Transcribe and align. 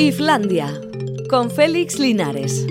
Islandia, 0.00 0.80
con 1.28 1.50
Félix 1.50 1.98
Linares. 1.98 2.64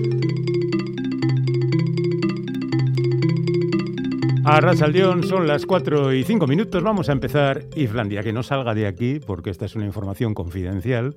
A 4.46 4.62
Rasaldeón 4.62 5.24
son 5.24 5.46
las 5.46 5.66
4 5.66 6.14
y 6.14 6.24
5 6.24 6.48
minutos. 6.48 6.82
Vamos 6.82 7.10
a 7.10 7.12
empezar 7.12 7.66
Islandia. 7.76 8.24
Que 8.24 8.32
no 8.32 8.44
salga 8.44 8.74
de 8.74 8.88
aquí, 8.88 9.20
porque 9.20 9.50
esta 9.50 9.66
es 9.66 9.76
una 9.76 9.86
información 9.86 10.34
confidencial. 10.34 11.16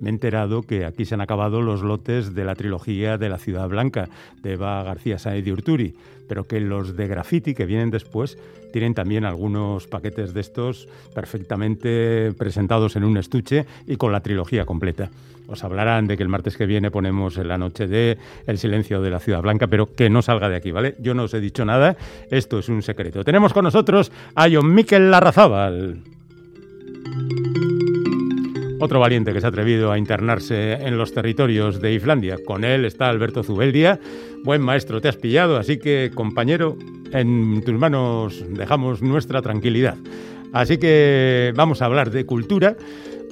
Me 0.00 0.08
he 0.08 0.12
enterado 0.12 0.62
que 0.62 0.84
aquí 0.84 1.04
se 1.04 1.14
han 1.14 1.20
acabado 1.20 1.60
los 1.60 1.82
lotes 1.82 2.34
de 2.34 2.44
la 2.44 2.54
trilogía 2.54 3.18
de 3.18 3.28
la 3.28 3.38
Ciudad 3.38 3.68
Blanca 3.68 4.08
de 4.42 4.54
Eva 4.54 4.82
García 4.82 5.18
Sáez 5.18 5.44
de 5.44 5.52
Urturi, 5.52 5.94
pero 6.28 6.44
que 6.44 6.60
los 6.60 6.96
de 6.96 7.06
graffiti 7.06 7.54
que 7.54 7.66
vienen 7.66 7.90
después 7.90 8.38
tienen 8.72 8.94
también 8.94 9.24
algunos 9.24 9.86
paquetes 9.86 10.32
de 10.32 10.40
estos 10.40 10.88
perfectamente 11.14 12.32
presentados 12.38 12.96
en 12.96 13.04
un 13.04 13.16
estuche 13.16 13.66
y 13.86 13.96
con 13.96 14.12
la 14.12 14.20
trilogía 14.20 14.64
completa. 14.64 15.10
Os 15.48 15.64
hablarán 15.64 16.06
de 16.06 16.16
que 16.16 16.22
el 16.22 16.28
martes 16.28 16.56
que 16.56 16.64
viene 16.64 16.92
ponemos 16.92 17.36
en 17.36 17.48
la 17.48 17.58
noche 17.58 17.88
de 17.88 18.16
El 18.46 18.58
silencio 18.58 19.02
de 19.02 19.10
la 19.10 19.18
Ciudad 19.18 19.42
Blanca, 19.42 19.66
pero 19.66 19.92
que 19.92 20.08
no 20.08 20.22
salga 20.22 20.48
de 20.48 20.56
aquí, 20.56 20.70
¿vale? 20.70 20.94
Yo 21.00 21.12
no 21.12 21.24
os 21.24 21.34
he 21.34 21.40
dicho 21.40 21.64
nada, 21.64 21.96
esto 22.30 22.60
es 22.60 22.68
un 22.68 22.82
secreto. 22.82 23.24
Tenemos 23.24 23.52
con 23.52 23.64
nosotros 23.64 24.12
a 24.36 24.48
John 24.48 24.72
Miquel 24.72 25.10
Larrazábal. 25.10 25.98
Otro 28.82 28.98
valiente 28.98 29.34
que 29.34 29.40
se 29.42 29.46
ha 29.46 29.50
atrevido 29.50 29.92
a 29.92 29.98
internarse 29.98 30.72
en 30.72 30.96
los 30.96 31.12
territorios 31.12 31.82
de 31.82 31.92
Islandia. 31.92 32.38
Con 32.42 32.64
él 32.64 32.86
está 32.86 33.10
Alberto 33.10 33.42
Zubeldia. 33.42 34.00
Buen 34.42 34.62
maestro, 34.62 35.02
te 35.02 35.08
has 35.08 35.18
pillado, 35.18 35.58
así 35.58 35.78
que, 35.78 36.10
compañero, 36.14 36.78
en 37.12 37.62
tus 37.62 37.74
manos 37.74 38.42
dejamos 38.48 39.02
nuestra 39.02 39.42
tranquilidad. 39.42 39.98
Así 40.54 40.78
que 40.78 41.52
vamos 41.54 41.82
a 41.82 41.84
hablar 41.84 42.10
de 42.10 42.24
cultura 42.24 42.74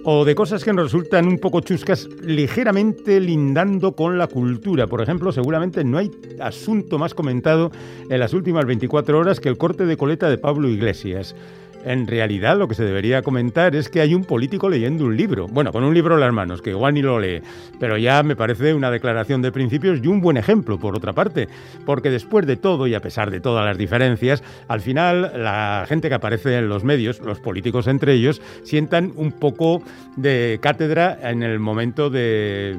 o 0.04 0.26
de 0.26 0.34
cosas 0.34 0.64
que 0.64 0.72
nos 0.74 0.84
resultan 0.84 1.26
un 1.26 1.38
poco 1.38 1.60
chuscas, 1.60 2.08
ligeramente 2.22 3.18
lindando 3.18 3.92
con 3.92 4.18
la 4.18 4.26
cultura. 4.26 4.86
Por 4.86 5.00
ejemplo, 5.00 5.32
seguramente 5.32 5.82
no 5.82 5.96
hay 5.96 6.10
asunto 6.40 6.98
más 6.98 7.14
comentado 7.14 7.72
en 8.10 8.20
las 8.20 8.34
últimas 8.34 8.66
24 8.66 9.18
horas 9.18 9.40
que 9.40 9.48
el 9.48 9.56
corte 9.56 9.86
de 9.86 9.96
coleta 9.96 10.28
de 10.28 10.36
Pablo 10.36 10.68
Iglesias. 10.68 11.34
En 11.88 12.06
realidad 12.06 12.58
lo 12.58 12.68
que 12.68 12.74
se 12.74 12.84
debería 12.84 13.22
comentar 13.22 13.74
es 13.74 13.88
que 13.88 14.02
hay 14.02 14.14
un 14.14 14.22
político 14.22 14.68
leyendo 14.68 15.06
un 15.06 15.16
libro. 15.16 15.48
Bueno, 15.48 15.72
con 15.72 15.84
un 15.84 15.94
libro 15.94 16.16
en 16.16 16.20
las 16.20 16.34
manos, 16.34 16.60
que 16.60 16.68
igual 16.68 16.92
ni 16.92 17.00
lo 17.00 17.18
lee. 17.18 17.40
Pero 17.80 17.96
ya 17.96 18.22
me 18.22 18.36
parece 18.36 18.74
una 18.74 18.90
declaración 18.90 19.40
de 19.40 19.50
principios 19.52 20.00
y 20.02 20.06
un 20.06 20.20
buen 20.20 20.36
ejemplo, 20.36 20.78
por 20.78 20.94
otra 20.94 21.14
parte. 21.14 21.48
Porque 21.86 22.10
después 22.10 22.46
de 22.46 22.58
todo 22.58 22.86
y 22.86 22.94
a 22.94 23.00
pesar 23.00 23.30
de 23.30 23.40
todas 23.40 23.64
las 23.64 23.78
diferencias, 23.78 24.42
al 24.68 24.82
final 24.82 25.32
la 25.34 25.86
gente 25.88 26.10
que 26.10 26.14
aparece 26.14 26.58
en 26.58 26.68
los 26.68 26.84
medios, 26.84 27.20
los 27.20 27.40
políticos 27.40 27.86
entre 27.86 28.12
ellos, 28.12 28.42
sientan 28.64 29.14
un 29.16 29.32
poco 29.32 29.82
de 30.16 30.58
cátedra 30.60 31.18
en 31.22 31.42
el 31.42 31.58
momento 31.58 32.10
de, 32.10 32.76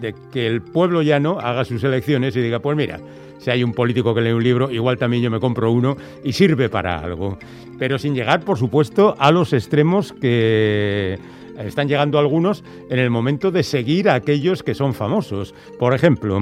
de 0.00 0.14
que 0.32 0.46
el 0.46 0.62
pueblo 0.62 1.02
llano 1.02 1.40
haga 1.40 1.66
sus 1.66 1.84
elecciones 1.84 2.34
y 2.34 2.40
diga, 2.40 2.60
pues 2.60 2.74
mira, 2.74 3.00
si 3.38 3.50
hay 3.50 3.62
un 3.62 3.72
político 3.72 4.14
que 4.14 4.20
lee 4.20 4.32
un 4.32 4.42
libro, 4.42 4.70
igual 4.70 4.98
también 4.98 5.22
yo 5.22 5.30
me 5.30 5.40
compro 5.40 5.70
uno 5.70 5.96
y 6.24 6.32
sirve 6.32 6.68
para 6.68 6.98
algo. 6.98 7.38
Pero 7.78 7.98
sin 7.98 8.14
llegar, 8.14 8.44
por 8.44 8.58
supuesto, 8.58 9.14
a 9.18 9.30
los 9.30 9.52
extremos 9.52 10.12
que 10.12 11.18
están 11.58 11.88
llegando 11.88 12.18
algunos 12.18 12.64
en 12.90 12.98
el 12.98 13.10
momento 13.10 13.50
de 13.50 13.62
seguir 13.62 14.08
a 14.08 14.14
aquellos 14.14 14.62
que 14.62 14.74
son 14.74 14.94
famosos. 14.94 15.54
Por 15.78 15.94
ejemplo, 15.94 16.38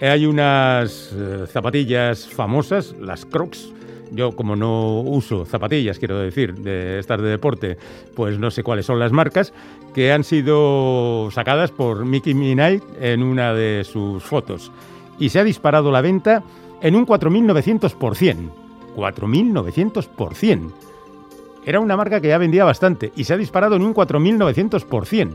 hay 0.00 0.26
unas 0.26 1.12
eh, 1.14 1.46
zapatillas 1.46 2.26
famosas, 2.26 2.94
las 3.00 3.24
Crocs, 3.24 3.72
yo 4.12 4.32
como 4.32 4.54
no 4.54 5.00
uso 5.00 5.44
zapatillas, 5.44 5.98
quiero 5.98 6.18
decir, 6.18 6.54
de 6.54 6.98
estar 6.98 7.20
de 7.20 7.28
deporte, 7.28 7.76
pues 8.14 8.38
no 8.38 8.50
sé 8.50 8.62
cuáles 8.62 8.86
son 8.86 8.98
las 8.98 9.12
marcas, 9.12 9.52
que 9.94 10.12
han 10.12 10.22
sido 10.22 11.28
sacadas 11.32 11.72
por 11.72 12.04
Mickey 12.04 12.34
Minaj 12.34 12.80
en 13.00 13.22
una 13.22 13.52
de 13.52 13.84
sus 13.84 14.22
fotos 14.22 14.70
y 15.18 15.28
se 15.28 15.38
ha 15.38 15.44
disparado 15.44 15.90
la 15.90 16.00
venta 16.00 16.42
en 16.80 16.96
un 16.96 17.06
4.900%. 17.06 18.50
4.900%. 18.96 20.72
Era 21.64 21.80
una 21.80 21.96
marca 21.96 22.20
que 22.20 22.28
ya 22.28 22.38
vendía 22.38 22.64
bastante 22.64 23.12
y 23.16 23.24
se 23.24 23.34
ha 23.34 23.36
disparado 23.36 23.76
en 23.76 23.82
un 23.82 23.94
4.900%. 23.94 25.30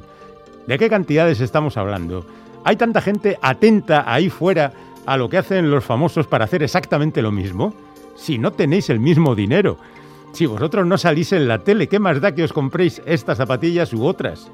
¿De 0.65 0.79
qué 0.79 0.89
cantidades 0.89 1.41
estamos 1.41 1.77
hablando? 1.77 2.25
¿Hay 2.63 2.75
tanta 2.75 3.01
gente 3.01 3.37
atenta 3.41 4.11
ahí 4.11 4.29
fuera 4.29 4.73
a 5.05 5.17
lo 5.17 5.29
que 5.29 5.37
hacen 5.37 5.69
los 5.71 5.83
famosos 5.83 6.27
para 6.27 6.45
hacer 6.45 6.63
exactamente 6.63 7.21
lo 7.21 7.31
mismo? 7.31 7.73
Si 8.15 8.37
no 8.37 8.51
tenéis 8.51 8.89
el 8.89 8.99
mismo 8.99 9.35
dinero. 9.35 9.77
Si 10.31 10.45
vosotros 10.45 10.85
no 10.85 10.97
salís 10.97 11.33
en 11.33 11.47
la 11.47 11.59
tele, 11.59 11.87
¿qué 11.87 11.99
más 11.99 12.21
da 12.21 12.33
que 12.33 12.43
os 12.43 12.53
compréis 12.53 13.01
estas 13.05 13.37
zapatillas 13.37 13.93
u 13.93 14.05
otras? 14.05 14.49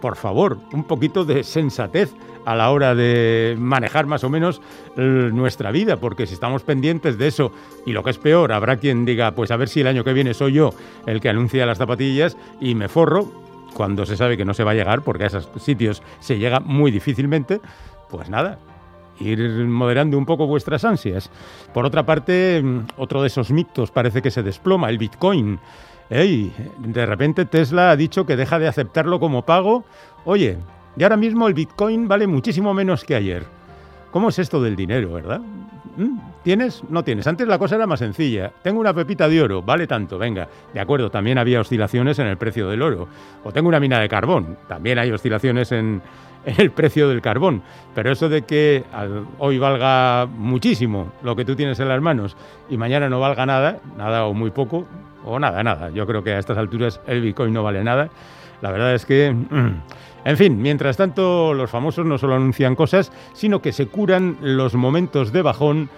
Por 0.00 0.16
favor, 0.16 0.58
un 0.72 0.84
poquito 0.84 1.24
de 1.24 1.44
sensatez 1.44 2.12
a 2.46 2.54
la 2.54 2.70
hora 2.70 2.94
de 2.94 3.56
manejar 3.58 4.06
más 4.06 4.24
o 4.24 4.30
menos 4.30 4.62
nuestra 4.96 5.72
vida, 5.72 5.96
porque 5.96 6.26
si 6.26 6.34
estamos 6.34 6.62
pendientes 6.62 7.18
de 7.18 7.26
eso 7.26 7.52
y 7.84 7.92
lo 7.92 8.04
que 8.04 8.10
es 8.10 8.18
peor, 8.18 8.52
habrá 8.52 8.76
quien 8.76 9.04
diga, 9.04 9.32
pues 9.32 9.50
a 9.50 9.56
ver 9.56 9.68
si 9.68 9.80
el 9.80 9.88
año 9.88 10.04
que 10.04 10.12
viene 10.12 10.32
soy 10.32 10.54
yo 10.54 10.72
el 11.06 11.20
que 11.20 11.28
anuncia 11.28 11.66
las 11.66 11.78
zapatillas 11.78 12.36
y 12.60 12.76
me 12.76 12.88
forro 12.88 13.30
cuando 13.74 14.06
se 14.06 14.16
sabe 14.16 14.36
que 14.36 14.44
no 14.44 14.54
se 14.54 14.62
va 14.62 14.70
a 14.70 14.74
llegar, 14.74 15.02
porque 15.02 15.24
a 15.24 15.26
esos 15.26 15.50
sitios 15.58 16.02
se 16.20 16.38
llega 16.38 16.60
muy 16.60 16.92
difícilmente, 16.92 17.60
pues 18.08 18.30
nada, 18.30 18.58
ir 19.18 19.38
moderando 19.66 20.16
un 20.16 20.24
poco 20.24 20.46
vuestras 20.46 20.84
ansias. 20.84 21.30
Por 21.74 21.84
otra 21.84 22.06
parte, 22.06 22.62
mm, 22.62 22.86
otro 22.96 23.22
de 23.22 23.26
esos 23.26 23.50
mitos 23.50 23.90
parece 23.90 24.22
que 24.22 24.30
se 24.30 24.44
desploma, 24.44 24.88
el 24.88 24.98
Bitcoin. 24.98 25.58
Ey, 26.08 26.52
de 26.78 27.06
repente 27.06 27.44
Tesla 27.44 27.90
ha 27.90 27.96
dicho 27.96 28.24
que 28.24 28.36
deja 28.36 28.60
de 28.60 28.68
aceptarlo 28.68 29.18
como 29.18 29.44
pago. 29.44 29.84
Oye, 30.24 30.58
y 30.96 31.02
ahora 31.02 31.16
mismo 31.16 31.46
el 31.48 31.54
Bitcoin 31.54 32.08
vale 32.08 32.26
muchísimo 32.26 32.72
menos 32.72 33.04
que 33.04 33.14
ayer. 33.14 33.44
¿Cómo 34.10 34.30
es 34.30 34.38
esto 34.38 34.62
del 34.62 34.76
dinero, 34.76 35.12
verdad? 35.12 35.40
¿Mm? 35.96 36.18
¿Tienes? 36.42 36.82
No 36.88 37.02
tienes. 37.04 37.26
Antes 37.26 37.46
la 37.48 37.58
cosa 37.58 37.76
era 37.76 37.86
más 37.86 37.98
sencilla. 37.98 38.52
Tengo 38.62 38.80
una 38.80 38.94
pepita 38.94 39.28
de 39.28 39.42
oro, 39.42 39.62
vale 39.62 39.86
tanto, 39.86 40.16
venga. 40.16 40.48
De 40.72 40.80
acuerdo, 40.80 41.10
también 41.10 41.38
había 41.38 41.60
oscilaciones 41.60 42.18
en 42.18 42.26
el 42.26 42.36
precio 42.36 42.68
del 42.68 42.82
oro. 42.82 43.08
O 43.44 43.52
tengo 43.52 43.68
una 43.68 43.80
mina 43.80 43.98
de 43.98 44.08
carbón, 44.08 44.56
también 44.68 44.98
hay 44.98 45.10
oscilaciones 45.10 45.72
en, 45.72 46.02
el 46.46 46.70
precio 46.70 47.08
del 47.08 47.20
carbón. 47.20 47.62
Pero 47.94 48.12
eso 48.12 48.28
de 48.28 48.42
que 48.42 48.84
hoy 49.38 49.58
valga 49.58 50.26
muchísimo 50.26 51.12
lo 51.22 51.34
que 51.36 51.44
tú 51.44 51.56
tienes 51.56 51.80
en 51.80 51.88
las 51.88 52.00
manos 52.00 52.36
y 52.70 52.76
mañana 52.76 53.08
no 53.08 53.20
valga 53.20 53.44
nada, 53.44 53.80
nada 53.96 54.24
o 54.26 54.34
muy 54.34 54.50
poco, 54.50 54.86
o 55.26 55.38
nada, 55.38 55.62
nada. 55.62 55.90
Yo 55.90 56.06
creo 56.06 56.22
que 56.22 56.32
a 56.32 56.38
estas 56.38 56.56
alturas 56.56 57.00
el 57.06 57.20
Bitcoin 57.20 57.52
no 57.52 57.62
vale 57.62 57.84
nada. 57.84 58.08
La 58.62 58.70
verdad 58.70 58.94
es 58.94 59.04
que... 59.04 59.32
Mm, 59.32 59.82
en 60.24 60.36
fin, 60.36 60.60
mientras 60.60 60.96
tanto, 60.96 61.54
los 61.54 61.70
famosos 61.70 62.04
no 62.04 62.18
solo 62.18 62.34
anuncian 62.34 62.74
cosas, 62.74 63.12
sino 63.32 63.62
que 63.62 63.72
se 63.72 63.86
curan 63.86 64.36
los 64.40 64.74
momentos 64.74 65.32
de 65.32 65.42
bajón 65.42 65.88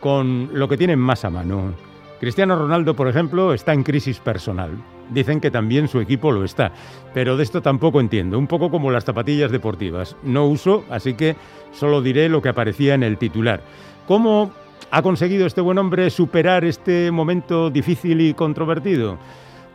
con 0.00 0.50
lo 0.52 0.68
que 0.68 0.76
tienen 0.76 0.98
más 0.98 1.24
a 1.24 1.30
mano. 1.30 1.72
Cristiano 2.20 2.58
Ronaldo, 2.58 2.94
por 2.94 3.08
ejemplo, 3.08 3.54
está 3.54 3.72
en 3.72 3.84
crisis 3.84 4.18
personal. 4.18 4.72
Dicen 5.08 5.40
que 5.40 5.50
también 5.50 5.88
su 5.88 6.00
equipo 6.00 6.32
lo 6.32 6.44
está, 6.44 6.72
pero 7.14 7.36
de 7.36 7.44
esto 7.44 7.62
tampoco 7.62 8.00
entiendo. 8.00 8.38
Un 8.38 8.46
poco 8.46 8.70
como 8.70 8.90
las 8.90 9.04
zapatillas 9.04 9.50
deportivas. 9.50 10.16
No 10.22 10.46
uso, 10.46 10.84
así 10.90 11.14
que 11.14 11.36
solo 11.72 12.02
diré 12.02 12.28
lo 12.28 12.42
que 12.42 12.50
aparecía 12.50 12.94
en 12.94 13.04
el 13.04 13.16
titular. 13.16 13.62
¿Cómo 14.06 14.52
ha 14.90 15.02
conseguido 15.02 15.46
este 15.46 15.60
buen 15.60 15.78
hombre 15.78 16.10
superar 16.10 16.64
este 16.64 17.10
momento 17.10 17.70
difícil 17.70 18.20
y 18.20 18.34
controvertido? 18.34 19.18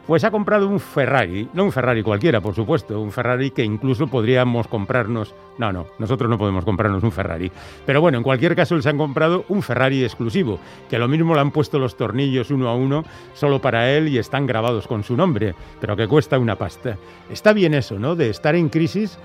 Pues 0.06 0.26
ha 0.26 0.32
comprado 0.32 0.68
un 0.68 0.82
Ferrari, 0.82 1.48
no 1.54 1.64
un 1.64 1.72
Ferrari 1.72 2.04
cualquiera, 2.04 2.42
por 2.42 2.54
supuesto, 2.54 3.00
un 3.00 3.14
Ferrari 3.14 3.52
que 3.52 3.64
incluso 3.64 4.08
podríamos 4.08 4.68
comprarnos. 4.68 5.34
No, 5.58 5.72
no, 5.72 5.86
nosotros 5.98 6.30
no 6.30 6.38
podemos 6.38 6.66
comprarnos 6.66 7.04
un 7.04 7.12
Ferrari. 7.14 7.50
Pero 7.86 8.02
bueno, 8.02 8.18
en 8.18 8.24
cualquier 8.24 8.54
caso, 8.54 8.76
les 8.76 8.86
han 8.86 8.98
comprado 8.98 9.46
un 9.48 9.62
Ferrari 9.62 10.04
exclusivo, 10.04 10.60
que 10.90 11.00
lo 11.00 11.08
mismo 11.08 11.34
le 11.36 11.40
han 11.40 11.52
puesto 11.52 11.80
los 11.80 11.96
tornillos 11.96 12.52
uno 12.52 12.68
a 12.68 12.76
uno 12.76 13.06
solo 13.34 13.62
para 13.62 13.92
él 13.92 14.10
y 14.10 14.18
están 14.18 14.46
grabados 14.46 14.88
con 14.88 15.06
su 15.06 15.16
nombre, 15.16 15.56
pero 15.80 15.96
que 15.96 16.08
cuesta 16.10 16.38
una 16.38 16.58
pasta. 16.58 16.98
Está 17.30 17.54
bien 17.54 17.74
eso, 17.74 17.98
¿no? 17.98 18.18
De 18.18 18.30
estar 18.30 18.56
en 18.56 18.68
crisis 18.68 19.18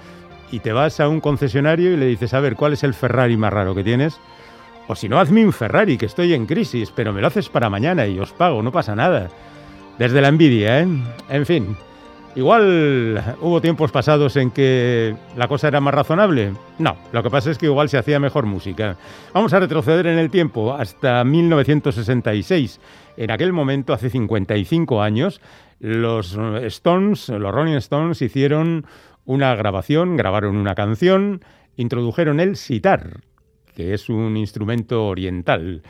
y 0.53 0.61
te 0.61 0.73
vas 0.73 1.01
a 1.01 1.09
un 1.09 1.21
concesionario 1.21 1.93
y 1.93 1.97
le 1.97 2.07
dices, 2.07 2.35
a 2.35 2.41
ver, 2.41 2.55
¿cuál 2.55 2.75
es 2.75 2.85
el 2.85 2.95
Ferrari 2.95 3.37
más 3.37 3.53
raro 3.53 3.75
que 3.75 3.83
tienes? 3.83 4.21
O 4.89 4.97
si 4.97 5.07
no, 5.07 5.21
hazme 5.21 5.45
un 5.45 5.53
Ferrari, 5.53 5.99
que 5.99 6.07
estoy 6.07 6.33
en 6.33 6.47
crisis, 6.47 6.91
pero 6.91 7.13
me 7.13 7.21
lo 7.21 7.27
haces 7.27 7.51
para 7.51 7.69
mañana 7.69 8.07
y 8.07 8.19
os 8.19 8.33
pago, 8.33 8.63
no 8.63 8.73
pasa 8.73 8.97
nada. 8.97 9.29
Desde 9.99 10.23
la 10.23 10.29
envidia, 10.29 10.81
¿eh? 10.81 10.89
En 11.29 11.45
fin, 11.45 11.77
igual 12.35 13.23
hubo 13.43 13.61
tiempos 13.61 13.93
pasados 13.93 14.37
en 14.37 14.51
que 14.51 15.15
la 15.37 15.47
cosa 15.47 15.69
era 15.69 15.81
más 15.81 15.93
razonable. 15.93 16.55
No, 16.79 16.97
lo 17.13 17.23
que 17.23 17.29
pasa 17.29 17.51
es 17.51 17.59
que 17.59 17.67
igual 17.67 17.91
se 17.91 17.99
hacía 17.99 18.19
mejor 18.19 18.47
música. 18.47 18.97
Vamos 19.35 19.53
a 19.53 19.61
retroceder 19.61 20.07
en 20.07 20.19
el 20.19 20.31
tiempo 20.31 20.73
hasta 20.73 21.23
1966. 21.23 22.81
En 23.19 23.31
aquel 23.31 23.53
momento, 23.53 23.93
hace 23.93 24.09
55 24.09 25.03
años, 25.03 25.43
los 25.81 26.39
Stones, 26.63 27.29
los 27.29 27.55
Rolling 27.55 27.77
Stones, 27.77 28.23
hicieron 28.23 28.87
una 29.27 29.55
grabación, 29.55 30.17
grabaron 30.17 30.57
una 30.57 30.75
canción, 30.75 31.45
introdujeron 31.77 32.41
el 32.41 32.57
sitar, 32.57 33.21
que 33.79 33.95
es 33.95 34.09
un 34.09 34.37
instrumento 34.37 35.07
oriental. 35.07 35.83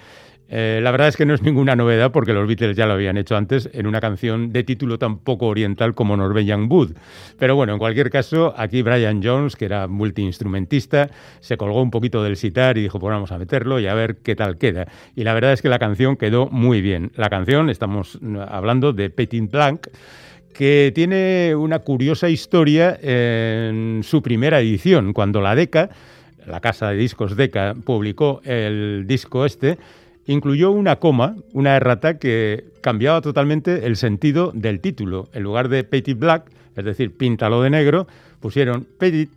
Eh, 0.50 0.81
la 0.82 0.90
verdad 0.90 1.08
es 1.08 1.17
que 1.17 1.25
no 1.25 1.32
es 1.32 1.40
ninguna 1.40 1.75
novedad 1.75 2.12
porque 2.12 2.35
los 2.35 2.46
Beatles 2.46 2.76
ya 2.76 2.85
lo 2.85 2.93
habían 2.93 3.17
hecho 3.17 3.35
antes 3.35 3.70
en 3.73 3.87
una 3.87 3.99
canción 3.99 4.52
de 4.52 4.62
título 4.62 4.99
tan 4.99 5.20
poco 5.20 5.46
oriental 5.46 5.94
como 5.94 6.14
Norwegian 6.14 6.70
Wood. 6.70 6.93
Pero 7.38 7.56
bueno, 7.56 7.73
en 7.73 7.79
cualquier 7.79 8.11
caso, 8.11 8.52
aquí 8.58 8.82
Brian 8.82 9.23
Jones, 9.25 9.56
que 9.56 9.64
era 9.64 9.87
multiinstrumentista, 9.88 11.08
se 11.40 11.56
colgó 11.56 11.81
un 11.81 11.90
poquito 11.90 12.23
del 12.23 12.37
sitar 12.37 12.76
y 12.76 12.82
dijo, 12.82 13.00
pues 13.00 13.11
vamos 13.11 13.32
a 13.32 13.38
meterlo 13.38 13.81
y 13.81 13.87
a 13.87 13.94
ver 13.94 14.19
qué 14.19 14.37
tal 14.37 14.58
queda. 14.58 14.87
Y 15.17 15.25
la 15.25 15.32
verdad 15.32 15.55
es 15.55 15.62
que 15.62 15.70
la 15.70 15.79
canción 15.79 16.19
quedó 16.19 16.50
muy 16.50 16.82
bien. 16.82 17.11
La 17.17 17.31
canción, 17.31 17.70
estamos 17.70 18.19
hablando 18.50 18.93
de 18.93 19.08
Petit 19.08 19.50
Blanc, 19.50 19.87
que 20.52 20.93
tiene 20.94 21.55
una 21.56 21.79
curiosa 21.79 22.29
historia 22.29 22.99
en 23.00 24.02
su 24.02 24.20
primera 24.20 24.61
edición, 24.61 25.14
cuando 25.14 25.40
la 25.40 25.55
DECA, 25.55 25.88
la 26.49 26.61
casa 26.61 26.91
de 26.91 26.97
discos 26.97 27.37
DECA, 27.37 27.75
publicó 27.85 28.41
el 28.45 29.05
disco 29.06 29.45
este, 29.45 29.79
incluyó 30.27 30.71
una 30.71 30.97
coma, 30.97 31.37
una 31.53 31.77
errata 31.77 32.19
que 32.19 32.65
cambiaba 32.83 33.21
totalmente 33.21 33.87
el 33.87 33.97
sentido 33.97 34.53
del 34.55 34.81
título. 34.81 35.29
En 35.33 35.43
lugar 35.43 35.69
de 35.69 35.85
Petit 35.85 36.19
Black, 36.19 36.50
es 36.77 36.85
decir, 36.85 37.17
píntalo 37.17 37.62
de 37.62 37.71
negro, 37.71 38.06
pusieron 38.41 38.87
Petit, 38.99 39.31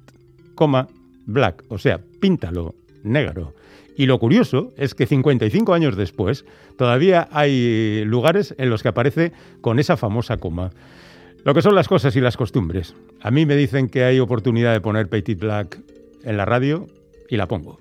coma, 0.56 0.88
Black, 1.26 1.64
o 1.70 1.78
sea, 1.78 2.00
píntalo 2.20 2.76
negro. 3.04 3.54
Y 3.96 4.06
lo 4.06 4.20
curioso 4.20 4.74
es 4.78 4.94
que 4.96 5.06
55 5.06 5.74
años 5.74 5.96
después 5.96 6.46
todavía 6.78 7.28
hay 7.32 8.04
lugares 8.06 8.56
en 8.58 8.70
los 8.70 8.82
que 8.82 8.90
aparece 8.90 9.32
con 9.62 9.80
esa 9.80 9.98
famosa 9.98 10.38
coma. 10.38 10.72
Lo 11.44 11.54
que 11.54 11.62
son 11.62 11.76
las 11.76 11.88
cosas 11.88 12.16
y 12.16 12.22
las 12.22 12.38
costumbres. 12.38 12.96
A 13.22 13.32
mí 13.32 13.46
me 13.46 13.56
dicen 13.56 13.90
que 13.90 14.04
hay 14.04 14.20
oportunidad 14.20 14.74
de 14.74 14.82
poner 14.82 15.08
Petit 15.08 15.40
Black 15.40 15.80
en 16.24 16.38
la 16.38 16.46
radio 16.46 16.88
y 17.32 17.38
la 17.38 17.48
pongo. 17.48 17.81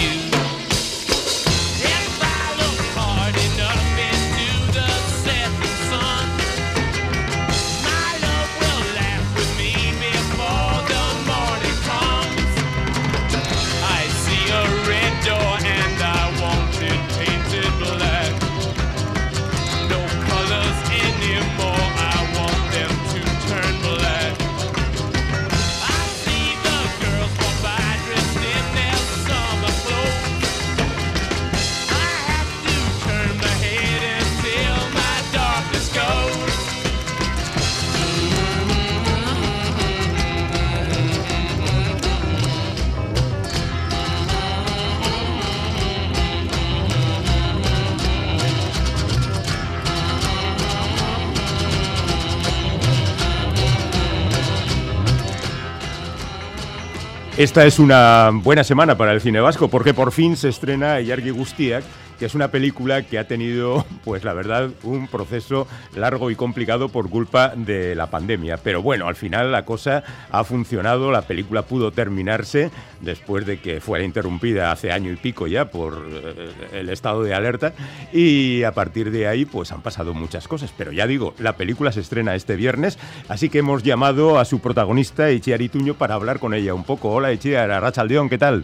Esta 57.41 57.65
es 57.65 57.79
una 57.79 58.29
buena 58.31 58.63
semana 58.63 58.99
para 58.99 59.13
el 59.13 59.19
cine 59.19 59.39
vasco 59.39 59.67
porque 59.67 59.95
por 59.95 60.11
fin 60.11 60.37
se 60.37 60.49
estrena 60.49 61.01
Yargi 61.01 61.31
Gustiak, 61.31 61.83
que 62.21 62.27
es 62.27 62.35
una 62.35 62.51
película 62.51 63.01
que 63.01 63.17
ha 63.17 63.25
tenido, 63.25 63.83
pues 64.05 64.23
la 64.23 64.33
verdad, 64.33 64.69
un 64.83 65.07
proceso 65.07 65.67
largo 65.95 66.29
y 66.29 66.35
complicado 66.35 66.89
por 66.89 67.09
culpa 67.09 67.53
de 67.55 67.95
la 67.95 68.11
pandemia. 68.11 68.57
Pero 68.57 68.83
bueno, 68.83 69.07
al 69.07 69.15
final 69.15 69.51
la 69.51 69.65
cosa 69.65 70.03
ha 70.29 70.43
funcionado, 70.43 71.09
la 71.09 71.23
película 71.23 71.63
pudo 71.63 71.91
terminarse 71.91 72.69
después 72.99 73.47
de 73.47 73.59
que 73.59 73.81
fuera 73.81 74.05
interrumpida 74.05 74.71
hace 74.71 74.91
año 74.91 75.11
y 75.11 75.15
pico 75.15 75.47
ya 75.47 75.71
por 75.71 76.07
eh, 76.11 76.51
el 76.73 76.89
estado 76.89 77.23
de 77.23 77.33
alerta 77.33 77.73
y 78.13 78.61
a 78.61 78.71
partir 78.71 79.09
de 79.09 79.25
ahí 79.25 79.45
pues 79.45 79.71
han 79.71 79.81
pasado 79.81 80.13
muchas 80.13 80.47
cosas. 80.47 80.71
Pero 80.77 80.91
ya 80.91 81.07
digo, 81.07 81.33
la 81.39 81.57
película 81.57 81.91
se 81.91 82.01
estrena 82.01 82.35
este 82.35 82.55
viernes, 82.55 82.99
así 83.29 83.49
que 83.49 83.57
hemos 83.57 83.81
llamado 83.81 84.37
a 84.37 84.45
su 84.45 84.59
protagonista, 84.59 85.27
Echiar 85.29 85.63
Ituño, 85.63 85.95
para 85.95 86.13
hablar 86.13 86.37
con 86.37 86.53
ella 86.53 86.75
un 86.75 86.83
poco. 86.83 87.09
Hola 87.09 87.31
Echiar, 87.31 87.71
Arrachaldeón, 87.71 88.29
¿qué 88.29 88.37
tal? 88.37 88.63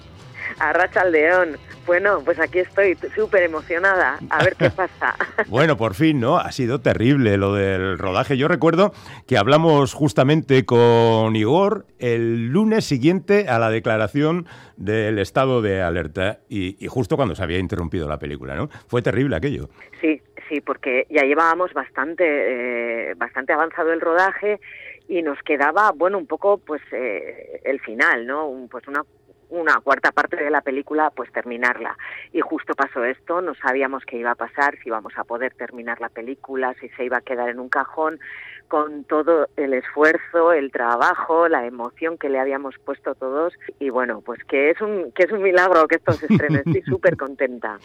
Arrachaldeón, 0.59 1.57
bueno, 1.87 2.21
pues 2.25 2.37
aquí 2.39 2.59
estoy 2.59 2.97
súper 3.15 3.43
emocionada, 3.43 4.19
a 4.29 4.43
ver 4.43 4.55
qué 4.57 4.69
pasa. 4.75 5.15
bueno, 5.47 5.77
por 5.77 5.93
fin, 5.93 6.19
¿no? 6.19 6.37
Ha 6.37 6.51
sido 6.51 6.81
terrible 6.81 7.37
lo 7.37 7.53
del 7.53 7.97
rodaje. 7.97 8.37
Yo 8.37 8.49
recuerdo 8.49 8.91
que 9.25 9.37
hablamos 9.37 9.93
justamente 9.93 10.65
con 10.65 11.35
Igor 11.35 11.85
el 11.99 12.49
lunes 12.49 12.83
siguiente 12.83 13.47
a 13.47 13.57
la 13.57 13.69
declaración 13.69 14.47
del 14.75 15.17
estado 15.19 15.61
de 15.61 15.81
alerta 15.81 16.39
y, 16.49 16.75
justo 16.87 17.15
cuando 17.15 17.35
se 17.35 17.43
había 17.43 17.59
interrumpido 17.59 18.07
la 18.09 18.19
película, 18.19 18.55
¿no? 18.55 18.67
Fue 18.87 19.01
terrible 19.01 19.37
aquello. 19.37 19.69
Sí, 20.01 20.21
sí, 20.49 20.59
porque 20.59 21.07
ya 21.09 21.23
llevábamos 21.23 21.73
bastante, 21.73 22.25
eh, 22.25 23.13
bastante 23.15 23.53
avanzado 23.53 23.93
el 23.93 24.01
rodaje 24.01 24.59
y 25.07 25.21
nos 25.21 25.41
quedaba, 25.43 25.91
bueno, 25.95 26.17
un 26.17 26.27
poco, 26.27 26.57
pues, 26.57 26.81
eh, 26.91 27.61
el 27.63 27.79
final, 27.79 28.27
¿no? 28.27 28.67
pues 28.69 28.85
una 28.89 29.03
una 29.49 29.79
cuarta 29.81 30.11
parte 30.11 30.35
de 30.35 30.49
la 30.49 30.61
película, 30.61 31.11
pues 31.11 31.31
terminarla. 31.31 31.97
Y 32.33 32.41
justo 32.41 32.73
pasó 32.73 33.03
esto, 33.03 33.41
no 33.41 33.55
sabíamos 33.55 34.03
qué 34.05 34.17
iba 34.17 34.31
a 34.31 34.35
pasar, 34.35 34.77
si 34.79 34.89
íbamos 34.89 35.17
a 35.17 35.23
poder 35.23 35.53
terminar 35.53 36.01
la 36.01 36.09
película, 36.09 36.73
si 36.79 36.89
se 36.89 37.05
iba 37.05 37.17
a 37.17 37.21
quedar 37.21 37.49
en 37.49 37.59
un 37.59 37.69
cajón, 37.69 38.19
con 38.67 39.03
todo 39.05 39.47
el 39.55 39.73
esfuerzo, 39.73 40.53
el 40.53 40.71
trabajo, 40.71 41.47
la 41.47 41.65
emoción 41.65 42.17
que 42.17 42.29
le 42.29 42.39
habíamos 42.39 42.75
puesto 42.83 43.15
todos 43.15 43.53
y 43.79 43.89
bueno, 43.89 44.21
pues 44.25 44.43
que 44.45 44.71
es 44.71 44.81
un 44.81 45.11
que 45.11 45.23
es 45.23 45.31
un 45.31 45.41
milagro 45.41 45.87
que 45.87 45.95
esto 45.95 46.13
se 46.13 46.27
estrene, 46.27 46.57
estoy 46.65 46.81
súper 46.85 47.17
contenta. 47.17 47.79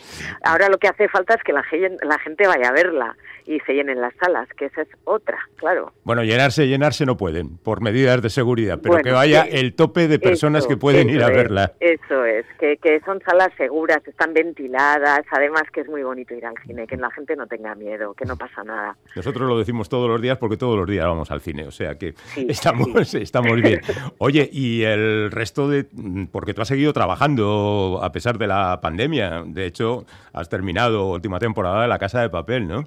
Ahora 0.44 0.68
lo 0.68 0.78
que 0.78 0.88
hace 0.88 1.08
falta 1.08 1.34
es 1.34 1.42
que 1.42 1.52
la, 1.52 1.64
la 2.02 2.18
gente 2.18 2.46
vaya 2.46 2.68
a 2.68 2.72
verla 2.72 3.16
y 3.46 3.60
se 3.60 3.74
llenen 3.74 4.00
las 4.00 4.14
salas, 4.16 4.48
que 4.56 4.66
esa 4.66 4.82
es 4.82 4.88
otra, 5.04 5.38
claro. 5.56 5.92
Bueno, 6.04 6.22
llenarse, 6.22 6.68
llenarse 6.68 7.06
no 7.06 7.16
pueden 7.16 7.58
por 7.58 7.80
medidas 7.80 8.22
de 8.22 8.30
seguridad, 8.30 8.78
pero 8.82 8.98
que 8.98 9.10
vaya 9.10 9.42
el 9.42 9.74
tope 9.74 10.08
de 10.08 10.18
personas 10.18 10.66
que 10.66 10.76
pueden 10.76 11.10
ir 11.10 11.22
a 11.22 11.28
verla. 11.28 11.72
Eso 11.80 12.24
es, 12.24 12.46
que, 12.58 12.76
que 12.76 13.00
son 13.00 13.20
salas 13.20 13.50
seguras, 13.56 14.06
están 14.06 14.32
ventiladas, 14.32 15.22
además 15.30 15.64
que 15.72 15.80
es 15.80 15.88
muy 15.88 16.02
bonito 16.02 16.34
ir 16.34 16.46
al 16.46 16.54
cine, 16.66 16.86
que 16.86 16.96
la 16.96 17.10
gente 17.10 17.36
no 17.36 17.46
tenga 17.46 17.74
miedo, 17.74 18.14
que 18.14 18.24
no 18.24 18.36
pasa 18.36 18.62
nada. 18.64 18.96
Nosotros 19.16 19.48
lo 19.48 19.58
decimos 19.58 19.88
todos 19.88 20.08
los 20.08 20.20
días 20.20 20.38
porque 20.38 20.56
todos 20.56 20.71
los 20.76 20.88
días 20.88 21.06
vamos 21.06 21.30
al 21.30 21.40
cine, 21.40 21.66
o 21.66 21.70
sea 21.70 21.96
que 21.96 22.14
estamos, 22.48 23.14
estamos 23.14 23.60
bien. 23.60 23.80
Oye, 24.18 24.48
y 24.52 24.82
el 24.82 25.30
resto 25.30 25.68
de... 25.68 25.86
porque 26.30 26.54
tú 26.54 26.62
has 26.62 26.68
seguido 26.68 26.92
trabajando 26.92 28.00
a 28.02 28.12
pesar 28.12 28.38
de 28.38 28.46
la 28.46 28.80
pandemia, 28.80 29.44
de 29.46 29.66
hecho 29.66 30.04
has 30.32 30.48
terminado 30.48 31.10
última 31.10 31.38
temporada 31.38 31.82
de 31.82 31.88
La 31.88 31.98
Casa 31.98 32.20
de 32.20 32.30
Papel, 32.30 32.68
¿no? 32.68 32.84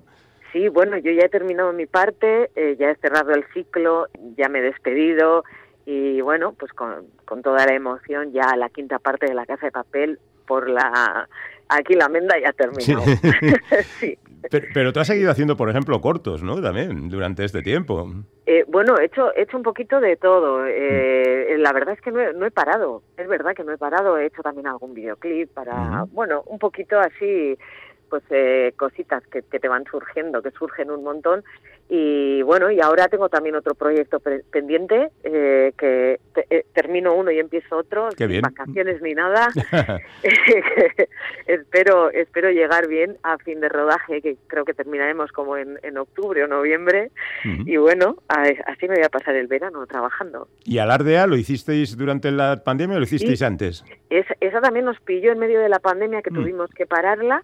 Sí, 0.52 0.70
bueno, 0.70 0.98
yo 0.98 1.12
ya 1.12 1.26
he 1.26 1.30
terminado 1.30 1.74
mi 1.74 1.86
parte, 1.86 2.50
eh, 2.56 2.78
ya 2.80 2.90
he 2.90 2.96
cerrado 2.96 3.34
el 3.34 3.44
ciclo, 3.54 4.08
ya 4.38 4.48
me 4.48 4.60
he 4.60 4.62
despedido 4.62 5.44
y 5.86 6.22
bueno, 6.22 6.54
pues 6.54 6.72
con, 6.74 7.08
con 7.26 7.42
toda 7.42 7.66
la 7.66 7.74
emoción 7.74 8.32
ya 8.32 8.56
la 8.56 8.70
quinta 8.70 9.00
parte 9.00 9.28
de 9.28 9.34
La 9.34 9.46
Casa 9.46 9.66
de 9.66 9.72
Papel 9.72 10.20
por 10.48 10.70
la 10.70 11.28
aquí 11.68 11.94
la 11.94 12.10
menda 12.10 12.40
ya 12.40 12.50
ha 12.50 12.54
terminado. 12.54 13.04
Sí. 14.00 14.18
Pero, 14.50 14.94
tú 14.94 15.00
has 15.00 15.08
seguido 15.08 15.32
haciendo, 15.32 15.58
por 15.58 15.70
ejemplo, 15.70 16.00
cortos, 16.02 16.44
¿no? 16.44 16.62
También, 16.62 17.10
durante 17.10 17.44
este 17.44 17.62
tiempo. 17.62 18.10
Eh, 18.46 18.64
bueno, 18.68 18.98
he 19.00 19.06
hecho, 19.06 19.34
he 19.36 19.44
hecho 19.44 19.58
un 19.58 19.64
poquito 19.64 20.00
de 20.00 20.16
todo. 20.18 20.66
Eh, 20.68 21.56
la 21.58 21.74
verdad 21.74 21.96
es 21.96 22.02
que 22.02 22.12
no 22.12 22.20
he, 22.20 22.34
no 22.34 22.46
he, 22.46 22.52
parado. 22.52 23.04
Es 23.18 23.28
verdad 23.28 23.54
que 23.56 23.64
no 23.64 23.72
he 23.72 23.78
parado. 23.78 24.18
He 24.18 24.28
hecho 24.28 24.42
también 24.42 24.68
algún 24.68 24.94
videoclip 24.94 25.52
para, 25.54 26.06
bueno, 26.12 26.44
un 26.46 26.60
poquito 26.60 27.00
así 27.00 27.58
pues 28.10 28.24
eh, 28.30 28.74
cositas 28.78 29.26
que, 29.28 29.42
que, 29.44 29.60
te 29.60 29.68
van 29.68 29.86
surgiendo, 29.86 30.42
que 30.42 30.52
surgen 30.52 30.92
un 30.92 31.04
montón. 31.04 31.44
Y 31.88 32.42
bueno, 32.42 32.72
y 32.72 32.82
ahora 32.82 33.08
tengo 33.10 33.30
también 33.30 33.56
otro 33.56 33.76
proyecto 33.76 34.20
pendiente, 34.20 35.10
eh, 35.24 35.72
que 35.78 36.20
eh, 36.50 36.66
termino 36.74 37.14
uno 37.14 37.30
y 37.30 37.38
empiezo 37.38 37.78
otro, 37.78 38.10
sin 38.12 38.42
vacaciones 38.42 39.04
ni 39.04 39.14
nada. 39.14 39.50
espero, 41.46 42.10
espero 42.10 42.50
llegar 42.50 42.88
bien 42.88 43.18
a 43.22 43.38
fin 43.38 43.60
de 43.60 43.70
rodaje, 43.70 44.22
que 44.24 44.36
creo 44.48 44.66
que 44.66 44.74
terminaremos 44.74 45.32
como 45.32 45.58
en, 45.58 45.78
en 45.84 45.98
octubre 46.00 46.44
o 46.44 46.48
noviembre. 46.48 47.12
Y 47.44 47.78
bueno, 47.78 48.16
así 48.28 48.88
me 48.88 48.96
voy 48.96 49.04
a 49.04 49.10
pasar 49.10 49.36
el 49.36 49.46
verano 49.46 49.86
trabajando. 49.86 50.48
¿Y 50.64 50.80
Alardea 50.80 51.28
lo 51.28 51.36
hicisteis 51.36 51.96
durante 51.96 52.32
la 52.32 52.64
pandemia 52.64 52.96
o 52.96 53.00
lo 53.00 53.06
hicisteis 53.06 53.44
antes? 53.44 53.86
Es, 54.10 54.26
esa 54.40 54.60
también 54.60 54.86
nos 54.86 55.00
pilló 55.02 55.32
en 55.32 55.38
medio 55.38 55.60
de 55.60 55.70
la 55.70 55.80
pandemia 55.80 56.24
que 56.24 56.32
mm. 56.32 56.36
tuvimos 56.36 56.72
que 56.72 56.88
pararla. 56.88 57.44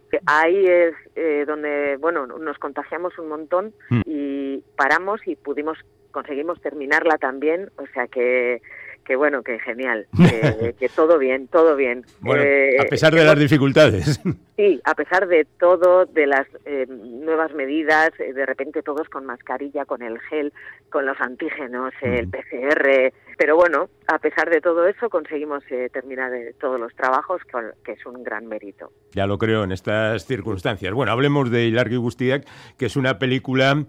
Ahí 0.51 0.65
es 0.65 0.93
eh, 1.15 1.45
donde, 1.47 1.95
bueno, 1.95 2.27
nos 2.27 2.57
contagiamos 2.57 3.17
un 3.17 3.29
montón 3.29 3.73
mm. 3.89 4.01
y 4.05 4.61
paramos 4.75 5.25
y 5.25 5.37
pudimos, 5.37 5.77
conseguimos 6.11 6.59
terminarla 6.59 7.17
también, 7.17 7.71
o 7.77 7.87
sea 7.93 8.07
que 8.07 8.61
que 9.11 9.17
bueno, 9.17 9.43
que 9.43 9.59
genial, 9.59 10.07
que, 10.79 10.87
todo 10.87 11.17
bien, 11.17 11.49
todo 11.49 11.75
bien. 11.75 12.05
Bueno, 12.21 12.43
eh, 12.43 12.77
a 12.79 12.85
pesar 12.85 13.13
de 13.13 13.25
las 13.25 13.37
dificultades. 13.37 14.21
Sí, 14.57 14.79
a 14.83 14.93
pesar 14.93 15.27
de 15.27 15.47
todo, 15.59 16.05
de 16.05 16.27
las 16.27 16.45
eh, 16.65 16.85
nuevas 16.87 17.51
medidas, 17.55 18.11
eh, 18.19 18.31
de 18.31 18.45
repente 18.45 18.83
todos 18.83 19.09
con 19.09 19.25
mascarilla, 19.25 19.85
con 19.85 20.03
el 20.03 20.19
gel, 20.19 20.53
con 20.91 21.07
los 21.07 21.19
antígenos, 21.19 21.91
el 22.03 22.27
PCR, 22.27 23.11
pero 23.39 23.55
bueno, 23.55 23.89
a 24.05 24.19
pesar 24.19 24.51
de 24.51 24.61
todo 24.61 24.85
eso 24.85 25.09
conseguimos 25.09 25.63
terminar 25.91 26.31
todos 26.59 26.79
los 26.79 26.93
trabajos, 26.93 27.41
que 27.83 27.93
es 27.93 28.05
un 28.05 28.23
gran 28.23 28.45
mérito. 28.45 28.91
Ya 29.13 29.25
lo 29.25 29.39
creo 29.39 29.63
en 29.63 29.71
estas 29.71 30.27
circunstancias. 30.27 30.93
Bueno, 30.93 31.11
hablemos 31.11 31.49
de 31.49 31.65
Ilargi 31.65 31.95
Gustiak, 31.95 32.45
que 32.77 32.85
es 32.85 32.95
una 32.95 33.17
película 33.17 33.83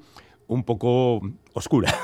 un 0.46 0.64
poco 0.64 1.20
oscura. 1.54 1.94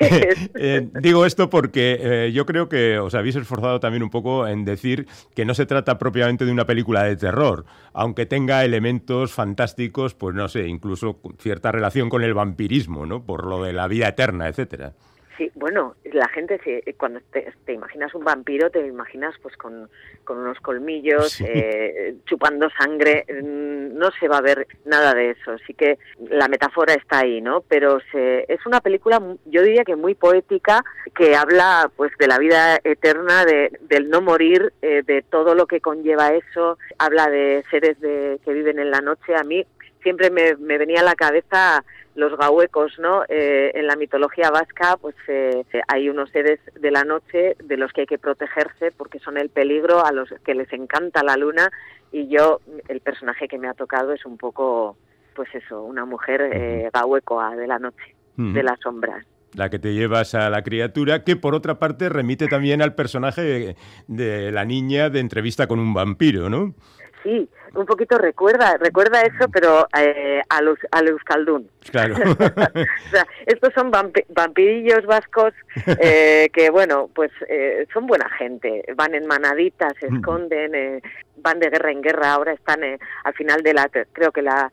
Eh, 0.62 0.88
digo 1.00 1.24
esto 1.24 1.48
porque 1.48 1.98
eh, 2.00 2.32
yo 2.32 2.44
creo 2.44 2.68
que 2.68 2.98
os 2.98 3.14
habéis 3.14 3.36
esforzado 3.36 3.80
también 3.80 4.02
un 4.02 4.10
poco 4.10 4.46
en 4.46 4.64
decir 4.64 5.06
que 5.34 5.44
no 5.44 5.54
se 5.54 5.64
trata 5.64 5.96
propiamente 5.98 6.44
de 6.44 6.52
una 6.52 6.66
película 6.66 7.04
de 7.04 7.16
terror, 7.16 7.64
aunque 7.92 8.26
tenga 8.26 8.64
elementos 8.64 9.32
fantásticos, 9.32 10.14
pues 10.14 10.34
no 10.34 10.48
sé, 10.48 10.68
incluso 10.68 11.20
cierta 11.38 11.72
relación 11.72 12.10
con 12.10 12.22
el 12.22 12.34
vampirismo, 12.34 13.06
¿no? 13.06 13.24
Por 13.24 13.46
lo 13.46 13.62
de 13.62 13.72
la 13.72 13.88
vida 13.88 14.08
eterna, 14.08 14.48
etcétera. 14.48 14.94
Sí, 15.40 15.50
bueno, 15.54 15.96
la 16.12 16.28
gente 16.28 16.60
cuando 16.98 17.20
te, 17.32 17.72
imaginas 17.72 18.14
un 18.14 18.24
vampiro 18.24 18.68
te 18.68 18.86
imaginas 18.86 19.34
pues 19.40 19.56
con, 19.56 19.88
unos 20.28 20.60
colmillos, 20.60 21.40
eh, 21.40 22.14
chupando 22.26 22.68
sangre, 22.78 23.24
mm, 23.26 23.96
no 23.96 24.10
se 24.20 24.28
va 24.28 24.36
a 24.36 24.42
ver 24.42 24.66
nada 24.84 25.14
de 25.14 25.30
eso, 25.30 25.52
así 25.52 25.72
que 25.72 25.98
la 26.28 26.46
metáfora 26.46 26.92
está 26.92 27.20
ahí, 27.20 27.40
¿no? 27.40 27.62
Pero 27.62 28.00
es 28.12 28.66
una 28.66 28.82
película, 28.82 29.18
yo 29.46 29.62
diría 29.62 29.82
que 29.82 29.96
muy 29.96 30.14
poética, 30.14 30.84
que 31.16 31.34
habla 31.34 31.90
pues 31.96 32.12
de 32.18 32.26
la 32.28 32.38
vida 32.38 32.78
eterna, 32.84 33.46
de, 33.46 33.72
del 33.88 34.10
no 34.10 34.20
morir, 34.20 34.74
eh, 34.82 35.02
de 35.06 35.22
todo 35.22 35.54
lo 35.54 35.66
que 35.66 35.80
conlleva 35.80 36.34
eso, 36.34 36.76
habla 36.98 37.30
de 37.30 37.64
seres 37.70 37.98
de, 38.00 38.38
que 38.44 38.52
viven 38.52 38.78
en 38.78 38.90
la 38.90 39.00
noche, 39.00 39.34
a 39.34 39.42
mí 39.42 39.64
siempre 40.02 40.30
me, 40.30 40.56
me 40.56 40.76
venía 40.76 41.00
a 41.00 41.04
la 41.04 41.14
cabeza 41.14 41.82
los 42.20 42.36
gahuecos, 42.38 42.98
¿no? 42.98 43.24
Eh, 43.28 43.72
en 43.74 43.86
la 43.86 43.96
mitología 43.96 44.50
vasca, 44.50 44.96
pues 45.00 45.16
eh, 45.26 45.64
hay 45.88 46.08
unos 46.08 46.30
seres 46.30 46.60
de 46.78 46.90
la 46.90 47.02
noche 47.02 47.56
de 47.64 47.76
los 47.76 47.92
que 47.92 48.02
hay 48.02 48.06
que 48.06 48.18
protegerse 48.18 48.92
porque 48.92 49.18
son 49.18 49.38
el 49.38 49.48
peligro 49.48 50.04
a 50.04 50.12
los 50.12 50.28
que 50.44 50.54
les 50.54 50.72
encanta 50.72 51.24
la 51.24 51.36
luna 51.36 51.70
y 52.12 52.28
yo, 52.28 52.60
el 52.88 53.00
personaje 53.00 53.48
que 53.48 53.58
me 53.58 53.68
ha 53.68 53.74
tocado 53.74 54.12
es 54.12 54.24
un 54.26 54.36
poco, 54.36 54.96
pues 55.34 55.48
eso, 55.54 55.82
una 55.82 56.04
mujer 56.04 56.42
eh, 56.52 56.90
gahuecoa 56.92 57.56
de 57.56 57.66
la 57.66 57.78
noche, 57.78 58.14
de 58.36 58.62
las 58.62 58.78
sombras 58.80 59.26
la 59.54 59.68
que 59.68 59.80
te 59.80 59.94
llevas 59.94 60.36
a 60.36 60.48
la 60.48 60.62
criatura, 60.62 61.24
que 61.24 61.34
por 61.34 61.56
otra 61.56 61.80
parte 61.80 62.08
remite 62.08 62.46
también 62.46 62.82
al 62.82 62.94
personaje 62.94 63.74
de 64.06 64.52
la 64.52 64.64
niña 64.64 65.10
de 65.10 65.18
entrevista 65.18 65.66
con 65.66 65.80
un 65.80 65.92
vampiro, 65.92 66.48
¿no? 66.48 66.74
Sí, 67.22 67.48
un 67.74 67.86
poquito 67.86 68.16
recuerda, 68.16 68.76
recuerda 68.78 69.20
eso, 69.20 69.48
pero 69.52 69.86
eh, 69.96 70.40
a, 70.48 70.62
los, 70.62 70.78
a 70.90 71.00
Euskaldun. 71.00 71.68
Claro. 71.90 72.14
o 72.16 73.10
sea, 73.10 73.26
estos 73.46 73.74
son 73.74 73.90
vampirillos 73.90 75.04
vascos 75.06 75.52
eh, 76.00 76.48
que, 76.52 76.70
bueno, 76.70 77.10
pues 77.14 77.30
eh, 77.48 77.86
son 77.92 78.06
buena 78.06 78.28
gente, 78.30 78.84
van 78.96 79.14
en 79.14 79.26
manaditas, 79.26 79.92
se 80.00 80.06
esconden, 80.06 80.74
eh, 80.74 81.02
van 81.36 81.60
de 81.60 81.68
guerra 81.70 81.92
en 81.92 82.00
guerra, 82.00 82.32
ahora 82.32 82.52
están 82.52 82.82
eh, 82.84 82.98
al 83.24 83.34
final 83.34 83.62
de 83.62 83.74
la, 83.74 83.90
creo 84.12 84.32
que 84.32 84.42
la 84.42 84.72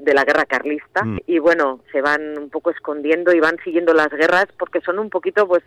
de 0.00 0.14
la 0.14 0.24
guerra 0.24 0.46
carlista 0.46 1.04
mm. 1.04 1.18
y 1.28 1.38
bueno 1.38 1.78
se 1.92 2.00
van 2.00 2.36
un 2.36 2.50
poco 2.50 2.72
escondiendo 2.72 3.32
y 3.32 3.38
van 3.38 3.56
siguiendo 3.62 3.94
las 3.94 4.08
guerras 4.08 4.46
porque 4.58 4.80
son 4.80 4.98
un 4.98 5.10
poquito 5.10 5.46
pues 5.46 5.62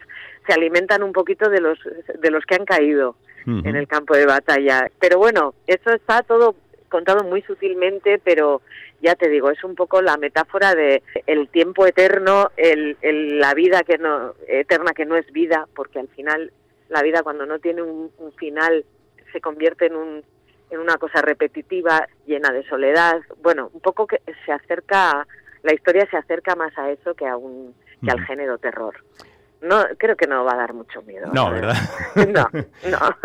se 0.45 0.51
alimentan 0.51 1.03
un 1.03 1.13
poquito 1.13 1.49
de 1.49 1.61
los 1.61 1.79
de 2.19 2.29
los 2.29 2.45
que 2.45 2.55
han 2.55 2.65
caído 2.65 3.15
en 3.45 3.75
el 3.75 3.87
campo 3.87 4.15
de 4.15 4.25
batalla. 4.25 4.89
Pero 4.99 5.17
bueno, 5.17 5.53
eso 5.67 5.91
está 5.91 6.23
todo 6.23 6.55
contado 6.89 7.23
muy 7.23 7.41
sutilmente, 7.43 8.19
pero 8.19 8.61
ya 9.01 9.15
te 9.15 9.29
digo, 9.29 9.49
es 9.49 9.63
un 9.63 9.75
poco 9.75 10.01
la 10.01 10.17
metáfora 10.17 10.75
de 10.75 11.03
el 11.25 11.47
tiempo 11.49 11.85
eterno, 11.85 12.51
el, 12.57 12.97
la 13.39 13.53
vida 13.53 13.83
que 13.83 13.97
no 13.97 14.33
eterna 14.47 14.91
que 14.93 15.05
no 15.05 15.15
es 15.15 15.31
vida, 15.31 15.67
porque 15.73 15.99
al 15.99 16.09
final 16.09 16.51
la 16.89 17.01
vida 17.01 17.23
cuando 17.23 17.45
no 17.45 17.59
tiene 17.59 17.81
un, 17.81 18.11
final 18.37 18.83
se 19.31 19.39
convierte 19.39 19.85
en 19.85 19.95
un 19.95 20.23
en 20.71 20.79
una 20.79 20.97
cosa 20.97 21.21
repetitiva, 21.23 22.07
llena 22.27 22.51
de 22.51 22.63
soledad. 22.67 23.21
Bueno, 23.41 23.71
un 23.73 23.79
poco 23.79 24.05
que 24.05 24.21
se 24.45 24.51
acerca, 24.51 25.25
la 25.63 25.73
historia 25.73 26.07
se 26.11 26.17
acerca 26.17 26.55
más 26.55 26.77
a 26.77 26.91
eso 26.91 27.15
que 27.15 27.25
a 27.25 27.37
un 27.37 27.73
que 28.03 28.11
al 28.11 28.23
género 28.25 28.57
terror. 28.57 29.03
No, 29.61 29.83
creo 29.97 30.15
que 30.15 30.25
no 30.25 30.45
va 30.45 30.53
a 30.53 30.57
dar 30.57 30.73
mucho 30.73 31.01
miedo. 31.01 31.29
No, 31.33 31.51
¿verdad? 31.51 31.75
No, 32.15 32.47
no. 32.53 32.99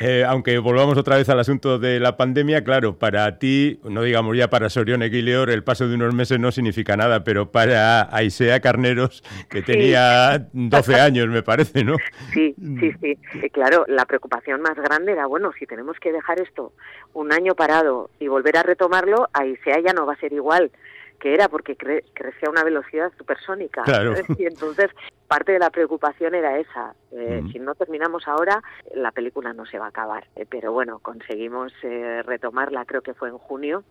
Eh, 0.00 0.24
aunque 0.24 0.58
volvamos 0.58 0.96
otra 0.96 1.16
vez 1.16 1.28
al 1.28 1.40
asunto 1.40 1.78
de 1.78 1.98
la 1.98 2.16
pandemia, 2.16 2.62
claro, 2.62 2.98
para 2.98 3.38
ti, 3.38 3.80
no 3.84 4.02
digamos 4.02 4.36
ya 4.36 4.48
para 4.48 4.70
Sorión 4.70 5.02
Equileor, 5.02 5.50
el 5.50 5.64
paso 5.64 5.88
de 5.88 5.94
unos 5.94 6.14
meses 6.14 6.38
no 6.38 6.52
significa 6.52 6.96
nada, 6.96 7.24
pero 7.24 7.50
para 7.50 8.14
Aisea 8.14 8.60
Carneros, 8.60 9.24
que 9.48 9.62
tenía 9.62 10.46
12 10.52 10.94
años, 11.00 11.26
me 11.28 11.42
parece, 11.42 11.84
¿no? 11.84 11.96
Sí, 12.32 12.54
sí, 12.58 12.92
sí. 13.00 13.50
claro, 13.50 13.84
la 13.88 14.04
preocupación 14.06 14.60
más 14.62 14.76
grande 14.76 15.12
era, 15.12 15.26
bueno, 15.26 15.50
si 15.58 15.66
tenemos 15.66 15.98
que 15.98 16.12
dejar 16.12 16.40
esto 16.40 16.72
un 17.14 17.32
año 17.32 17.54
parado 17.54 18.10
y 18.20 18.28
volver 18.28 18.56
a 18.56 18.62
retomarlo, 18.62 19.28
Aisea 19.32 19.80
ya 19.80 19.92
no 19.92 20.06
va 20.06 20.12
a 20.12 20.20
ser 20.20 20.32
igual 20.32 20.70
que 21.18 21.34
era 21.34 21.48
porque 21.48 21.76
crecía 21.76 22.48
a 22.48 22.50
una 22.50 22.64
velocidad 22.64 23.12
supersónica. 23.16 23.82
Claro. 23.82 24.14
Y 24.38 24.46
entonces 24.46 24.90
parte 25.26 25.52
de 25.52 25.58
la 25.58 25.70
preocupación 25.70 26.34
era 26.34 26.58
esa. 26.58 26.94
Eh, 27.12 27.42
si 27.52 27.58
no 27.58 27.74
terminamos 27.74 28.28
ahora, 28.28 28.62
la 28.94 29.10
película 29.10 29.52
no 29.52 29.66
se 29.66 29.78
va 29.78 29.86
a 29.86 29.88
acabar. 29.88 30.26
Eh, 30.36 30.46
pero 30.48 30.72
bueno, 30.72 31.00
conseguimos 31.00 31.72
eh, 31.82 32.22
retomarla, 32.24 32.84
creo 32.84 33.02
que 33.02 33.14
fue 33.14 33.28
en 33.28 33.38
junio, 33.38 33.84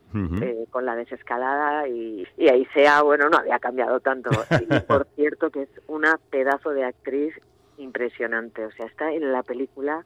con 0.71 0.85
la 0.85 0.95
desescalada 0.95 1.87
y, 1.87 2.27
y 2.37 2.49
ahí 2.49 2.65
sea, 2.73 3.01
bueno, 3.01 3.29
no 3.29 3.37
había 3.37 3.59
cambiado 3.59 3.99
tanto. 3.99 4.29
Y 4.61 4.79
por 4.87 5.07
cierto 5.15 5.49
que 5.49 5.63
es 5.63 5.69
una 5.87 6.19
pedazo 6.29 6.71
de 6.71 6.85
actriz 6.85 7.33
impresionante. 7.77 8.65
O 8.65 8.71
sea, 8.71 8.85
está 8.85 9.11
en 9.11 9.31
la 9.31 9.43
película, 9.43 10.03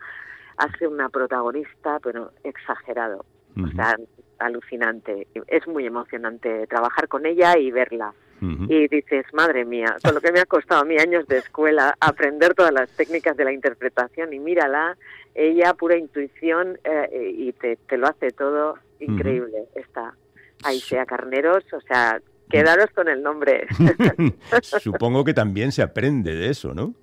hace 0.57 0.87
una 0.87 1.09
protagonista, 1.09 1.99
pero 2.01 2.31
exagerado. 2.43 3.25
O 3.61 3.67
sea, 3.67 3.95
alucinante. 4.41 5.27
Es 5.47 5.67
muy 5.67 5.85
emocionante 5.85 6.67
trabajar 6.67 7.07
con 7.07 7.25
ella 7.25 7.57
y 7.57 7.71
verla. 7.71 8.13
Y 8.41 8.87
dices, 8.87 9.27
madre 9.33 9.65
mía, 9.65 9.97
con 10.03 10.15
lo 10.15 10.19
que 10.19 10.31
me 10.31 10.39
ha 10.39 10.45
costado 10.47 10.81
a 10.81 10.83
mí 10.83 10.97
años 10.97 11.27
de 11.27 11.37
escuela 11.37 11.95
aprender 11.99 12.55
todas 12.55 12.71
las 12.71 12.89
técnicas 12.89 13.37
de 13.37 13.45
la 13.45 13.53
interpretación 13.53 14.33
y 14.33 14.39
mírala, 14.39 14.97
ella 15.35 15.75
pura 15.75 15.95
intuición 15.95 16.79
eh, 16.83 17.33
y 17.37 17.53
te, 17.53 17.77
lo 17.97 18.07
hace 18.07 18.31
todo 18.31 18.79
increíble. 18.99 19.65
Está 19.75 20.15
ahí 20.63 20.79
sea 20.79 21.05
Carneros, 21.05 21.63
o 21.73 21.81
sea, 21.81 22.19
quedaros 22.49 22.89
con 22.91 23.07
el 23.07 23.21
nombre. 23.21 23.67
Supongo 24.61 25.23
que 25.23 25.33
también 25.33 25.71
se 25.71 25.81
aprende 25.81 26.35
de 26.35 26.49
eso, 26.49 26.73
¿no? 26.73 26.93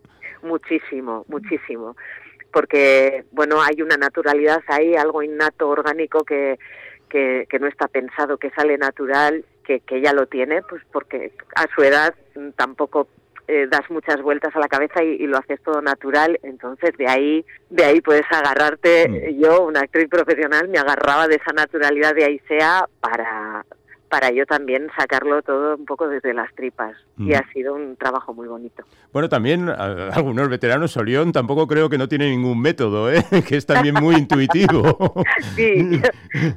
Muchísimo, 0.42 1.24
muchísimo. 1.28 1.96
Porque, 2.52 3.24
bueno, 3.32 3.60
hay 3.60 3.82
una 3.82 3.96
naturalidad 3.96 4.62
ahí, 4.68 4.94
algo 4.94 5.22
innato, 5.22 5.68
orgánico 5.68 6.24
que, 6.24 6.58
que, 7.08 7.46
no 7.60 7.66
está 7.66 7.88
pensado, 7.88 8.38
que 8.38 8.50
sale 8.50 8.78
natural, 8.78 9.44
que, 9.64 9.80
que 9.80 9.96
ella 9.96 10.12
lo 10.12 10.26
tiene, 10.26 10.62
pues 10.62 10.82
porque 10.92 11.32
a 11.56 11.66
su 11.74 11.82
edad 11.82 12.14
tampoco 12.56 13.08
eh, 13.50 13.66
das 13.66 13.90
muchas 13.90 14.20
vueltas 14.20 14.54
a 14.54 14.60
la 14.60 14.68
cabeza 14.68 15.02
y, 15.02 15.26
lo 15.26 15.38
haces 15.38 15.58
todo 15.62 15.80
natural, 15.80 16.38
entonces 16.42 16.94
de 16.98 17.08
ahí 17.08 17.46
de 17.70 17.82
ahí 17.82 18.02
puedes 18.02 18.26
agarrarte. 18.30 19.08
Mm. 19.08 19.42
Yo, 19.42 19.64
una 19.64 19.80
actriz 19.80 20.06
profesional, 20.10 20.68
me 20.68 20.78
agarraba 20.78 21.26
de 21.28 21.36
esa 21.36 21.52
naturalidad 21.54 22.14
de 22.14 22.24
Aisea 22.24 22.86
para 23.00 23.64
para 24.08 24.30
yo 24.30 24.46
también 24.46 24.88
sacarlo 24.96 25.42
todo 25.42 25.76
un 25.76 25.84
poco 25.84 26.08
desde 26.08 26.34
las 26.34 26.52
tripas. 26.54 26.96
Y 27.18 27.34
ha 27.34 27.44
sido 27.52 27.74
un 27.74 27.96
trabajo 27.96 28.32
muy 28.32 28.46
bonito. 28.46 28.84
Bueno, 29.12 29.28
también 29.28 29.68
algunos 29.68 30.48
veteranos, 30.48 30.92
Solión, 30.92 31.32
tampoco 31.32 31.66
creo 31.66 31.88
que 31.88 31.98
no 31.98 32.08
tiene 32.08 32.30
ningún 32.30 32.60
método, 32.60 33.12
¿eh? 33.12 33.24
que 33.48 33.56
es 33.56 33.66
también 33.66 33.94
muy 33.94 34.14
intuitivo. 34.14 35.14
sí, 35.56 36.00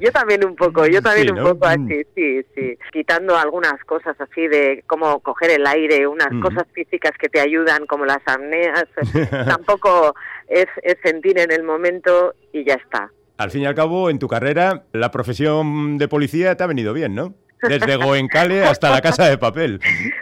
yo, 0.00 0.12
también 0.12 0.44
un 0.44 0.54
poco, 0.54 0.86
yo 0.86 1.02
también 1.02 1.36
un 1.36 1.44
poco 1.44 1.66
así, 1.66 2.04
sí, 2.14 2.42
sí. 2.54 2.78
Quitando 2.92 3.36
algunas 3.36 3.82
cosas 3.84 4.14
así 4.20 4.46
de 4.46 4.84
cómo 4.86 5.18
coger 5.20 5.50
el 5.50 5.66
aire, 5.66 6.06
unas 6.06 6.30
cosas 6.40 6.64
físicas 6.72 7.12
que 7.18 7.28
te 7.28 7.40
ayudan, 7.40 7.86
como 7.86 8.04
las 8.04 8.20
apneas, 8.26 8.84
tampoco 9.46 10.14
es, 10.48 10.66
es 10.82 10.96
sentir 11.02 11.38
en 11.38 11.50
el 11.50 11.64
momento 11.64 12.34
y 12.52 12.64
ya 12.64 12.74
está. 12.74 13.10
Al 13.38 13.50
fin 13.50 13.62
y 13.62 13.66
al 13.66 13.74
cabo, 13.74 14.10
en 14.10 14.18
tu 14.18 14.28
carrera, 14.28 14.84
la 14.92 15.10
profesión 15.10 15.98
de 15.98 16.08
policía 16.08 16.56
te 16.56 16.64
ha 16.64 16.66
venido 16.66 16.92
bien, 16.92 17.14
¿no? 17.14 17.34
Desde 17.62 17.96
Goencale 17.96 18.64
hasta 18.64 18.90
la 18.90 19.00
casa 19.00 19.28
de 19.28 19.38
papel. 19.38 19.80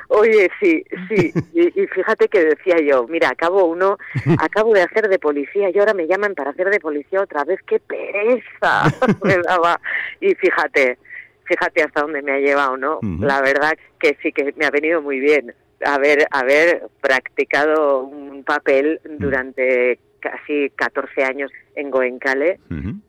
Oye, 0.08 0.50
sí, 0.60 0.84
sí. 1.08 1.32
Y, 1.54 1.86
fíjate 1.86 2.28
que 2.28 2.44
decía 2.44 2.76
yo, 2.80 3.06
mira, 3.08 3.30
acabo 3.30 3.64
uno, 3.64 3.96
acabo 4.38 4.74
de 4.74 4.82
hacer 4.82 5.08
de 5.08 5.18
policía 5.18 5.70
y 5.70 5.78
ahora 5.78 5.94
me 5.94 6.06
llaman 6.06 6.34
para 6.34 6.50
hacer 6.50 6.68
de 6.68 6.80
policía 6.80 7.22
otra 7.22 7.44
vez. 7.44 7.58
¡Qué 7.66 7.80
pereza! 7.80 8.84
me 9.24 9.38
daba. 9.38 9.80
Y 10.20 10.34
fíjate, 10.34 10.98
fíjate 11.44 11.82
hasta 11.82 12.02
dónde 12.02 12.20
me 12.20 12.32
ha 12.32 12.38
llevado, 12.38 12.76
¿no? 12.76 12.98
La 13.20 13.40
verdad 13.40 13.72
que 13.98 14.18
sí 14.22 14.32
que 14.32 14.52
me 14.56 14.66
ha 14.66 14.70
venido 14.70 15.00
muy 15.00 15.18
bien 15.18 15.54
haber, 15.84 16.26
haber 16.30 16.88
practicado 17.00 18.02
un 18.02 18.44
papel 18.44 19.00
mm. 19.04 19.16
durante 19.18 19.98
casi 20.20 20.70
14 20.76 21.24
años 21.24 21.50
en 21.74 21.90
Goencale, 21.90 22.60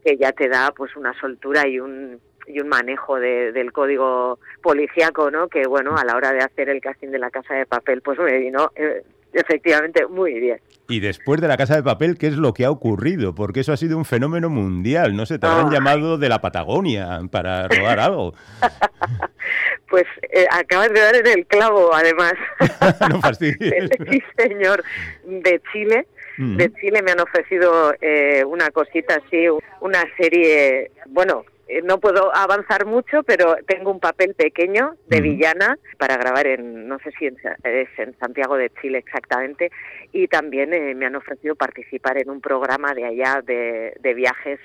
que 0.04 0.18
ya 0.18 0.32
te 0.32 0.50
da 0.50 0.72
pues 0.76 0.96
una 0.96 1.14
soltura 1.20 1.68
y 1.68 1.80
un 1.80 2.20
y 2.48 2.60
un 2.60 2.68
manejo 2.68 3.20
del 3.20 3.72
código 3.72 4.40
policíaco, 4.62 5.32
¿no? 5.32 5.48
Que 5.48 5.68
bueno, 5.68 5.96
a 5.96 6.04
la 6.04 6.16
hora 6.16 6.34
de 6.34 6.40
hacer 6.40 6.70
el 6.70 6.82
casting 6.82 7.10
de 7.10 7.20
la 7.20 7.30
Casa 7.30 7.54
de 7.54 7.66
Papel, 7.66 8.02
pues 8.02 8.20
me 8.20 8.38
vino 8.40 8.72
eh, 8.76 9.04
efectivamente 9.34 10.06
muy 10.08 10.40
bien. 10.40 10.60
Y 10.90 11.00
después 11.00 11.40
de 11.40 11.48
la 11.48 11.56
Casa 11.56 11.76
de 11.76 11.84
Papel, 11.84 12.18
¿qué 12.18 12.28
es 12.28 12.36
lo 12.36 12.54
que 12.54 12.66
ha 12.66 12.72
ocurrido? 12.72 13.34
Porque 13.34 13.62
eso 13.62 13.72
ha 13.72 13.78
sido 13.78 13.98
un 13.98 14.04
fenómeno 14.04 14.50
mundial. 14.50 15.16
No 15.16 15.26
sé, 15.26 15.40
te 15.40 15.48
habrán 15.48 15.68
ah. 15.68 15.72
llamado 15.72 16.18
de 16.18 16.28
la 16.28 16.42
Patagonia 16.42 17.22
para 17.32 17.68
robar 17.70 18.00
algo. 18.00 18.34
pues 19.90 20.06
eh, 20.34 20.46
acabas 20.52 20.90
de 20.92 21.00
dar 21.00 21.16
en 21.16 21.28
el 21.28 21.46
clavo, 21.46 21.94
además. 21.94 22.34
no 23.10 23.22
fastidies. 23.22 23.90
sí, 24.10 24.22
señor, 24.38 24.84
de 25.24 25.62
Chile 25.72 26.08
de 26.42 26.74
Chile 26.74 27.02
me 27.04 27.12
han 27.12 27.20
ofrecido 27.20 27.94
eh, 28.02 28.44
una 28.46 28.72
cosita 28.72 29.22
así, 29.24 29.46
una 29.80 30.04
serie, 30.18 30.92
bueno, 31.08 31.46
eh, 31.68 31.82
no 31.84 32.00
puedo 32.00 32.36
avanzar 32.36 32.86
mucho, 32.86 33.24
pero 33.24 33.56
tengo 33.68 33.92
un 33.92 34.00
papel 34.00 34.34
pequeño 34.34 34.96
de 35.08 35.22
villana 35.22 35.78
para 35.98 36.18
grabar 36.18 36.48
en, 36.48 36.88
no 36.88 36.98
sé 37.00 37.12
si 37.18 37.28
es 37.28 37.90
en 37.98 38.18
Santiago 38.20 38.58
de 38.58 38.72
Chile 38.82 38.98
exactamente, 38.98 39.72
y 40.12 40.28
también 40.28 40.74
eh, 40.74 40.96
me 40.96 41.06
han 41.06 41.16
ofrecido 41.16 41.56
participar 41.56 42.18
en 42.18 42.30
un 42.30 42.42
programa 42.42 42.94
de 42.94 43.06
allá 43.06 43.42
de, 43.46 44.14
viajes 44.14 44.60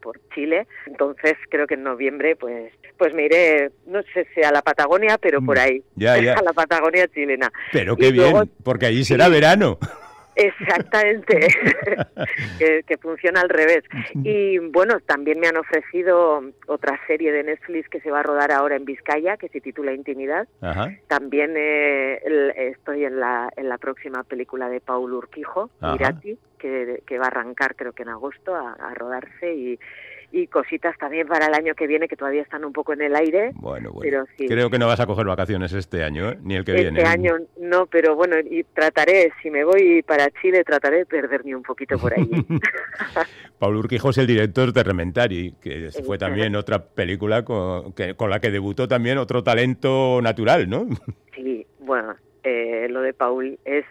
por 0.00 0.20
Chile. 0.34 0.66
Entonces 0.86 1.34
creo 1.48 1.66
que 1.66 1.74
en 1.74 1.82
noviembre 1.82 2.36
pues 2.36 2.72
pues 2.98 3.14
me 3.14 3.24
iré, 3.24 3.70
no 3.86 4.02
sé 4.14 4.26
si 4.34 4.42
a 4.42 4.52
la 4.52 4.62
Patagonia, 4.62 5.18
pero 5.18 5.40
por 5.42 5.56
mm. 5.56 5.60
ahí, 5.60 5.82
ya, 5.96 6.18
ya. 6.18 6.34
a 6.38 6.42
la 6.42 6.52
Patagonia 6.52 7.08
chilena. 7.08 7.50
Pero 7.72 7.96
qué 7.96 8.12
bien, 8.12 8.50
porque 8.62 8.86
allí 8.86 9.04
será 9.04 9.28
verano. 9.28 9.78
Exactamente, 10.34 11.48
que, 12.86 12.98
funciona 12.98 13.40
al 13.40 13.48
revés. 13.48 13.84
Y 14.14 14.58
bueno, 14.58 15.00
también 15.00 15.40
me 15.40 15.48
han 15.48 15.56
ofrecido 15.56 16.42
otra 16.66 16.98
serie 17.06 17.32
de 17.32 17.44
Netflix 17.44 17.88
que 17.88 18.00
se 18.00 18.10
va 18.10 18.20
a 18.20 18.22
rodar 18.22 18.52
ahora 18.52 18.76
en 18.76 18.84
Vizcaya, 18.84 19.36
que 19.36 19.48
se 19.48 19.60
titula 19.60 19.92
Intimidad. 19.92 20.48
También 21.08 21.54
eh, 21.56 22.20
estoy 22.56 23.04
en 23.04 23.20
la, 23.20 23.50
en 23.56 23.68
la 23.68 23.78
próxima 23.78 24.22
película 24.24 24.68
de 24.68 24.80
Paul 24.80 25.12
Urquijo, 25.12 25.70
Mirati, 25.80 26.38
que, 26.58 27.02
que, 27.06 27.18
va 27.18 27.24
a 27.24 27.28
arrancar 27.28 27.76
creo 27.76 27.92
que 27.92 28.02
en 28.02 28.10
agosto 28.10 28.54
a, 28.54 28.72
a 28.72 28.94
rodarse 28.94 29.54
y 29.54 29.78
y 30.32 30.46
cositas 30.46 30.96
también 30.98 31.26
para 31.26 31.46
el 31.46 31.54
año 31.54 31.74
que 31.74 31.86
viene 31.86 32.08
que 32.08 32.16
todavía 32.16 32.42
están 32.42 32.64
un 32.64 32.72
poco 32.72 32.94
en 32.94 33.02
el 33.02 33.14
aire. 33.14 33.50
Bueno, 33.54 33.92
bueno. 33.92 34.24
Creo 34.36 34.70
que 34.70 34.78
no 34.78 34.86
vas 34.86 34.98
a 35.00 35.06
coger 35.06 35.26
vacaciones 35.26 35.72
este 35.74 36.02
año, 36.02 36.30
¿eh? 36.30 36.38
ni 36.42 36.56
el 36.56 36.64
que 36.64 36.72
viene. 36.72 37.00
Este 37.00 37.10
año 37.10 37.36
no, 37.58 37.86
pero 37.86 38.16
bueno, 38.16 38.36
y 38.38 38.64
trataré, 38.64 39.32
si 39.42 39.50
me 39.50 39.64
voy 39.64 40.02
para 40.02 40.30
Chile, 40.40 40.64
trataré 40.64 40.98
de 40.98 41.06
perderme 41.06 41.54
un 41.54 41.62
poquito 41.62 41.98
por 41.98 42.14
ahí. 42.18 42.28
Paul 43.58 43.76
Urquijo 43.76 44.10
es 44.10 44.18
el 44.18 44.26
director 44.26 44.72
de 44.72 44.82
Rementari, 44.82 45.54
que 45.60 45.90
fue 46.04 46.18
también 46.18 46.56
otra 46.56 46.82
película 46.82 47.44
con, 47.44 47.92
con 48.16 48.30
la 48.30 48.40
que 48.40 48.50
debutó 48.50 48.88
también 48.88 49.18
otro 49.18 49.42
talento 49.42 50.20
natural, 50.22 50.68
¿no? 50.68 50.86
Sí, 51.34 51.66
bueno, 51.80 52.14
eh, 52.44 52.88
lo 52.90 53.02
de 53.02 53.12
Paul 53.12 53.58
es 53.64 53.84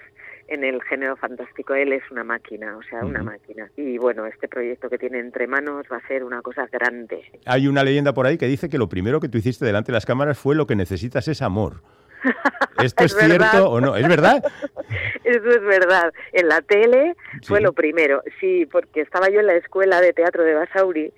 en 0.52 0.66
el 0.66 0.82
género 0.84 1.16
fantástico. 1.16 1.74
Él 1.74 1.94
es 1.94 2.04
una 2.12 2.24
máquina, 2.24 2.78
o 2.78 2.84
sea, 2.84 3.06
una 3.06 3.24
máquina. 3.24 3.72
Y 3.78 3.98
bueno, 3.98 4.26
este 4.26 4.48
proyecto 4.48 4.90
que 4.90 4.98
tiene 4.98 5.20
entre 5.20 5.48
manos 5.48 5.86
va 5.92 5.98
a 5.98 6.08
ser 6.08 6.24
una 6.24 6.42
cosa 6.42 6.68
grande. 6.72 7.24
Hay 7.46 7.68
una 7.68 7.84
leyenda 7.84 8.14
por 8.14 8.28
ahí 8.28 8.38
que 8.38 8.48
dice 8.48 8.70
que 8.70 8.78
lo 8.78 8.90
primero 8.90 9.22
que 9.22 9.30
tú 9.30 9.38
hiciste 9.38 9.66
delante 9.66 9.92
de 9.92 9.94
las 9.94 10.06
cámaras 10.06 10.38
fue 10.38 10.56
lo 10.56 10.68
que 10.68 10.76
necesitas 10.76 11.28
es 11.30 11.42
amor. 11.42 11.82
¿Esto 12.84 13.06
es, 13.06 13.16
cierto 13.16 13.70
o 13.70 13.80
no? 13.80 13.96
¿Es 13.96 14.08
verdad? 14.08 14.44
Eso 15.24 15.50
es 15.50 15.62
verdad. 15.62 16.12
En 16.34 16.48
la 16.50 16.62
tele 16.62 17.16
fue 17.48 17.62
lo 17.62 17.72
primero. 17.72 18.22
Sí, 18.40 18.66
porque 18.66 19.02
estaba 19.02 19.30
yo 19.30 19.40
en 19.40 19.48
la 19.48 19.56
escuela 19.56 20.02
de 20.02 20.12
teatro 20.12 20.44
de 20.44 20.54
Basauri 20.54 21.14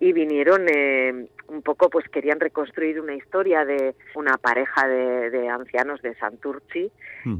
y 0.00 0.12
vinieron 0.12 0.66
eh, 0.68 1.26
un 1.48 1.62
poco, 1.62 1.90
pues 1.90 2.08
querían 2.08 2.40
reconstruir 2.40 3.00
una 3.00 3.14
historia 3.14 3.64
de 3.64 3.94
una 4.14 4.36
pareja 4.38 4.86
de, 4.88 5.48
ancianos 5.48 6.02
de 6.02 6.14
Santurci 6.16 6.90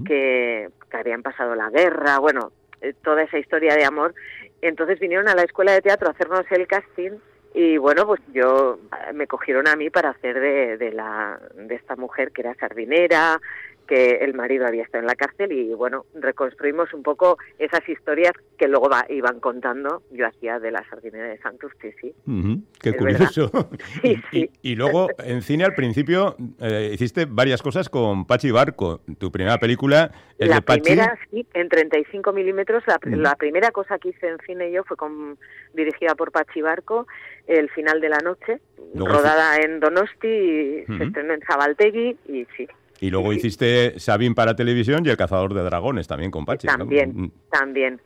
que, 0.06 0.68
habían 0.92 1.22
pasado 1.22 1.56
la 1.56 1.70
guerra, 1.70 2.18
bueno, 2.18 2.52
eh, 2.80 2.94
toda 3.02 3.22
esa 3.22 3.38
historia 3.38 3.74
de 3.74 3.84
amor. 3.84 4.14
Entonces 4.62 5.00
vinieron 5.00 5.28
a 5.28 5.34
la 5.34 5.42
escuela 5.42 5.72
de 5.72 5.82
teatro 5.82 6.08
a 6.08 6.12
hacernos 6.12 6.44
el 6.50 6.66
casting 6.68 7.12
y 7.52 7.76
bueno, 7.78 8.06
pues 8.06 8.20
yo 8.32 8.78
me 9.12 9.26
cogieron 9.26 9.68
a 9.68 9.76
mí 9.76 9.90
para 9.90 10.10
hacer 10.10 10.40
de, 10.40 10.76
de, 10.76 10.92
la, 10.92 11.40
de 11.54 11.74
esta 11.74 11.96
mujer 11.96 12.32
que 12.32 12.42
era 12.42 12.54
sardinera, 12.54 13.40
que 13.86 14.16
el 14.22 14.34
marido 14.34 14.66
había 14.66 14.82
estado 14.82 15.02
en 15.02 15.06
la 15.06 15.14
cárcel 15.14 15.52
y 15.52 15.74
bueno, 15.74 16.06
reconstruimos 16.14 16.92
un 16.94 17.02
poco 17.02 17.38
esas 17.58 17.86
historias 17.88 18.32
que 18.58 18.68
luego 18.68 18.88
va, 18.88 19.06
iban 19.08 19.40
contando. 19.40 20.02
Yo 20.10 20.26
hacía 20.26 20.58
de 20.58 20.70
la 20.70 20.84
sardinera 20.88 21.28
de 21.28 21.38
Santurce, 21.38 21.94
sí. 22.00 22.14
qué 22.80 22.96
curioso. 22.96 23.50
Y, 24.62 24.74
luego 24.76 25.08
en 25.18 25.42
cine 25.42 25.64
al 25.64 25.74
principio 25.74 26.36
eh, 26.60 26.90
hiciste 26.92 27.26
varias 27.26 27.62
cosas 27.62 27.88
con 27.88 28.26
Pachi 28.26 28.50
Barco. 28.50 29.00
Tu 29.18 29.30
primera 29.30 29.58
película 29.58 30.10
es 30.38 30.48
la 30.48 30.56
de 30.56 30.62
Pachi. 30.62 30.80
primera, 30.80 31.18
sí, 31.30 31.46
en 31.54 31.68
35 31.68 32.32
milímetros. 32.32 32.82
La, 33.06 33.34
primera 33.36 33.70
cosa 33.70 33.98
que 33.98 34.10
hice 34.10 34.28
en 34.28 34.38
cine 34.46 34.70
yo 34.72 34.84
fue 34.84 34.96
con, 34.96 35.38
dirigida 35.74 36.14
por 36.14 36.32
Pachi 36.32 36.62
Barco, 36.62 37.06
El 37.46 37.70
final 37.70 38.00
de 38.00 38.08
la 38.08 38.18
noche, 38.18 38.60
rodada 38.94 39.56
en 39.58 39.80
Donosti, 39.80 40.28
y 40.28 40.84
se 40.86 41.04
estrenó 41.04 41.34
en 41.34 41.40
Zabaltegui 41.42 42.16
y 42.28 42.46
sí, 42.56 42.66
y 43.00 43.10
luego 43.10 43.32
hiciste 43.32 43.98
Sabin 43.98 44.34
para 44.34 44.56
televisión 44.56 45.04
y 45.04 45.10
El 45.10 45.16
cazador 45.16 45.54
de 45.54 45.62
dragones 45.62 46.06
también 46.06 46.30
con 46.30 46.44
Pachi. 46.44 46.66
También, 46.66 47.12
mm. 47.14 47.30
también. 47.50 48.00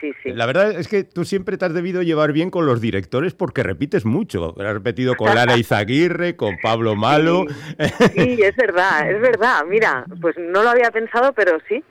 Sí, 0.00 0.12
sí. 0.22 0.32
La 0.32 0.46
verdad 0.46 0.72
es 0.72 0.88
que 0.88 1.04
tú 1.04 1.24
siempre 1.24 1.56
te 1.56 1.64
has 1.64 1.72
debido 1.72 2.02
llevar 2.02 2.32
bien 2.32 2.50
con 2.50 2.66
los 2.66 2.80
directores 2.80 3.34
porque 3.34 3.62
repites 3.62 4.04
mucho. 4.04 4.54
Has 4.58 4.74
repetido 4.74 5.14
con 5.16 5.34
Lara 5.34 5.56
Izaguirre, 5.56 6.36
con 6.36 6.58
Pablo 6.62 6.94
Malo. 6.94 7.46
Sí, 8.14 8.38
es 8.42 8.56
verdad, 8.56 9.10
es 9.10 9.20
verdad. 9.20 9.64
Mira, 9.66 10.04
pues 10.20 10.36
no 10.36 10.62
lo 10.62 10.70
había 10.70 10.90
pensado, 10.90 11.32
pero 11.32 11.58
sí, 11.68 11.82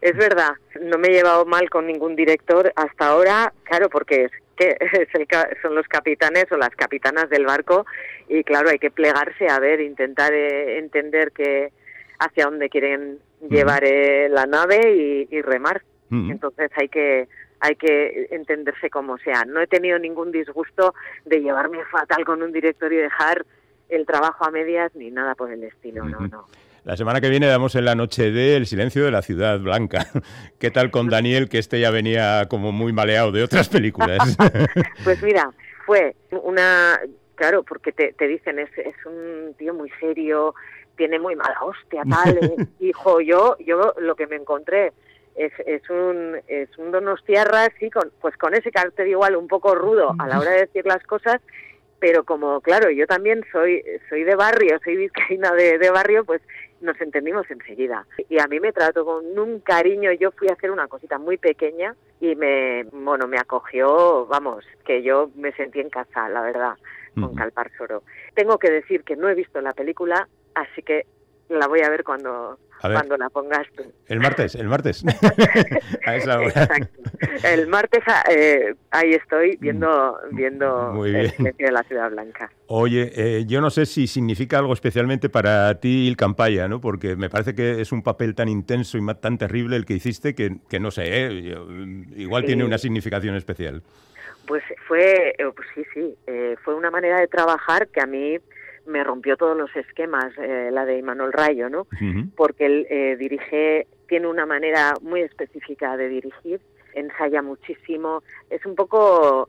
es 0.00 0.16
verdad. 0.16 0.50
No 0.82 0.98
me 0.98 1.08
he 1.08 1.12
llevado 1.12 1.46
mal 1.46 1.70
con 1.70 1.86
ningún 1.86 2.16
director 2.16 2.72
hasta 2.76 3.06
ahora, 3.06 3.52
claro, 3.64 3.88
porque 3.88 4.24
es 4.24 4.32
que 4.56 4.76
son 5.62 5.74
los 5.74 5.86
capitanes 5.88 6.46
o 6.50 6.56
las 6.56 6.70
capitanas 6.70 7.30
del 7.30 7.46
barco 7.46 7.86
y 8.28 8.44
claro, 8.44 8.70
hay 8.70 8.78
que 8.78 8.90
plegarse 8.90 9.48
a 9.48 9.58
ver, 9.58 9.80
intentar 9.80 10.32
eh, 10.32 10.78
entender 10.78 11.32
que 11.32 11.72
hacia 12.24 12.44
dónde 12.44 12.68
quieren 12.68 13.18
llevar 13.48 13.84
eh, 13.84 14.28
la 14.28 14.46
nave 14.46 15.26
y, 15.30 15.42
remar. 15.42 15.82
Entonces 16.10 16.70
hay 16.76 16.90
que 16.90 17.26
hay 17.60 17.76
que 17.76 18.26
entenderse 18.32 18.90
como 18.90 19.16
sea. 19.18 19.44
No 19.46 19.60
he 19.60 19.66
tenido 19.66 19.98
ningún 19.98 20.30
disgusto 20.32 20.94
de 21.24 21.40
llevarme 21.40 21.78
fatal 21.90 22.24
con 22.24 22.42
un 22.42 22.52
director 22.52 22.92
y 22.92 22.96
dejar 22.96 23.46
el 23.88 24.04
trabajo 24.04 24.44
a 24.44 24.50
medias 24.50 24.94
ni 24.94 25.10
nada 25.10 25.34
por 25.34 25.50
el 25.50 25.62
estilo, 25.62 26.04
no, 26.04 26.20
no. 26.26 26.46
La 26.84 26.96
semana 26.96 27.20
que 27.20 27.28
viene 27.28 27.46
damos 27.46 27.76
en 27.76 27.84
la 27.84 27.94
noche 27.94 28.32
de 28.32 28.56
El 28.56 28.66
silencio 28.66 29.04
de 29.04 29.12
la 29.12 29.22
ciudad 29.22 29.60
blanca. 29.60 30.06
¿Qué 30.58 30.72
tal 30.72 30.90
con 30.90 31.08
Daniel, 31.08 31.48
que 31.48 31.58
este 31.58 31.78
ya 31.78 31.92
venía 31.92 32.46
como 32.48 32.72
muy 32.72 32.92
maleado 32.92 33.30
de 33.30 33.44
otras 33.44 33.68
películas? 33.68 34.36
pues 35.04 35.22
mira, 35.22 35.48
fue 35.86 36.16
una... 36.30 36.98
Claro, 37.36 37.62
porque 37.62 37.92
te, 37.92 38.12
te 38.12 38.26
dicen, 38.28 38.58
es, 38.58 38.70
es 38.76 38.94
un 39.06 39.54
tío 39.54 39.74
muy 39.74 39.90
serio, 40.00 40.54
tiene 40.96 41.18
muy 41.18 41.36
mala 41.36 41.58
hostia, 41.62 42.02
tal. 42.10 42.38
Eh, 42.38 42.66
hijo, 42.80 43.20
yo, 43.20 43.56
yo 43.58 43.94
lo 43.98 44.14
que 44.14 44.26
me 44.26 44.36
encontré 44.36 44.92
es, 45.34 45.52
es 45.66 45.88
un 45.88 46.38
es 46.46 46.68
un 46.78 46.90
donostiarra, 46.92 47.68
sí, 47.78 47.90
con, 47.90 48.10
pues 48.20 48.36
con 48.36 48.54
ese 48.54 48.70
carácter 48.70 49.08
igual 49.08 49.36
un 49.36 49.48
poco 49.48 49.74
rudo 49.74 50.14
a 50.18 50.26
la 50.26 50.38
hora 50.38 50.50
de 50.50 50.60
decir 50.60 50.84
las 50.86 51.02
cosas, 51.04 51.40
pero 51.98 52.24
como, 52.24 52.60
claro, 52.60 52.90
yo 52.90 53.06
también 53.06 53.44
soy 53.50 53.82
soy 54.08 54.24
de 54.24 54.34
barrio, 54.34 54.78
soy 54.84 54.96
vizcaína 54.96 55.52
de, 55.52 55.78
de 55.78 55.90
barrio, 55.90 56.24
pues 56.24 56.42
nos 56.82 57.00
entendimos 57.00 57.50
enseguida. 57.50 58.06
Y 58.28 58.40
a 58.40 58.46
mí 58.46 58.60
me 58.60 58.72
trató 58.72 59.04
con 59.04 59.38
un 59.38 59.60
cariño, 59.60 60.12
yo 60.12 60.32
fui 60.32 60.48
a 60.48 60.54
hacer 60.54 60.70
una 60.70 60.88
cosita 60.88 61.18
muy 61.18 61.38
pequeña 61.38 61.94
y 62.20 62.34
me, 62.34 62.84
bueno, 62.92 63.26
me 63.26 63.38
acogió, 63.38 64.26
vamos, 64.26 64.64
que 64.84 65.02
yo 65.02 65.30
me 65.36 65.52
sentí 65.52 65.80
en 65.80 65.90
casa, 65.90 66.28
la 66.28 66.42
verdad, 66.42 66.74
con 67.14 67.34
Calpar 67.34 67.70
Soro. 67.76 68.02
Tengo 68.34 68.58
que 68.58 68.70
decir 68.70 69.04
que 69.04 69.16
no 69.16 69.28
he 69.28 69.34
visto 69.34 69.60
la 69.60 69.72
película, 69.72 70.28
así 70.54 70.82
que 70.82 71.06
la 71.48 71.66
voy 71.66 71.80
a 71.80 71.90
ver 71.90 72.02
cuando, 72.02 72.58
cuando 72.80 73.16
la 73.16 73.28
pongas 73.28 73.66
tú. 73.76 73.84
El 74.06 74.20
martes, 74.20 74.54
el 74.54 74.68
martes. 74.68 75.04
a 76.06 76.16
esa 76.16 76.38
hora. 76.38 76.48
Exacto. 76.48 77.00
El 77.44 77.66
martes 77.68 78.02
eh, 78.30 78.74
ahí 78.90 79.12
estoy 79.12 79.56
viendo, 79.60 80.18
viendo 80.32 80.92
Muy 80.92 81.10
bien. 81.10 81.32
el 81.38 81.56
de 81.56 81.72
la 81.72 81.82
Ciudad 81.84 82.10
Blanca. 82.10 82.50
Oye, 82.66 83.12
eh, 83.14 83.44
yo 83.46 83.60
no 83.60 83.70
sé 83.70 83.86
si 83.86 84.06
significa 84.06 84.58
algo 84.58 84.72
especialmente 84.72 85.28
para 85.28 85.78
ti 85.78 86.08
el 86.08 86.16
Campaya, 86.16 86.68
¿no? 86.68 86.80
Porque 86.80 87.16
me 87.16 87.30
parece 87.30 87.54
que 87.54 87.80
es 87.80 87.92
un 87.92 88.02
papel 88.02 88.34
tan 88.34 88.48
intenso 88.48 88.98
y 88.98 89.06
tan 89.20 89.38
terrible 89.38 89.76
el 89.76 89.84
que 89.84 89.94
hiciste 89.94 90.34
que, 90.34 90.56
que 90.68 90.80
no 90.80 90.90
sé, 90.90 91.04
¿eh? 91.06 91.56
igual 92.16 92.44
tiene 92.44 92.64
una 92.64 92.78
significación 92.78 93.36
especial. 93.36 93.82
Pues 94.46 94.62
fue, 94.88 95.34
pues 95.38 95.68
sí, 95.74 95.84
sí, 95.94 96.16
fue 96.64 96.74
una 96.74 96.90
manera 96.90 97.20
de 97.20 97.28
trabajar 97.28 97.88
que 97.88 98.00
a 98.00 98.06
mí 98.06 98.38
me 98.86 99.04
rompió 99.04 99.36
todos 99.36 99.56
los 99.56 99.74
esquemas, 99.76 100.32
eh, 100.38 100.70
la 100.72 100.84
de 100.84 100.98
Imanol 100.98 101.32
Rayo, 101.32 101.68
¿no? 101.68 101.86
Porque 102.36 102.66
él 102.66 102.86
eh, 102.90 103.16
dirige, 103.16 103.86
tiene 104.08 104.26
una 104.26 104.46
manera 104.46 104.94
muy 105.02 105.20
específica 105.22 105.96
de 105.96 106.08
dirigir, 106.08 106.60
ensaya 106.94 107.42
muchísimo, 107.42 108.22
es 108.50 108.64
un 108.66 108.74
poco 108.74 109.48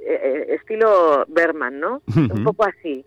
eh, 0.00 0.46
estilo 0.50 1.24
Berman, 1.28 1.80
¿no? 1.80 2.02
Un 2.16 2.44
poco 2.44 2.64
así, 2.64 3.04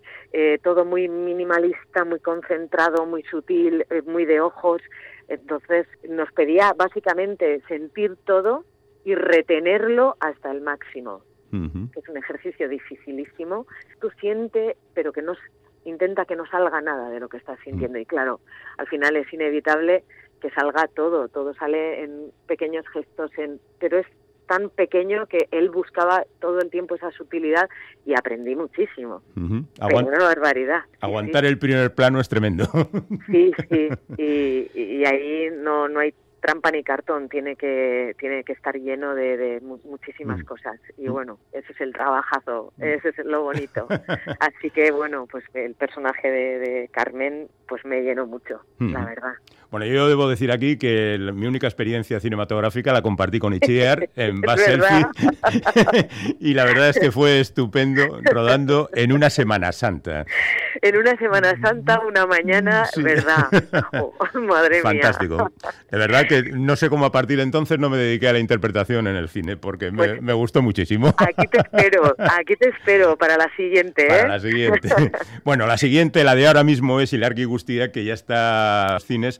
todo 0.63 0.85
muy 0.85 1.07
minimalista, 1.07 2.05
muy 2.05 2.19
concentrado, 2.19 3.05
muy 3.05 3.23
sutil, 3.23 3.85
muy 4.05 4.25
de 4.25 4.41
ojos. 4.41 4.81
Entonces 5.27 5.87
nos 6.09 6.31
pedía 6.33 6.73
básicamente 6.73 7.61
sentir 7.67 8.17
todo 8.25 8.65
y 9.03 9.15
retenerlo 9.15 10.17
hasta 10.19 10.51
el 10.51 10.61
máximo. 10.61 11.21
Que 11.51 11.99
es 11.99 12.09
un 12.09 12.17
ejercicio 12.17 12.69
dificilísimo. 12.69 13.67
Tú 13.99 14.09
siente, 14.19 14.77
pero 14.93 15.11
que 15.11 15.21
no, 15.21 15.33
intenta 15.85 16.25
que 16.25 16.35
no 16.35 16.45
salga 16.47 16.81
nada 16.81 17.09
de 17.09 17.19
lo 17.19 17.29
que 17.29 17.37
estás 17.37 17.59
sintiendo. 17.63 17.97
Y 17.97 18.05
claro, 18.05 18.39
al 18.77 18.87
final 18.87 19.15
es 19.15 19.31
inevitable 19.33 20.03
que 20.41 20.49
salga 20.51 20.87
todo, 20.87 21.27
todo 21.27 21.53
sale 21.53 22.03
en 22.03 22.31
pequeños 22.47 22.85
gestos, 22.89 23.31
en, 23.37 23.59
pero 23.79 23.99
es 23.99 24.07
tan 24.47 24.69
pequeño 24.69 25.27
que 25.27 25.47
él 25.51 25.69
buscaba 25.69 26.25
todo 26.41 26.59
el 26.59 26.69
tiempo 26.69 26.95
esa 26.95 27.11
sutilidad 27.11 27.69
y 28.05 28.13
aprendí 28.13 28.55
muchísimo. 28.55 29.21
Uh 29.37 29.63
una 29.79 30.17
barbaridad. 30.19 30.81
Aguantar 30.99 31.45
el 31.45 31.57
primer 31.57 31.93
plano 31.93 32.19
es 32.19 32.27
tremendo. 32.27 32.65
Sí, 33.27 33.51
sí, 33.69 33.89
y, 34.17 34.71
y 34.73 35.05
ahí 35.05 35.49
no, 35.55 35.87
no 35.87 35.99
hay 35.99 36.13
trampa 36.41 36.71
ni 36.71 36.83
cartón, 36.83 37.29
tiene 37.29 37.55
que, 37.55 38.15
tiene 38.19 38.43
que 38.43 38.53
estar 38.53 38.75
lleno 38.75 39.15
de, 39.15 39.61
muchísimas 39.85 40.39
mm. 40.39 40.45
cosas. 40.45 40.79
Y 40.97 41.07
mm. 41.07 41.11
bueno, 41.11 41.39
ese 41.53 41.71
es 41.71 41.81
el 41.81 41.93
trabajazo, 41.93 42.73
mm. 42.77 42.83
ese 42.83 43.09
es 43.09 43.17
lo 43.25 43.43
bonito. 43.43 43.87
Así 44.39 44.69
que 44.71 44.91
bueno, 44.91 45.27
pues 45.27 45.45
el 45.53 45.75
personaje 45.75 46.29
de, 46.29 46.89
Carmen 46.91 47.47
pues 47.67 47.85
me 47.85 48.01
llenó 48.01 48.25
mucho, 48.25 48.61
la 48.79 49.05
verdad. 49.05 49.33
Bueno, 49.71 49.85
yo 49.85 50.09
debo 50.09 50.27
decir 50.27 50.51
aquí 50.51 50.75
que 50.75 51.17
mi 51.33 51.47
única 51.47 51.65
experiencia 51.65 52.19
cinematográfica 52.19 52.91
la 52.91 53.01
compartí 53.01 53.39
con 53.39 53.53
Itziar 53.53 54.09
en 54.17 54.41
Baselfi 54.41 55.05
y 56.41 56.53
la 56.53 56.65
verdad 56.65 56.89
es 56.89 56.99
que 56.99 57.09
fue 57.09 57.39
estupendo 57.39 58.19
rodando 58.21 58.89
en 58.93 59.13
una 59.13 59.29
Semana 59.29 59.71
Santa. 59.71 60.25
En 60.81 60.97
una 60.97 61.15
Semana 61.15 61.57
Santa, 61.61 62.01
una 62.05 62.25
mañana, 62.25 62.85
¿verdad? 62.97 63.47
madre 64.33 64.81
mía. 64.83 65.03
Fantástico. 65.03 65.51
De 65.89 65.97
verdad 65.97 66.27
que 66.27 66.43
no 66.51 66.75
sé 66.75 66.89
cómo 66.89 67.05
a 67.05 67.13
partir 67.13 67.37
de 67.37 67.43
entonces 67.43 67.79
no 67.79 67.89
me 67.89 67.95
dediqué 67.95 68.27
a 68.27 68.33
la 68.33 68.39
interpretación 68.39 69.07
en 69.07 69.15
el 69.15 69.29
cine 69.29 69.55
porque 69.55 69.89
me, 69.91 69.97
pues 69.97 70.21
me, 70.21 70.33
gustó 70.33 70.61
muchísimo. 70.61 71.15
Aquí 71.17 71.47
te 71.47 71.59
espero, 71.59 72.13
aquí 72.17 72.57
te 72.57 72.69
espero 72.69 73.15
para 73.15 73.37
la 73.37 73.49
siguiente. 73.55 74.03
¿eh? 74.03 74.09
Para 74.09 74.27
la 74.27 74.39
siguiente. 74.41 74.89
bueno, 75.45 75.65
la 75.65 75.77
siguiente, 75.77 76.25
la 76.25 76.35
de 76.35 76.47
ahora 76.47 76.65
mismo 76.65 76.99
es 76.99 77.13
Ilargi 77.13 77.45
Gustía, 77.45 77.93
que 77.93 78.03
ya 78.03 78.13
está 78.13 78.95
en 78.95 78.99
cines 78.99 79.39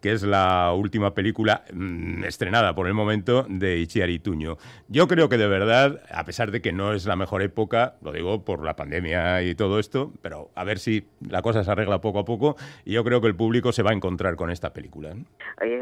que 0.00 0.12
es 0.12 0.22
la 0.22 0.72
última 0.72 1.14
película 1.14 1.64
mm, 1.72 2.24
estrenada 2.24 2.74
por 2.74 2.86
el 2.86 2.94
momento 2.94 3.46
de 3.48 3.78
Ichiari 3.78 4.18
Tuño. 4.18 4.56
Yo 4.88 5.08
creo 5.08 5.28
que 5.28 5.38
de 5.38 5.48
verdad, 5.48 6.00
a 6.10 6.24
pesar 6.24 6.50
de 6.50 6.60
que 6.60 6.72
no 6.72 6.92
es 6.92 7.06
la 7.06 7.16
mejor 7.16 7.42
época, 7.42 7.94
lo 8.02 8.12
digo 8.12 8.44
por 8.44 8.64
la 8.64 8.76
pandemia 8.76 9.42
y 9.42 9.54
todo 9.54 9.78
esto, 9.78 10.12
pero 10.22 10.50
a 10.54 10.64
ver 10.64 10.78
si 10.78 11.06
la 11.28 11.42
cosa 11.42 11.64
se 11.64 11.70
arregla 11.70 12.00
poco 12.00 12.18
a 12.18 12.24
poco 12.24 12.56
y 12.84 12.92
yo 12.92 13.04
creo 13.04 13.20
que 13.20 13.26
el 13.28 13.36
público 13.36 13.72
se 13.72 13.82
va 13.82 13.90
a 13.90 13.94
encontrar 13.94 14.36
con 14.36 14.50
esta 14.50 14.72
película. 14.72 15.14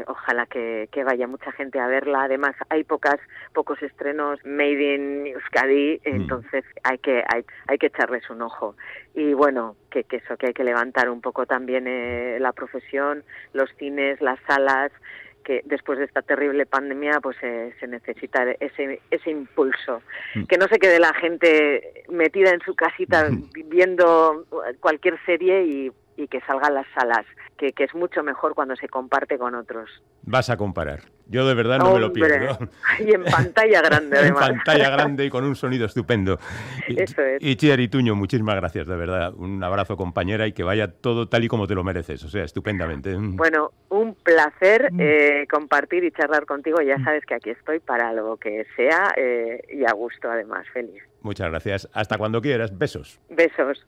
ojalá 0.07 0.45
que, 0.45 0.89
vaya 1.05 1.27
mucha 1.27 1.51
gente 1.51 1.79
a 1.79 1.87
verla. 1.87 2.23
Además, 2.23 2.55
hay 2.69 2.83
pocas, 2.83 3.19
pocos 3.53 3.81
estrenos 3.83 4.39
made 4.43 4.95
in 4.95 5.27
Euskadi, 5.27 5.97
mm. 5.97 6.15
entonces 6.15 6.63
hay 6.83 6.97
que, 6.97 7.23
hay, 7.31 7.45
hay 7.67 7.77
que 7.77 7.87
echarles 7.87 8.27
un 8.29 8.41
ojo. 8.41 8.75
Y 9.13 9.33
bueno, 9.33 9.77
que, 9.89 10.03
que 10.03 10.17
eso, 10.17 10.35
que 10.35 10.47
hay 10.47 10.53
que 10.53 10.63
levantar 10.63 11.09
un 11.09 11.21
poco 11.21 11.45
también 11.45 11.85
eh, 11.87 12.37
la 12.41 12.51
profesión, 12.51 13.23
los 13.53 13.69
cines, 13.77 14.14
las 14.21 14.39
salas, 14.47 14.91
que 15.43 15.61
después 15.65 15.99
de 15.99 16.05
esta 16.05 16.21
terrible 16.21 16.65
pandemia 16.65 17.19
pues 17.21 17.37
eh, 17.43 17.73
se 17.79 17.87
necesita 17.87 18.43
ese, 18.59 18.99
ese 19.11 19.29
impulso. 19.29 20.01
Mm. 20.33 20.45
Que 20.45 20.57
no 20.57 20.67
se 20.67 20.79
quede 20.79 20.99
la 20.99 21.13
gente 21.13 22.03
metida 22.09 22.49
en 22.49 22.61
su 22.61 22.75
casita 22.75 23.29
viendo 23.65 24.45
cualquier 24.81 25.17
serie 25.25 25.63
y, 25.63 25.91
y 26.17 26.27
que 26.27 26.39
salgan 26.41 26.73
las 26.73 26.85
salas, 26.93 27.25
que, 27.57 27.71
que, 27.71 27.83
es 27.85 27.95
mucho 27.95 28.23
mejor 28.23 28.55
cuando 28.55 28.75
se 28.75 28.87
comparte 28.87 29.37
con 29.37 29.55
otros. 29.55 29.89
Vas 30.23 30.49
a 30.49 30.57
comparar. 30.57 31.01
Yo 31.27 31.47
de 31.47 31.55
verdad 31.55 31.79
no 31.79 31.93
me 31.93 31.99
lo 31.99 32.13
pierdo. 32.13 32.57
Y 32.99 33.13
en 33.13 33.23
pantalla 33.23 33.81
grande, 33.81 34.17
además. 34.19 34.49
en 34.49 34.55
pantalla 34.55 34.89
grande 34.91 35.25
y 35.25 35.29
con 35.29 35.43
un 35.43 35.55
sonido 35.55 35.85
estupendo. 35.85 36.39
Eso 36.87 37.21
es. 37.21 37.41
Y 37.41 37.55
Chiari 37.55 37.87
Tuño, 37.87 38.15
muchísimas 38.15 38.55
gracias, 38.55 38.87
de 38.87 38.95
verdad. 38.95 39.33
Un 39.35 39.63
abrazo, 39.63 39.97
compañera, 39.97 40.47
y 40.47 40.53
que 40.53 40.63
vaya 40.63 40.91
todo 40.91 41.27
tal 41.27 41.43
y 41.43 41.47
como 41.47 41.67
te 41.67 41.75
lo 41.75 41.83
mereces. 41.83 42.23
O 42.23 42.29
sea, 42.29 42.43
estupendamente. 42.43 43.15
Bueno, 43.17 43.71
un 43.89 44.13
placer 44.13 44.35
placer 44.35 44.91
eh, 44.99 45.47
compartir 45.49 46.03
y 46.03 46.11
charlar 46.11 46.45
contigo. 46.45 46.81
Ya 46.81 47.01
sabes 47.03 47.25
que 47.25 47.35
aquí 47.35 47.49
estoy 47.51 47.79
para 47.79 48.13
lo 48.13 48.37
que 48.37 48.65
sea 48.75 49.13
eh, 49.15 49.61
y 49.69 49.85
a 49.85 49.93
gusto, 49.93 50.29
además, 50.29 50.65
feliz. 50.73 51.01
Muchas 51.21 51.49
gracias. 51.49 51.89
Hasta 51.93 52.17
cuando 52.17 52.41
quieras. 52.41 52.77
Besos. 52.77 53.19
Besos. 53.29 53.85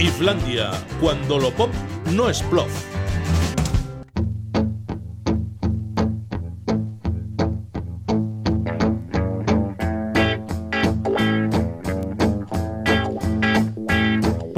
Islandia, 0.00 0.70
cuando 0.98 1.38
lo 1.38 1.50
pop 1.50 1.70
no 2.10 2.30
es 2.30 2.42
plof. 2.44 2.99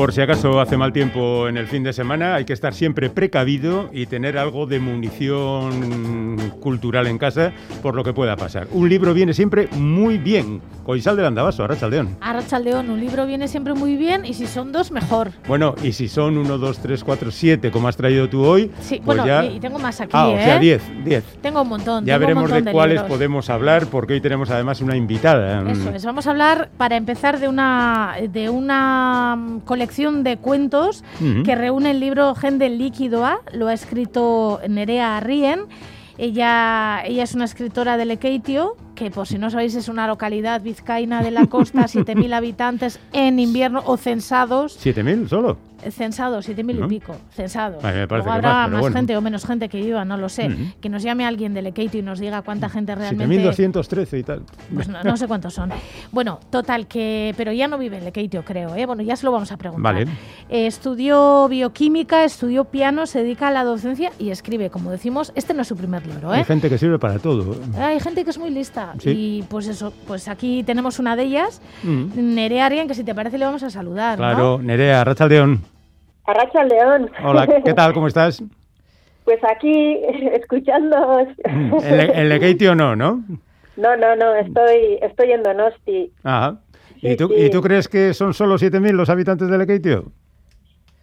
Por 0.02 0.12
si 0.12 0.20
acaso 0.20 0.60
hace 0.60 0.76
mal 0.76 0.92
tiempo 0.92 1.46
en 1.46 1.56
el 1.56 1.68
fin 1.68 1.84
de 1.84 1.92
semana, 1.92 2.34
hay 2.34 2.44
que 2.44 2.52
estar 2.52 2.74
siempre 2.74 3.08
precavido 3.08 3.88
y 3.92 4.06
tener 4.06 4.36
algo 4.36 4.66
de 4.66 4.80
munición 4.80 6.38
cultural 6.58 7.06
en 7.06 7.18
casa 7.18 7.52
por 7.82 7.94
lo 7.94 8.02
que 8.02 8.12
pueda 8.12 8.34
pasar. 8.34 8.66
Un 8.72 8.88
libro 8.88 9.14
viene 9.14 9.32
siempre 9.32 9.68
muy 9.76 10.18
bien. 10.18 10.60
Coisal 10.82 11.14
del 11.14 11.26
Andabaso, 11.26 11.62
Arrachaldeón. 11.62 12.16
Arrachaldeón, 12.20 12.90
un 12.90 12.98
libro 12.98 13.24
viene 13.26 13.46
siempre 13.46 13.74
muy 13.74 13.96
bien 13.96 14.24
y 14.24 14.34
si 14.34 14.48
son 14.48 14.72
dos, 14.72 14.90
mejor. 14.90 15.30
Bueno, 15.46 15.76
y 15.84 15.92
si 15.92 16.08
son 16.08 16.36
uno, 16.36 16.58
dos, 16.58 16.80
tres, 16.80 17.04
cuatro, 17.04 17.30
siete, 17.30 17.70
como 17.70 17.86
has 17.86 17.96
traído 17.96 18.28
tú 18.28 18.44
hoy. 18.44 18.72
Sí, 18.80 18.96
pues 18.96 19.18
bueno, 19.18 19.24
ya... 19.24 19.44
y, 19.44 19.60
tengo 19.60 19.78
más 19.78 20.00
aquí. 20.00 20.10
Ah, 20.12 20.30
¿eh? 20.30 20.34
o 20.34 20.44
sea, 20.44 20.58
diez, 20.58 20.82
diez. 21.04 21.22
Tengo 21.40 21.62
un 21.62 21.68
montón. 21.68 22.04
Ya 22.04 22.18
veremos 22.18 22.50
de, 22.50 22.62
de, 22.62 22.72
cuáles 22.72 23.02
podemos 23.02 23.48
hablar 23.48 23.86
porque 23.86 24.14
hoy 24.14 24.20
tenemos 24.20 24.50
además 24.50 24.80
una 24.80 24.96
invitada. 24.96 25.62
Eso 25.70 25.90
es, 25.90 26.04
vamos 26.04 26.26
a 26.26 26.30
hablar 26.30 26.70
para 26.76 26.96
empezar 26.96 27.38
de 27.38 27.46
una, 27.46 28.16
de 28.28 28.50
una 28.50 29.38
colección 29.64 29.91
de 29.96 30.38
cuentos 30.38 31.04
uh 31.20 31.24
-huh. 31.24 31.44
que 31.44 31.54
reúne 31.54 31.90
el 31.90 32.00
libro 32.00 32.34
Gente 32.34 32.70
Líquidoa, 32.70 33.40
lo 33.52 33.68
ha 33.68 33.74
escrito 33.74 34.60
Nerea 34.66 35.20
Rien. 35.20 35.66
Ella, 36.16 37.02
ella 37.04 37.22
es 37.22 37.34
una 37.34 37.44
escritora 37.44 37.96
de 37.96 38.06
Lekeitio, 38.06 38.76
que 38.94 39.10
por 39.10 39.26
si 39.26 39.38
no 39.38 39.50
sabéis 39.50 39.74
es 39.74 39.88
una 39.88 40.06
localidad 40.06 40.60
vizcaína 40.62 41.22
de 41.22 41.30
la 41.30 41.46
costa, 41.46 41.80
7.000 41.86 42.32
habitantes 42.34 43.00
en 43.12 43.38
invierno 43.38 43.82
o 43.86 43.96
censados. 43.96 44.78
¿7.000 44.84 45.28
solo? 45.28 45.56
Censados, 45.90 46.48
7.000 46.48 46.78
¿No? 46.78 46.86
y 46.86 46.88
pico, 46.88 47.16
censados. 47.32 47.84
Ay, 47.84 48.06
Luego 48.08 48.30
habrá 48.30 48.52
más, 48.52 48.64
pero 48.66 48.72
más 48.76 48.80
bueno. 48.82 48.96
gente 48.98 49.16
o 49.16 49.20
menos 49.20 49.44
gente 49.44 49.68
que 49.68 49.82
viva, 49.82 50.04
no 50.04 50.16
lo 50.16 50.28
sé. 50.28 50.48
Que 50.80 50.88
nos 50.88 51.02
llame 51.02 51.26
alguien 51.26 51.54
de 51.54 51.62
Lekeitio 51.62 51.98
y 51.98 52.04
nos 52.04 52.20
diga 52.20 52.42
cuánta 52.42 52.68
gente 52.68 52.94
realmente... 52.94 53.50
7.213 53.68 54.20
y 54.20 54.22
tal. 54.22 54.42
Pues 54.72 54.86
no, 54.86 55.02
no 55.02 55.16
sé 55.16 55.26
cuántos 55.26 55.54
son. 55.54 55.72
Bueno, 56.12 56.38
total, 56.50 56.86
que 56.86 57.34
pero 57.36 57.50
ya 57.50 57.66
no 57.66 57.78
vive 57.78 57.98
en 57.98 58.04
Lekeitio, 58.04 58.44
creo. 58.44 58.76
¿eh? 58.76 58.86
Bueno, 58.86 59.02
ya 59.02 59.16
se 59.16 59.26
lo 59.26 59.32
vamos 59.32 59.50
a 59.50 59.56
preguntar. 59.56 59.92
Vale. 59.94 60.06
Eh, 60.48 60.68
estudió 60.68 61.48
bioquímica, 61.48 62.22
estudió 62.22 62.64
piano, 62.66 63.06
se 63.06 63.24
dedica 63.24 63.48
a 63.48 63.50
la 63.50 63.64
docencia 63.64 64.12
y 64.20 64.30
escribe, 64.30 64.70
como 64.70 64.92
decimos, 64.92 65.32
este 65.34 65.52
no 65.52 65.62
es 65.62 65.68
su 65.68 65.76
primer 65.76 66.06
libro. 66.06 66.32
¿eh? 66.32 66.38
Hay 66.38 66.44
gente 66.44 66.68
que 66.70 66.78
sirve 66.78 67.00
para 67.00 67.18
todo. 67.18 67.56
Hay 67.76 67.98
gente 67.98 68.22
que 68.22 68.30
es 68.30 68.38
muy 68.38 68.50
lista. 68.50 68.81
Sí. 68.98 69.10
Y 69.10 69.42
pues 69.44 69.66
eso, 69.68 69.92
pues 70.06 70.28
aquí 70.28 70.62
tenemos 70.64 70.98
una 70.98 71.16
de 71.16 71.24
ellas, 71.24 71.60
Mm. 71.82 72.34
Nerea 72.34 72.66
Arian, 72.66 72.88
que 72.88 72.94
si 72.94 73.04
te 73.04 73.14
parece 73.14 73.38
le 73.38 73.44
vamos 73.44 73.62
a 73.62 73.70
saludar. 73.70 74.18
¿no? 74.18 74.24
Claro, 74.24 74.58
Nerea, 74.62 75.04
Rachaldeón. 75.04 75.60
Arracha 76.24 76.62
León. 76.64 77.10
Hola, 77.24 77.46
¿qué 77.64 77.74
tal? 77.74 77.92
¿Cómo 77.92 78.06
estás? 78.06 78.42
Pues 79.24 79.38
aquí, 79.44 79.98
escuchando. 80.32 81.18
En, 81.44 81.70
Le- 81.96 82.20
en 82.20 82.28
Lekeitio 82.28 82.74
no, 82.74 82.94
¿no? 82.96 83.22
No, 83.76 83.96
no, 83.96 84.14
no, 84.16 84.34
estoy, 84.36 84.98
estoy 85.02 85.32
en 85.32 85.42
Donosti. 85.42 86.10
Ajá. 86.22 86.58
¿Y 87.00 87.10
Sí, 87.10 87.16
tú, 87.16 87.28
sí. 87.28 87.34
¿Y 87.36 87.50
tú 87.50 87.60
crees 87.62 87.88
que 87.88 88.14
son 88.14 88.34
solo 88.34 88.56
7.000 88.56 88.92
los 88.92 89.08
habitantes 89.10 89.48
de 89.48 89.58
Lekeitio? 89.58 90.12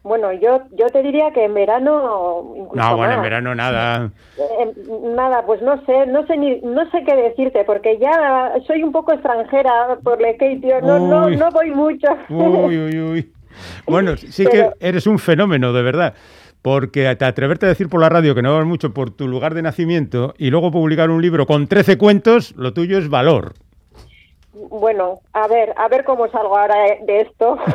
Bueno, 0.03 0.31
yo, 0.31 0.61
yo 0.71 0.87
te 0.87 1.01
diría 1.03 1.31
que 1.33 1.43
en 1.45 1.53
verano 1.53 2.53
incluso 2.55 2.75
No, 2.75 2.95
bueno, 2.95 3.13
en 3.15 3.21
verano 3.21 3.53
nada. 3.53 4.09
Eh, 4.37 4.73
nada, 5.15 5.45
pues 5.45 5.61
no 5.61 5.83
sé, 5.85 6.05
no 6.07 6.25
sé 6.25 6.37
ni, 6.37 6.61
no 6.61 6.89
sé 6.89 7.03
qué 7.05 7.15
decirte, 7.15 7.65
porque 7.65 7.97
ya 7.99 8.53
soy 8.65 8.81
un 8.83 8.91
poco 8.93 9.11
extranjera 9.11 9.97
por 10.03 10.21
Lekeitio, 10.21 10.79
no, 10.81 10.99
no, 10.99 11.25
Uy. 11.25 11.35
no 11.35 11.49
voy 11.51 11.71
mucho. 11.71 12.07
Uy, 12.29 12.77
uy, 12.77 12.99
uy. 13.01 13.33
Bueno, 13.85 14.15
sí 14.15 14.45
Pero- 14.49 14.71
que 14.79 14.87
eres 14.87 15.05
un 15.05 15.19
fenómeno, 15.19 15.73
de 15.73 15.81
verdad. 15.83 16.13
Porque 16.61 17.13
te 17.15 17.25
atreverte 17.25 17.65
a 17.65 17.69
decir 17.69 17.87
por 17.89 18.01
la 18.01 18.09
radio 18.09 18.35
que 18.35 18.41
no 18.41 18.53
vas 18.55 18.65
mucho 18.65 18.93
por 18.93 19.11
tu 19.11 19.27
lugar 19.27 19.53
de 19.53 19.61
nacimiento 19.61 20.33
y 20.37 20.49
luego 20.49 20.71
publicar 20.71 21.09
un 21.09 21.21
libro 21.21 21.45
con 21.45 21.67
13 21.67 21.97
cuentos, 21.97 22.53
lo 22.57 22.73
tuyo 22.73 22.97
es 22.97 23.09
valor. 23.09 23.53
Bueno, 24.53 25.21
a 25.31 25.47
ver, 25.47 25.73
a 25.77 25.87
ver 25.87 26.03
cómo 26.03 26.27
salgo 26.29 26.57
ahora 26.57 26.75
de 27.05 27.21
esto. 27.21 27.57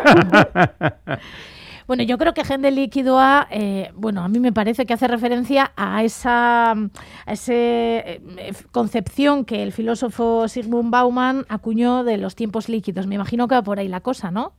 Bueno, 1.87 2.03
yo 2.03 2.17
creo 2.19 2.33
que 2.35 2.45
Gente 2.45 2.71
Líquido 2.71 3.19
A, 3.19 3.47
eh, 3.51 3.91
bueno, 3.95 4.23
a 4.23 4.29
mí 4.29 4.41
me 4.41 4.53
parece 4.53 4.87
que 4.87 4.95
hace 4.95 5.07
referencia 5.07 5.73
a 5.77 6.03
esa 6.03 6.73
a 6.73 7.33
ese, 7.33 8.21
eh, 8.39 8.53
concepción 8.73 9.45
que 9.45 9.63
el 9.63 9.73
filósofo 9.73 10.49
Sigmund 10.49 10.91
Bauman 10.91 11.45
acuñó 11.49 12.05
de 12.05 12.17
los 12.17 12.35
tiempos 12.35 12.69
líquidos. 12.69 13.07
Me 13.07 13.17
imagino 13.17 13.49
que 13.49 13.55
va 13.55 13.63
por 13.63 13.79
ahí 13.79 13.89
la 13.89 14.01
cosa, 14.01 14.31
¿no? 14.31 14.53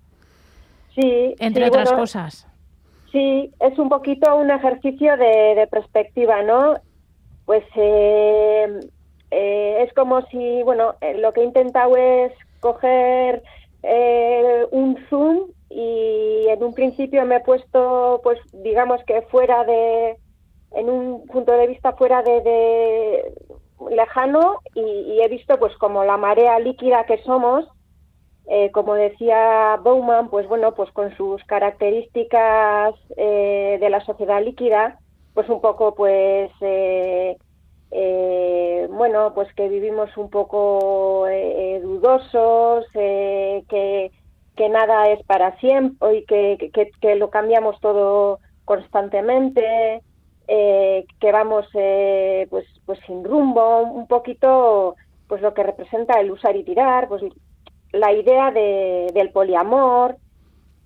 Sí, 0.93 1.35
Entre 1.39 1.63
sí, 1.63 1.69
otras 1.69 1.89
bueno, 1.89 2.01
cosas. 2.01 2.47
Sí, 3.11 3.51
es 3.59 3.79
un 3.79 3.89
poquito 3.89 4.35
un 4.35 4.51
ejercicio 4.51 5.17
de, 5.17 5.55
de 5.55 5.67
perspectiva, 5.67 6.43
¿no? 6.43 6.75
Pues 7.45 7.63
eh, 7.75 8.79
eh, 9.31 9.83
es 9.85 9.93
como 9.93 10.21
si, 10.27 10.63
bueno, 10.63 10.95
eh, 11.01 11.17
lo 11.17 11.33
que 11.33 11.41
he 11.41 11.45
intentado 11.45 11.95
es 11.97 12.31
coger 12.59 13.43
eh, 13.83 14.65
un 14.71 14.97
zoom 15.09 15.49
y 15.69 16.45
en 16.47 16.63
un 16.63 16.73
principio 16.73 17.25
me 17.25 17.38
he 17.38 17.39
puesto, 17.41 18.21
pues 18.23 18.39
digamos 18.54 19.04
que 19.06 19.21
fuera 19.23 19.63
de, 19.63 20.17
en 20.71 20.89
un 20.89 21.25
punto 21.28 21.51
de 21.51 21.67
vista 21.67 21.93
fuera 21.93 22.21
de, 22.21 22.41
de 22.41 23.34
lejano 23.89 24.60
y, 24.73 25.19
he 25.21 25.28
visto 25.28 25.58
pues 25.58 25.75
como 25.78 26.04
la 26.04 26.17
marea 26.17 26.60
líquida 26.60 27.06
que 27.06 27.21
somos 27.23 27.65
eh, 28.47 28.69
como 28.71 28.93
decía 28.93 29.80
Bauman, 29.82 30.30
pues 30.30 30.47
bueno, 30.47 30.75
pues 30.75 30.91
con 30.91 31.15
sus 31.17 31.43
características 31.45 32.93
eh, 33.17 33.78
de 33.82 33.89
la 33.89 34.06
sociedad 34.06 34.43
líquida, 34.43 34.99
pues 35.34 35.49
un 35.49 35.62
poco, 35.62 35.95
pues 35.95 36.51
eh, 36.62 37.38
eh, 37.91 38.88
bueno, 38.91 39.32
pues 39.34 39.51
que 39.54 39.69
vivimos 39.69 40.15
un 40.17 40.30
poco 40.30 41.28
eh, 41.28 41.80
dudosos, 41.82 42.86
eh, 42.93 43.63
que, 43.69 44.12
que 44.55 44.69
nada 44.69 45.09
es 45.09 45.23
para 45.25 45.57
siempre 45.59 46.17
y 46.17 46.25
que, 46.25 46.71
que, 46.73 46.91
que 47.01 47.15
lo 47.15 47.29
cambiamos 47.29 47.79
todo 47.79 48.39
constantemente, 48.65 50.01
eh, 50.47 51.05
que 51.19 51.31
vamos 51.31 51.65
eh, 51.73 52.47
pues, 52.49 52.65
pues 52.85 52.99
sin 53.07 53.23
rumbo, 53.23 53.81
un 53.81 54.07
poquito 54.07 54.95
pues 55.27 55.41
lo 55.41 55.53
que 55.53 55.63
representa 55.63 56.19
el 56.19 56.31
usar 56.31 56.55
y 56.55 56.63
tirar, 56.63 57.07
pues 57.07 57.23
la 57.91 58.13
idea 58.13 58.51
de, 58.51 59.11
del 59.13 59.31
poliamor, 59.31 60.17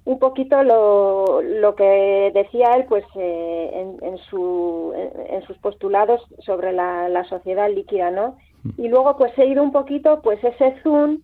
un 0.06 0.18
poquito 0.18 0.64
lo, 0.64 1.42
lo 1.42 1.76
que 1.76 2.32
decía 2.34 2.76
él 2.76 2.86
pues 2.88 3.04
eh, 3.16 3.72
en, 3.74 4.08
en, 4.08 4.18
su, 4.18 4.94
en, 4.96 5.36
en, 5.36 5.42
sus 5.44 5.58
postulados 5.58 6.22
sobre 6.40 6.72
la, 6.72 7.10
la, 7.10 7.26
sociedad 7.26 7.70
líquida, 7.70 8.12
¿no? 8.12 8.38
Y 8.78 8.88
luego 8.88 9.18
pues 9.18 9.38
he 9.38 9.46
ido 9.46 9.62
un 9.62 9.72
poquito 9.72 10.22
pues 10.22 10.42
ese 10.44 10.76
zoom 10.84 11.20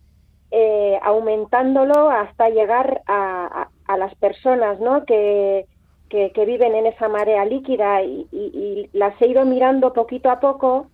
eh, 0.58 0.98
aumentándolo 1.02 2.08
hasta 2.08 2.48
llegar 2.48 3.02
a, 3.06 3.68
a, 3.86 3.96
las 3.98 4.14
personas, 4.14 4.80
¿no? 4.80 5.04
Que, 5.04 5.66
que, 6.08 6.44
viven 6.46 6.74
en 6.74 6.86
esa 6.86 7.08
marea 7.08 7.44
líquida 7.44 8.02
y, 8.02 8.88
las 8.94 9.20
he 9.20 9.26
ido 9.26 9.44
mirando 9.44 9.92
poquito 9.92 10.30
a 10.30 10.40
poco 10.40 10.86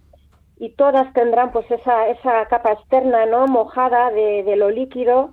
y 0.59 0.71
todas 0.71 1.13
tendrán 1.13 1.53
pues 1.53 1.71
esa, 1.71 2.09
esa 2.09 2.45
capa 2.47 2.73
externa 2.73 3.25
no 3.27 3.47
mojada 3.47 4.11
de, 4.11 4.57
lo 4.57 4.69
líquido 4.69 5.31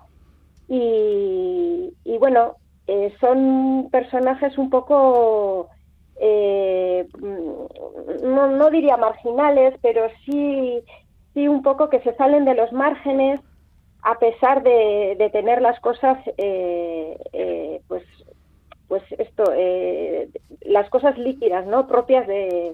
y, 0.68 1.92
y 2.04 2.18
bueno 2.20 2.58
eh, 2.86 3.12
son 3.20 3.88
personajes 3.92 4.60
un 4.60 4.70
poco 4.70 5.70
eh, 6.22 7.08
no, 8.24 8.48
no, 8.48 8.70
diría 8.70 8.98
marginales 8.98 9.74
pero 9.82 10.08
sí 10.24 10.84
sí 11.34 11.48
un 11.48 11.63
poco 11.63 11.89
que 11.89 12.02
se 12.02 12.13
salen 12.15 12.46
de 12.46 12.54
los 12.54 12.72
márgenes 12.72 13.42
a 14.01 14.17
pesar 14.19 14.63
de, 14.63 15.15
de 15.17 15.29
tener 15.29 15.62
las 15.62 15.79
cosas 15.79 16.17
eh, 16.38 17.17
eh 17.33 17.81
pues 17.88 18.03
pues 18.88 19.03
esto 19.17 19.43
eh, 19.55 20.29
las 20.62 20.89
cosas 20.89 21.17
líquidas 21.17 21.65
no 21.67 21.88
propias 21.88 22.27
de, 22.27 22.73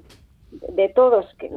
de 0.69 0.89
todos 0.89 1.25
que, 1.37 1.49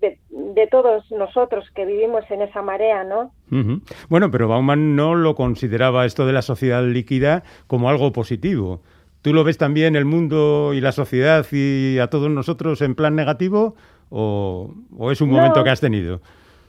de, 0.00 0.18
de, 0.30 0.66
todos 0.66 1.10
nosotros 1.10 1.64
que 1.74 1.86
vivimos 1.86 2.24
en 2.30 2.42
esa 2.42 2.60
marea, 2.60 3.04
¿no? 3.04 3.32
Uh 3.50 3.56
-huh. 3.56 3.82
Bueno, 4.08 4.30
pero 4.30 4.48
Bauman 4.48 4.94
no 4.96 5.14
lo 5.14 5.34
consideraba 5.34 6.04
esto 6.04 6.26
de 6.26 6.32
la 6.32 6.42
sociedad 6.42 6.84
líquida 6.84 7.44
como 7.66 7.88
algo 7.88 8.12
positivo. 8.12 8.82
¿Tú 9.22 9.32
lo 9.32 9.44
ves 9.44 9.56
también 9.56 9.94
el 9.96 10.04
mundo 10.04 10.74
y 10.74 10.80
la 10.80 10.92
sociedad 10.92 11.46
y 11.52 11.98
a 11.98 12.08
todos 12.08 12.28
nosotros 12.28 12.82
en 12.82 12.94
plan 12.94 13.14
negativo 13.14 13.76
o, 14.10 14.74
o 14.98 15.10
es 15.12 15.20
un 15.20 15.30
momento 15.30 15.62
que 15.62 15.70
has 15.70 15.80
tenido? 15.80 16.20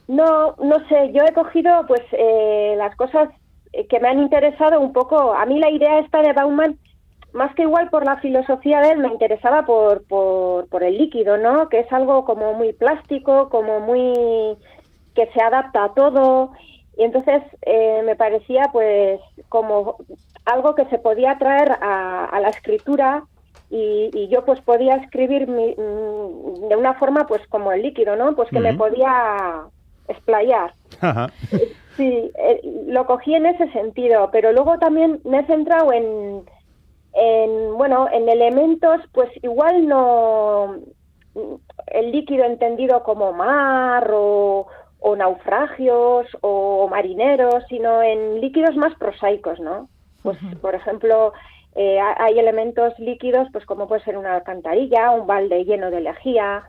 No, 0.07 0.55
no 0.61 0.87
sé. 0.87 1.11
Yo 1.13 1.23
he 1.23 1.33
cogido 1.33 1.85
pues 1.87 2.01
eh, 2.11 2.75
las 2.77 2.95
cosas 2.95 3.29
que 3.89 3.99
me 3.99 4.09
han 4.09 4.19
interesado 4.19 4.79
un 4.79 4.93
poco. 4.93 5.33
A 5.33 5.45
mí 5.45 5.59
la 5.59 5.71
idea 5.71 5.99
esta 5.99 6.21
de 6.21 6.33
Bauman, 6.33 6.77
más 7.33 7.53
que 7.55 7.63
igual 7.63 7.89
por 7.89 8.05
la 8.05 8.17
filosofía 8.17 8.81
de 8.81 8.91
él, 8.91 8.99
me 8.99 9.07
interesaba 9.07 9.65
por, 9.65 10.05
por, 10.05 10.67
por 10.69 10.83
el 10.83 10.97
líquido, 10.97 11.37
¿no? 11.37 11.69
Que 11.69 11.79
es 11.79 11.91
algo 11.91 12.25
como 12.25 12.53
muy 12.53 12.73
plástico, 12.73 13.49
como 13.49 13.79
muy 13.79 14.57
que 15.15 15.27
se 15.33 15.41
adapta 15.41 15.85
a 15.85 15.93
todo. 15.93 16.51
Y 16.97 17.03
entonces 17.03 17.41
eh, 17.61 18.03
me 18.05 18.15
parecía 18.15 18.69
pues 18.71 19.19
como 19.49 19.97
algo 20.45 20.75
que 20.75 20.85
se 20.85 20.99
podía 20.99 21.37
traer 21.37 21.71
a, 21.81 22.39
la 22.39 22.49
escritura 22.49 23.23
y, 23.69 24.27
yo 24.27 24.45
pues 24.45 24.61
podía 24.61 24.95
escribir 24.95 25.47
mm, 25.47 26.67
de 26.67 26.75
una 26.75 26.93
forma 26.95 27.25
pues 27.25 27.41
como 27.47 27.71
el 27.71 27.81
líquido, 27.81 28.15
¿no? 28.15 28.35
Pues 28.35 28.49
que 28.49 28.59
me 28.59 28.75
podía 28.75 29.63
explayar. 30.07 30.73
Sí, 31.97 32.31
eh, 32.39 32.61
lo 32.87 33.05
cogí 33.05 33.35
en 33.35 33.45
ese 33.45 33.71
sentido, 33.71 34.29
pero 34.31 34.51
luego 34.51 34.79
también 34.79 35.19
me 35.25 35.39
he 35.39 35.45
centrado 35.45 35.93
en, 35.93 36.43
en, 37.13 37.77
bueno, 37.77 38.07
en 38.11 38.27
elementos, 38.27 39.01
pues 39.11 39.29
igual 39.43 39.87
no 39.87 40.75
el 41.87 42.11
líquido 42.11 42.45
entendido 42.45 43.03
como 43.03 43.33
mar 43.33 44.09
o, 44.11 44.67
o 44.99 45.15
naufragios 45.15 46.27
o 46.41 46.87
marineros, 46.89 47.63
sino 47.69 48.01
en 48.01 48.41
líquidos 48.41 48.75
más 48.75 48.95
prosaicos, 48.95 49.59
¿no? 49.59 49.87
Pues, 50.23 50.37
por 50.61 50.73
ejemplo, 50.73 51.33
eh, 51.75 51.99
hay 51.99 52.39
elementos 52.39 52.97
líquidos, 52.97 53.47
pues 53.51 53.65
como 53.65 53.87
puede 53.87 54.03
ser 54.03 54.17
una 54.17 54.35
alcantarilla, 54.35 55.11
un 55.11 55.27
balde 55.27 55.65
lleno 55.65 55.91
de 55.91 56.01
lejía, 56.01 56.63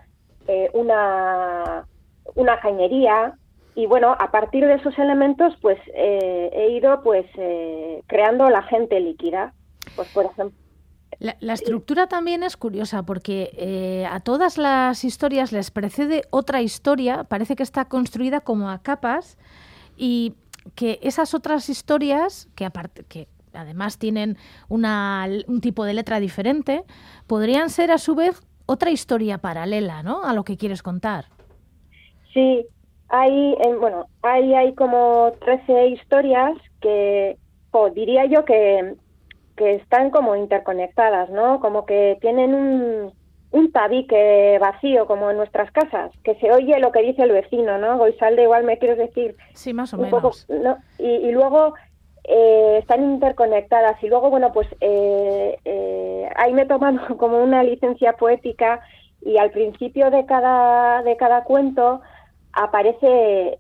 eh, 0.48 0.70
una, 0.72 1.86
una 2.34 2.60
cañería, 2.60 3.34
y 3.74 3.86
bueno, 3.86 4.16
a 4.18 4.30
partir 4.30 4.66
de 4.66 4.74
esos 4.74 4.96
elementos, 4.98 5.54
pues 5.60 5.78
eh, 5.94 6.50
he 6.52 6.70
ido 6.70 7.02
pues 7.02 7.26
creando 8.06 8.48
la 8.48 8.62
gente 8.62 9.00
líquida. 9.00 9.52
Pues 9.96 10.08
por 10.08 10.26
ejemplo, 10.26 10.56
la, 11.18 11.52
estructura 11.52 12.06
también 12.06 12.42
es 12.42 12.56
curiosa 12.56 13.02
porque 13.02 13.50
eh, 13.56 14.06
a 14.10 14.20
todas 14.20 14.58
las 14.58 15.04
historias 15.04 15.52
les 15.52 15.70
precede 15.70 16.22
otra 16.30 16.62
historia, 16.62 17.24
parece 17.24 17.56
que 17.56 17.62
está 17.62 17.86
construida 17.86 18.40
como 18.40 18.70
a 18.70 18.82
capas 18.82 19.38
y 19.96 20.34
que 20.74 20.98
esas 21.02 21.34
otras 21.34 21.68
historias, 21.68 22.48
que, 22.54 22.64
aparte, 22.64 23.04
que 23.04 23.28
además 23.52 23.98
tienen 23.98 24.36
una, 24.68 25.28
un 25.46 25.60
tipo 25.60 25.84
de 25.84 25.94
letra 25.94 26.20
diferente, 26.20 26.84
podrían 27.26 27.70
ser 27.70 27.90
a 27.90 27.98
su 27.98 28.14
vez 28.14 28.40
otra 28.66 28.90
historia 28.90 29.38
paralela 29.38 30.02
¿no? 30.02 30.24
a 30.24 30.32
lo 30.32 30.44
que 30.44 30.56
quieres 30.56 30.82
contar. 30.82 31.26
Sí, 32.34 32.66
hay, 33.08 33.56
bueno, 33.80 34.06
hay, 34.22 34.54
hay 34.54 34.74
como 34.74 35.32
13 35.40 35.86
historias 35.88 36.52
que 36.80 37.38
diría 37.94 38.26
yo 38.26 38.44
que 38.44 38.94
que 39.56 39.76
están 39.76 40.10
como 40.10 40.36
interconectadas, 40.36 41.30
¿no? 41.30 41.60
Como 41.60 41.86
que 41.86 42.18
tienen 42.20 42.54
un, 42.54 43.12
un 43.52 43.72
tabique 43.72 44.58
vacío, 44.60 45.06
como 45.06 45.30
en 45.30 45.36
nuestras 45.36 45.70
casas, 45.70 46.10
que 46.24 46.34
se 46.36 46.50
oye 46.50 46.78
lo 46.80 46.90
que 46.92 47.02
dice 47.02 47.22
el 47.22 47.32
vecino, 47.32 47.78
¿no? 47.78 47.98
Goisalde, 47.98 48.42
igual 48.42 48.64
me 48.64 48.78
quieres 48.78 48.98
decir. 48.98 49.36
Sí, 49.54 49.72
más 49.72 49.94
o 49.94 49.98
menos. 49.98 50.46
¿no? 50.48 50.78
y, 50.98 51.30
luego 51.30 51.74
eh, 52.24 52.78
están 52.80 53.04
interconectadas. 53.04 54.02
Y 54.02 54.08
luego, 54.08 54.30
bueno, 54.30 54.52
pues 54.52 54.66
eh, 54.80 55.56
eh, 55.64 56.28
ahí 56.36 56.52
me 56.52 56.62
he 56.62 56.66
tomado 56.66 56.98
como 57.16 57.38
una 57.38 57.62
licencia 57.62 58.14
poética 58.14 58.80
y 59.20 59.38
al 59.38 59.52
principio 59.52 60.10
de 60.10 60.26
cada, 60.26 61.02
de 61.02 61.16
cada 61.16 61.44
cuento 61.44 62.02
aparece 62.54 63.58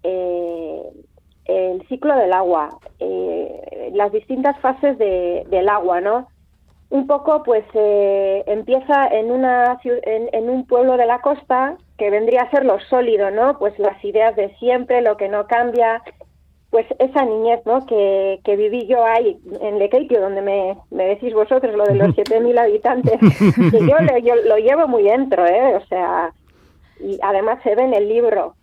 el 1.46 1.86
ciclo 1.88 2.16
del 2.16 2.32
agua, 2.32 2.70
eh, 2.98 3.90
las 3.92 4.12
distintas 4.12 4.58
fases 4.60 4.98
de, 4.98 5.44
del 5.48 5.68
agua, 5.68 6.00
¿no? 6.00 6.28
Un 6.90 7.06
poco, 7.06 7.42
pues, 7.42 7.64
eh, 7.74 8.44
empieza 8.46 9.08
en, 9.08 9.30
una, 9.30 9.78
en, 9.84 10.28
en, 10.32 10.48
un 10.48 10.66
pueblo 10.66 10.96
de 10.96 11.06
la 11.06 11.20
costa 11.20 11.76
que 11.98 12.10
vendría 12.10 12.42
a 12.42 12.50
ser 12.50 12.64
lo 12.64 12.78
sólido, 12.80 13.30
¿no? 13.30 13.58
Pues 13.58 13.78
las 13.78 14.02
ideas 14.04 14.36
de 14.36 14.54
siempre, 14.56 15.02
lo 15.02 15.16
que 15.16 15.28
no 15.28 15.46
cambia, 15.46 16.02
pues 16.70 16.86
esa 16.98 17.24
niñez, 17.24 17.60
¿no? 17.66 17.84
Que, 17.86 18.40
que 18.44 18.56
viví 18.56 18.86
yo 18.86 19.04
ahí 19.04 19.38
en 19.60 19.78
Lequeitio, 19.78 20.20
donde 20.20 20.40
me, 20.40 20.76
me, 20.90 21.06
decís 21.06 21.34
vosotros 21.34 21.74
lo 21.74 21.84
de 21.84 21.94
los 21.96 22.08
7.000 22.16 22.58
habitantes, 22.58 23.18
que 23.70 23.80
yo, 23.80 23.96
yo 24.22 24.36
lo 24.36 24.56
llevo 24.58 24.86
muy 24.86 25.02
dentro, 25.02 25.46
¿eh? 25.46 25.76
O 25.76 25.84
sea, 25.86 26.32
y 27.00 27.18
además 27.22 27.58
se 27.64 27.74
ve 27.74 27.82
en 27.82 27.94
el 27.94 28.08
libro 28.08 28.54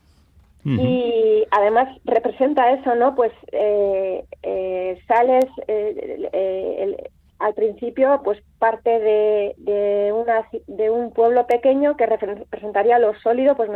y 0.64 1.44
además 1.50 1.88
representa 2.06 2.72
eso, 2.72 2.94
¿no? 2.96 3.16
Pues 3.16 3.32
eh, 3.52 4.24
eh, 4.44 5.02
sales 5.08 5.46
eh, 5.68 7.10
al 7.40 7.54
principio, 7.56 8.22
pues 8.24 8.40
parte 8.60 9.00
de, 9.00 9.56
de, 9.58 10.14
una, 10.14 10.48
de 10.68 10.90
un 10.92 11.12
pueblo 11.12 11.48
pequeño 11.48 11.98
que 11.98 12.06
representaría 12.06 13.00
lo 13.00 13.20
sólido, 13.22 13.56
pues 13.56 13.72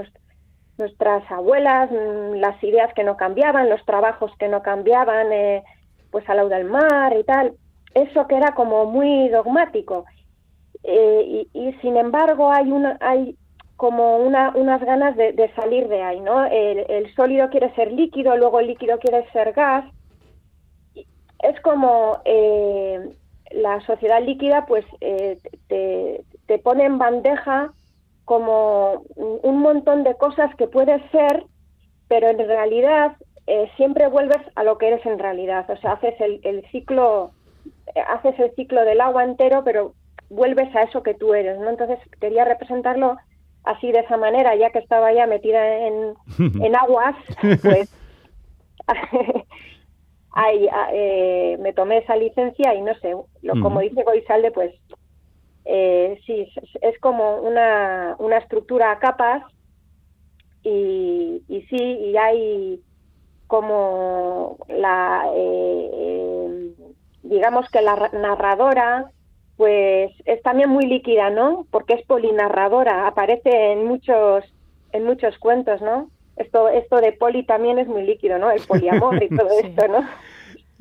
nuestras 0.77 1.29
abuelas, 1.31 1.89
mm, 1.89 2.35
las 2.35 2.63
ideas 2.63 2.93
que 2.93 3.03
no 3.03 3.17
cambiaban, 3.17 3.69
los 3.69 3.83
trabajos 3.85 4.31
que 4.37 4.47
no 4.47 4.61
cambiaban, 4.61 5.27
pues 6.11 6.29
al 6.29 6.37
lado 6.37 6.49
del 6.49 6.65
mar 6.65 7.17
y 7.17 7.23
tal. 7.23 7.53
Eso 7.95 8.27
que 8.27 8.35
era 8.35 8.53
como 8.53 8.85
muy 8.85 9.29
dogmático. 9.29 10.05
Y, 10.83 11.49
y, 11.51 11.73
sin 11.81 11.97
embargo 11.97 12.51
hay 12.51 12.71
una 12.71 12.95
hay 13.01 13.35
como 13.77 14.17
una, 14.17 14.51
unas 14.55 14.81
ganas 14.81 15.17
de, 15.17 15.51
salir 15.55 15.87
de 15.87 16.01
ahí, 16.01 16.19
¿no? 16.21 16.45
El, 16.45 17.13
sólido 17.15 17.49
quiere 17.49 17.73
ser 17.75 17.91
líquido, 17.91 18.37
luego 18.37 18.59
el 18.59 18.67
líquido 18.67 18.99
quiere 18.99 19.29
ser 19.31 19.51
gas. 19.53 19.85
Es 21.39 21.59
como 21.61 22.21
eh, 22.23 23.13
la 23.51 23.81
sociedad 23.81 24.23
líquida, 24.23 24.65
pues 24.65 24.85
eh, 25.01 25.39
te, 25.67 26.57
pone 26.59 26.85
en 26.85 26.97
bandeja 26.97 27.73
como 28.23 29.03
un 29.15 29.59
montón 29.59 30.03
de 30.03 30.15
cosas 30.15 30.55
que 30.55 30.67
puedes 30.67 31.01
ser, 31.11 31.43
pero 32.07 32.29
en 32.29 32.39
realidad 32.39 33.17
eh, 33.45 33.69
siempre 33.75 34.07
vuelves 34.07 34.41
a 34.55 34.63
lo 34.63 34.77
que 34.77 34.87
eres 34.87 35.05
en 35.05 35.19
realidad. 35.19 35.69
O 35.69 35.77
sea, 35.77 35.93
haces 35.93 36.19
el, 36.21 36.39
el 36.43 36.65
ciclo, 36.71 37.31
haces 38.07 38.39
el 38.39 38.55
ciclo 38.55 38.85
del 38.85 39.01
agua 39.01 39.25
entero, 39.25 39.63
pero 39.65 39.93
vuelves 40.29 40.73
a 40.75 40.83
eso 40.83 41.03
que 41.03 41.13
tú 41.13 41.33
eres, 41.33 41.59
¿no? 41.59 41.69
Entonces 41.69 41.99
quería 42.21 42.45
representarlo 42.45 43.17
así 43.65 43.91
de 43.91 43.99
esa 43.99 44.17
manera, 44.17 44.55
ya 44.55 44.69
que 44.69 44.79
estaba 44.79 45.13
ya 45.13 45.27
metida 45.27 45.87
en, 45.87 46.13
en 46.63 46.75
aguas, 46.75 47.15
pues 47.61 47.93
ahí, 50.31 50.67
ah, 50.71 50.89
eh, 50.93 51.57
me 51.59 51.73
tomé 51.73 51.99
esa 51.99 52.15
licencia 52.15 52.73
y 52.75 52.81
no 52.81 52.93
sé, 52.95 53.15
lo, 53.41 53.61
como 53.61 53.79
dice 53.79 54.03
Goisalde, 54.03 54.51
pues 54.51 54.73
eh, 55.65 56.19
sí, 56.25 56.47
es 56.81 56.99
como 56.99 57.37
una, 57.37 58.15
una 58.19 58.37
estructura 58.37 58.91
a 58.91 58.99
capas 58.99 59.43
y, 60.63 61.43
y 61.47 61.61
sí, 61.69 61.75
y 61.77 62.17
hay 62.17 62.81
como 63.47 64.57
la, 64.67 65.29
eh, 65.33 66.73
digamos 67.23 67.69
que 67.69 67.81
la 67.81 68.09
narradora 68.13 69.11
pues 69.57 70.11
es 70.25 70.41
también 70.41 70.69
muy 70.69 70.85
líquida, 70.85 71.29
¿no? 71.29 71.65
Porque 71.71 71.93
es 71.93 72.05
polinarradora, 72.05 73.07
aparece 73.07 73.71
en 73.71 73.85
muchos 73.85 74.43
en 74.91 75.03
muchos 75.03 75.37
cuentos, 75.37 75.81
¿no? 75.81 76.09
Esto 76.37 76.69
esto 76.69 76.97
de 76.97 77.11
poli 77.13 77.43
también 77.43 77.79
es 77.79 77.87
muy 77.87 78.03
líquido, 78.03 78.37
¿no? 78.37 78.51
El 78.51 78.61
poliamor 78.61 79.21
y 79.23 79.29
todo 79.29 79.49
esto, 79.63 79.87
¿no? 79.87 80.05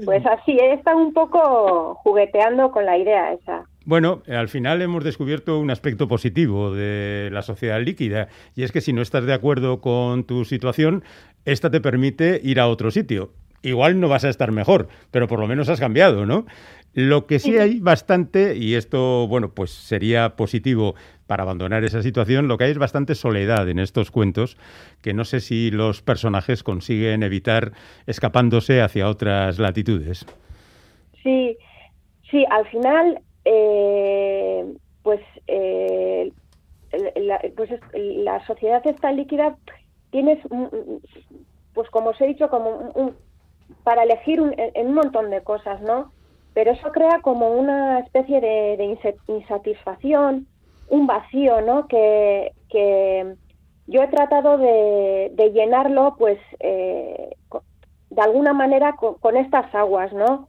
Pues 0.04 0.26
así, 0.26 0.52
he 0.58 0.72
estado 0.72 0.98
un 0.98 1.12
poco 1.12 1.94
jugueteando 2.02 2.72
con 2.72 2.84
la 2.84 2.98
idea 2.98 3.32
esa. 3.32 3.64
Bueno, 3.86 4.22
al 4.26 4.48
final 4.48 4.82
hemos 4.82 5.04
descubierto 5.04 5.58
un 5.58 5.70
aspecto 5.70 6.08
positivo 6.08 6.74
de 6.74 7.28
la 7.30 7.42
sociedad 7.42 7.80
líquida 7.80 8.28
y 8.56 8.64
es 8.64 8.72
que 8.72 8.80
si 8.80 8.92
no 8.92 9.02
estás 9.02 9.26
de 9.26 9.34
acuerdo 9.34 9.80
con 9.80 10.24
tu 10.24 10.44
situación, 10.44 11.04
esta 11.44 11.70
te 11.70 11.80
permite 11.80 12.40
ir 12.42 12.58
a 12.58 12.68
otro 12.68 12.90
sitio. 12.90 13.30
Igual 13.64 13.98
no 13.98 14.08
vas 14.10 14.24
a 14.24 14.28
estar 14.28 14.52
mejor, 14.52 14.88
pero 15.10 15.26
por 15.26 15.40
lo 15.40 15.46
menos 15.46 15.70
has 15.70 15.80
cambiado, 15.80 16.26
¿no? 16.26 16.44
Lo 16.92 17.26
que 17.26 17.38
sí 17.38 17.56
hay 17.58 17.80
bastante, 17.80 18.56
y 18.56 18.74
esto, 18.74 19.26
bueno, 19.26 19.52
pues 19.52 19.70
sería 19.70 20.36
positivo 20.36 20.94
para 21.26 21.44
abandonar 21.44 21.82
esa 21.82 22.02
situación, 22.02 22.46
lo 22.46 22.58
que 22.58 22.64
hay 22.64 22.72
es 22.72 22.78
bastante 22.78 23.14
soledad 23.14 23.66
en 23.70 23.78
estos 23.78 24.10
cuentos, 24.10 24.58
que 25.00 25.14
no 25.14 25.24
sé 25.24 25.40
si 25.40 25.70
los 25.70 26.02
personajes 26.02 26.62
consiguen 26.62 27.22
evitar 27.22 27.72
escapándose 28.06 28.82
hacia 28.82 29.08
otras 29.08 29.58
latitudes. 29.58 30.26
Sí, 31.22 31.56
sí, 32.30 32.44
al 32.50 32.68
final, 32.68 33.18
eh, 33.46 34.74
pues, 35.02 35.20
eh, 35.46 36.30
la, 37.16 37.40
pues 37.56 37.70
la 37.94 38.46
sociedad 38.46 38.86
está 38.86 39.10
líquida, 39.10 39.56
tienes, 40.10 40.38
pues 41.72 41.88
como 41.88 42.10
os 42.10 42.20
he 42.20 42.26
dicho, 42.26 42.48
como 42.50 42.92
para 43.82 44.04
elegir 44.04 44.40
en 44.56 44.86
un 44.86 44.94
montón 44.94 45.30
de 45.30 45.42
cosas, 45.42 45.80
¿no? 45.80 46.12
pero 46.54 46.70
eso 46.70 46.92
crea 46.92 47.20
como 47.20 47.50
una 47.50 47.98
especie 47.98 48.40
de, 48.40 48.96
insatisfacción, 49.26 50.46
un 50.88 51.06
vacío, 51.06 51.60
¿no? 51.60 51.88
Que, 51.88 52.52
yo 53.86 54.02
he 54.02 54.08
tratado 54.08 54.56
de, 54.56 55.50
llenarlo, 55.52 56.14
pues, 56.16 56.38
eh, 56.60 57.36
de 58.10 58.22
alguna 58.22 58.52
manera 58.52 58.94
con, 58.96 59.36
estas 59.36 59.72
aguas, 59.74 60.12
¿no? 60.12 60.48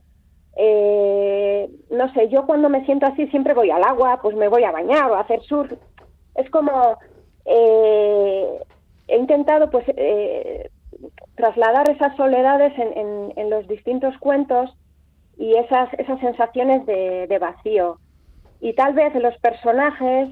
Eh, 0.57 1.69
no 1.89 2.13
sé, 2.13 2.29
yo 2.29 2.45
cuando 2.45 2.69
me 2.69 2.85
siento 2.85 3.07
así 3.07 3.27
siempre 3.27 3.53
voy 3.53 3.71
al 3.71 3.83
agua, 3.83 4.19
pues 4.21 4.35
me 4.35 4.47
voy 4.47 4.63
a 4.63 4.71
bañar 4.71 5.11
o 5.11 5.15
a 5.15 5.21
hacer 5.21 5.41
surf. 5.41 5.73
Es 6.35 6.49
como 6.49 6.97
eh, 7.45 8.59
he 9.07 9.17
intentado 9.17 9.69
pues 9.69 9.83
eh, 9.89 10.69
trasladar 11.35 11.89
esas 11.89 12.15
soledades 12.15 12.73
en, 12.77 13.49
los 13.49 13.67
distintos 13.67 14.17
cuentos 14.17 14.75
y 15.37 15.55
esas, 15.55 15.93
esas 15.93 16.19
sensaciones 16.19 16.85
de, 16.85 17.37
vacío. 17.39 17.99
Y 18.61 18.73
tal 18.73 18.93
vez 18.93 19.13
los 19.15 19.37
personajes, 19.37 20.29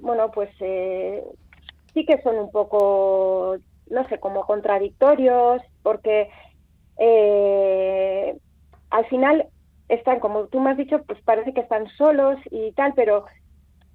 bueno, 0.00 0.30
pues 0.32 0.50
sí 0.58 2.04
que 2.04 2.20
son 2.22 2.36
un 2.36 2.50
poco 2.50 3.58
no 3.90 4.06
sé, 4.08 4.18
como 4.18 4.44
contradictorios, 4.44 5.62
porque 5.82 6.28
eh, 6.98 8.36
al 8.90 9.06
final 9.06 9.46
están, 9.88 10.20
como 10.20 10.46
tú 10.46 10.60
me 10.60 10.70
has 10.70 10.76
dicho, 10.76 11.02
pues 11.04 11.20
parece 11.22 11.54
que 11.54 11.60
están 11.60 11.86
solos 11.96 12.38
y 12.50 12.72
tal, 12.72 12.92
pero 12.94 13.26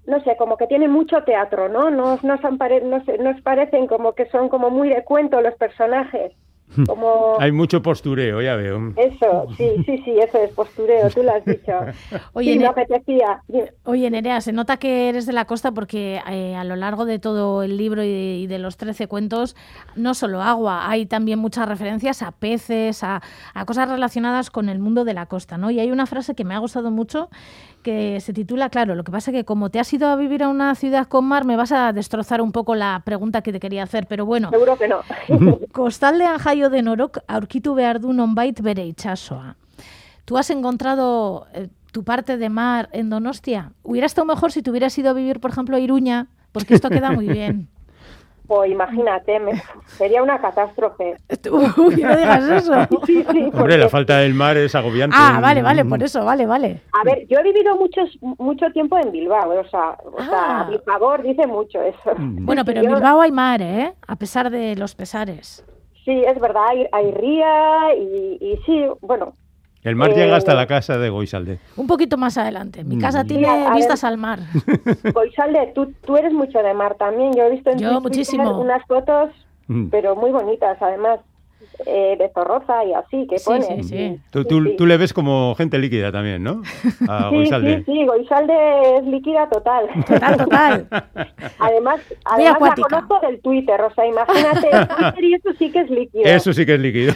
no 0.06 0.20
sé, 0.24 0.36
como 0.36 0.56
que 0.56 0.66
tienen 0.66 0.90
mucho 0.90 1.22
teatro, 1.24 1.68
¿no? 1.68 1.90
No, 1.90 2.18
no, 2.22 2.36
no, 2.36 2.98
nos 3.20 3.40
parecen 3.42 3.86
como 3.86 4.14
que 4.14 4.26
son 4.26 4.48
como 4.48 4.70
muy 4.70 4.88
de 4.88 5.04
cuento 5.04 5.40
los 5.40 5.54
personajes. 5.54 6.32
Hay 7.38 7.52
mucho 7.52 7.82
postureo, 7.82 8.40
ya 8.40 8.56
veo. 8.56 8.92
Eso, 8.96 9.46
sí, 9.56 9.68
sí, 9.84 9.98
sí, 10.04 10.18
eso 10.18 10.38
es 10.38 10.50
postureo, 10.52 11.08
tú 11.10 11.22
lo 11.22 11.32
has 11.32 11.44
dicho. 11.44 11.72
Oye, 12.32 12.58
sí, 12.58 12.64
apetecía. 12.64 13.42
Oye, 13.84 14.10
Nerea, 14.10 14.40
se 14.40 14.52
nota 14.52 14.76
que 14.76 15.08
eres 15.08 15.26
de 15.26 15.32
la 15.32 15.44
costa 15.46 15.72
porque 15.72 16.20
eh, 16.30 16.54
a 16.54 16.64
lo 16.64 16.76
largo 16.76 17.04
de 17.04 17.18
todo 17.18 17.62
el 17.62 17.76
libro 17.76 18.02
y 18.02 18.46
de, 18.46 18.58
los 18.58 18.76
13 18.76 19.08
cuentos, 19.08 19.56
no 19.96 20.14
solo 20.14 20.40
agua, 20.40 20.88
hay 20.88 21.06
también 21.06 21.38
muchas 21.38 21.68
referencias 21.68 22.22
a 22.22 22.32
peces, 22.32 23.02
a, 23.02 23.22
a 23.54 23.64
cosas 23.64 23.88
relacionadas 23.88 24.50
con 24.50 24.68
el 24.68 24.78
mundo 24.78 25.04
de 25.04 25.14
la 25.14 25.26
costa, 25.26 25.58
¿no? 25.58 25.70
Y 25.70 25.80
hay 25.80 25.90
una 25.90 26.06
frase 26.06 26.34
que 26.34 26.44
me 26.44 26.54
ha 26.54 26.58
gustado 26.58 26.90
mucho 26.90 27.28
que 27.82 28.20
se 28.20 28.32
titula, 28.32 28.70
claro, 28.70 28.94
lo 28.94 29.04
que 29.04 29.12
pasa 29.12 29.30
es 29.30 29.36
que 29.36 29.44
como 29.44 29.70
te 29.70 29.80
has 29.80 29.92
ido 29.92 30.08
a 30.08 30.16
vivir 30.16 30.42
a 30.42 30.48
una 30.48 30.74
ciudad 30.74 31.06
con 31.06 31.24
mar, 31.24 31.44
me 31.44 31.56
vas 31.56 31.72
a 31.72 31.92
destrozar 31.92 32.40
un 32.40 32.52
poco 32.52 32.74
la 32.74 33.02
pregunta 33.04 33.42
que 33.42 33.52
te 33.52 33.60
quería 33.60 33.82
hacer, 33.82 34.06
pero 34.06 34.24
bueno. 34.24 34.50
Seguro 34.50 34.76
que 34.76 34.88
no. 34.88 35.00
Costalde 35.72 36.24
anjaio 36.62 36.70
de 36.70 36.82
norok 36.82 37.18
aurkitu 37.26 37.74
behar 37.74 38.00
du 38.00 38.12
nonbait 38.12 38.60
bere. 38.60 38.94
¿Tú 40.24 40.36
has 40.36 40.50
encontrado 40.50 41.46
eh, 41.54 41.68
tu 41.92 42.04
parte 42.04 42.36
de 42.36 42.48
mar 42.48 42.88
en 42.92 43.10
Donostia? 43.10 43.72
Hubiera 43.82 44.06
estado 44.06 44.26
mejor 44.26 44.52
si 44.52 44.62
te 44.62 44.70
hubieras 44.70 44.96
ido 44.98 45.10
a 45.10 45.14
vivir, 45.14 45.40
por 45.40 45.50
ejemplo, 45.50 45.76
a 45.76 45.80
Iruña, 45.80 46.28
porque 46.52 46.74
esto 46.74 46.88
queda 46.88 47.10
muy 47.10 47.28
bien. 47.28 47.68
Pues 48.44 48.70
imagínate, 48.70 49.40
sería 49.86 50.22
una 50.22 50.38
catástrofe. 50.38 51.16
Uy, 51.50 51.96
no 52.02 52.16
digas 52.16 52.44
eso. 52.50 52.72
Hombre, 53.54 53.78
la 53.78 53.88
falta 53.88 54.18
del 54.18 54.34
mar 54.34 54.58
es 54.58 54.74
agobiante. 54.74 55.16
Ah, 55.18 55.38
vale, 55.40 55.62
vale, 55.62 55.84
por 55.86 56.02
eso, 56.02 56.22
vale, 56.22 56.44
vale. 56.44 56.82
A 56.92 57.02
ver, 57.04 57.26
yo 57.28 57.38
he 57.38 57.42
vivido 57.44 57.76
muchos, 57.76 58.18
mucho 58.20 58.70
tiempo 58.72 58.98
en 58.98 59.10
Bilbao, 59.10 59.58
o 59.58 59.68
sea, 59.68 59.96
o 60.04 60.22
sea 60.22 60.60
a 60.60 60.64
mi 60.68 60.74
ah. 60.74 60.82
favor 60.84 61.22
dice 61.22 61.46
mucho 61.46 61.80
eso. 61.80 62.14
Bueno, 62.18 62.62
pero 62.64 62.80
en 62.80 62.92
Bilbao 62.92 63.22
hay 63.22 63.32
mar, 63.32 63.62
¿eh? 63.62 63.94
A 64.06 64.16
pesar 64.16 64.50
de 64.50 64.76
los 64.76 64.94
pesares. 64.96 65.64
Sí, 66.04 66.22
es 66.26 66.40
verdad, 66.40 66.62
hay, 66.68 66.86
hay 66.92 67.10
ría 67.12 67.94
y, 67.94 68.38
y 68.40 68.58
sí, 68.66 68.84
bueno, 69.00 69.34
el 69.82 69.96
mar 69.96 70.14
llega 70.14 70.36
hasta 70.36 70.54
la 70.54 70.66
casa 70.68 70.96
de 70.96 71.10
Goisalde. 71.10 71.58
Un 71.76 71.88
poquito 71.88 72.16
más 72.16 72.38
adelante. 72.38 72.84
Mi 72.84 72.98
casa 72.98 73.24
mm. 73.24 73.26
tiene 73.26 73.70
vistas 73.74 74.04
al 74.04 74.16
mar. 74.16 74.38
Goisalde, 75.12 75.72
tú, 75.74 75.92
tú 76.06 76.16
eres 76.16 76.32
mucho 76.32 76.60
de 76.60 76.72
mar 76.72 76.94
también. 76.96 77.32
Yo 77.32 77.44
he 77.44 77.50
visto 77.50 77.70
en 77.70 77.78
Yo, 77.78 78.00
muchísimo. 78.00 78.60
unas 78.60 78.86
fotos, 78.86 79.30
mm. 79.66 79.88
pero 79.88 80.14
muy 80.14 80.30
bonitas 80.30 80.80
además 80.80 81.18
eh, 81.86 82.16
de 82.18 82.30
Zorroza 82.30 82.84
y 82.84 82.92
así, 82.92 83.26
que 83.28 83.36
pone. 83.44 83.82
Sí, 83.82 83.88
sí, 83.88 84.20
tú, 84.30 84.44
tú, 84.44 84.86
le 84.86 84.96
ves 84.96 85.12
como 85.12 85.54
gente 85.56 85.78
líquida 85.78 86.12
también, 86.12 86.42
¿no? 86.42 86.62
A 87.08 87.28
Goisalde. 87.28 87.78
Sí, 87.78 87.92
sí, 87.92 88.06
Goisalde 88.06 88.98
es 88.98 89.04
líquida 89.04 89.48
total. 89.48 89.86
Total, 90.06 90.36
total. 90.36 90.86
además, 91.58 92.00
además 92.24 92.60
la 92.60 92.74
conozco 92.74 93.20
del 93.20 93.40
Twitter, 93.40 93.80
o 93.80 93.92
sea, 93.94 94.06
imagínate, 94.06 94.68
Twitter 95.12 95.24
y 95.24 95.34
eso 95.34 95.48
sí 95.58 95.70
que 95.70 95.80
es 95.80 95.90
líquido. 95.90 96.24
Eso 96.24 96.52
sí 96.52 96.66
que 96.66 96.74
es 96.74 96.80
líquido. 96.80 97.14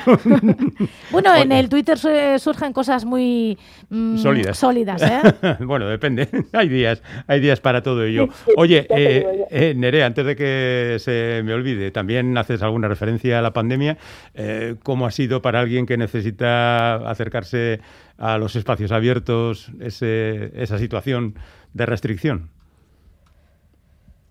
bueno, 1.11 1.34
en 1.34 1.53
el 1.53 1.68
Twitter 1.68 1.99
surgen 2.38 2.72
cosas 2.72 3.05
muy 3.05 3.59
mm, 3.88 4.18
sólidas. 4.18 4.59
sólidas 4.59 5.03
¿eh? 5.03 5.57
bueno, 5.61 5.86
depende. 5.86 6.28
hay 6.53 6.68
días, 6.68 7.03
hay 7.26 7.40
días 7.40 7.61
para 7.61 7.82
todo 7.82 8.05
ello. 8.05 8.28
Oye, 8.57 8.86
eh, 8.90 9.47
eh, 9.51 9.74
Nerea, 9.76 10.07
antes 10.07 10.26
de 10.26 10.36
que 10.36 10.97
se 10.99 11.42
me 11.44 11.55
olvide, 11.55 11.90
también 11.90 12.36
haces 12.36 12.62
alguna 12.62 12.88
referencia 12.88 13.38
a 13.38 13.42
la 13.42 13.53
pandemia. 13.53 13.97
Eh, 14.39 14.76
¿Cómo 14.82 15.07
ha 15.07 15.11
sido 15.11 15.41
para 15.41 15.61
alguien 15.61 15.87
que 15.87 15.97
necesita 15.97 16.97
acercarse 17.09 17.80
a 18.18 18.37
los 18.37 18.55
espacios 18.55 18.93
abiertos 18.93 19.70
esa 19.80 20.78
situación 20.78 21.34
de 21.72 21.87
restricción? 21.87 22.51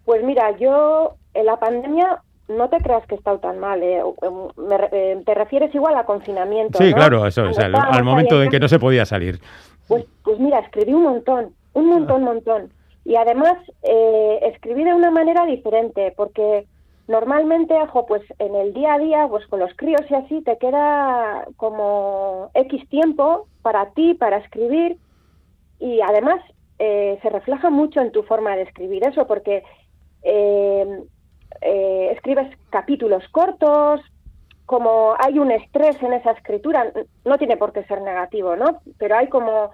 Pues 0.06 0.24
mira, 0.24 0.56
yo 0.58 1.16
en 1.34 1.48
la 1.48 1.58
pandemia 1.58 2.22
no 2.48 2.70
te 2.70 2.78
creas 2.78 3.06
que 3.08 3.16
he 3.16 3.18
estado 3.18 3.40
tan 3.40 3.58
mal. 3.60 3.82
¿eh? 3.82 4.04
eh 4.92 5.22
te 5.26 5.34
refieres 5.34 5.74
igual 5.74 5.96
a 5.96 6.06
confinamiento. 6.06 6.78
Sí, 6.78 6.94
claro, 6.94 7.26
eso, 7.26 7.46
al, 7.58 8.04
momento 8.04 8.44
en 8.44 8.52
que 8.52 8.60
no 8.60 8.68
se 8.68 8.78
podía 8.78 9.06
salir. 9.06 9.40
Pues, 9.88 10.06
pues 10.24 10.40
mira, 10.40 10.60
escribí 10.60 10.94
un 10.94 11.04
montón, 11.04 11.54
un 11.74 11.88
montón, 11.88 12.18
un 12.18 12.24
montón. 12.24 12.70
Y 13.04 13.16
además 13.16 13.58
eh, 13.82 14.40
escribí 14.44 14.84
de 14.84 14.94
una 14.94 15.10
manera 15.10 15.46
diferente, 15.46 16.14
porque 16.16 16.66
Normalmente, 17.08 17.76
ojo, 17.76 18.08
pues 18.08 18.24
en 18.40 18.56
el 18.56 18.74
día 18.74 18.96
a 18.96 19.00
día, 19.00 19.28
pues 19.30 19.46
con 19.48 19.60
los 19.60 19.72
críos 19.76 20.02
y 20.10 20.16
así, 20.16 20.42
te 20.42 20.58
queda 20.58 21.46
como 21.56 22.50
X 22.56 22.90
tiempo 22.90 23.48
para 23.62 23.92
ti, 23.92 24.16
para 24.16 24.38
escribir, 24.38 24.98
y 25.80 26.02
además 26.02 26.42
eh, 26.80 27.20
se 27.22 27.30
refleja 27.30 27.70
mucho 27.70 28.02
en 28.02 28.12
tu 28.12 28.24
forma 28.24 28.56
de 28.56 28.64
escribir 28.64 29.06
eso, 29.08 29.28
porque 29.28 29.64
eh, 30.24 31.04
eh, 31.62 32.10
escribes 32.14 32.58
capítulos 32.72 33.24
cortos, 33.30 34.02
como 34.66 35.16
hay 35.20 35.38
un 35.38 35.52
estrés 35.52 36.02
en 36.02 36.14
esa 36.14 36.32
escritura, 36.32 36.92
no 37.24 37.38
tiene 37.38 37.56
por 37.56 37.72
qué 37.72 37.84
ser 37.84 38.02
negativo, 38.02 38.56
¿no? 38.56 38.82
Pero 38.98 39.16
hay 39.16 39.28
como 39.30 39.70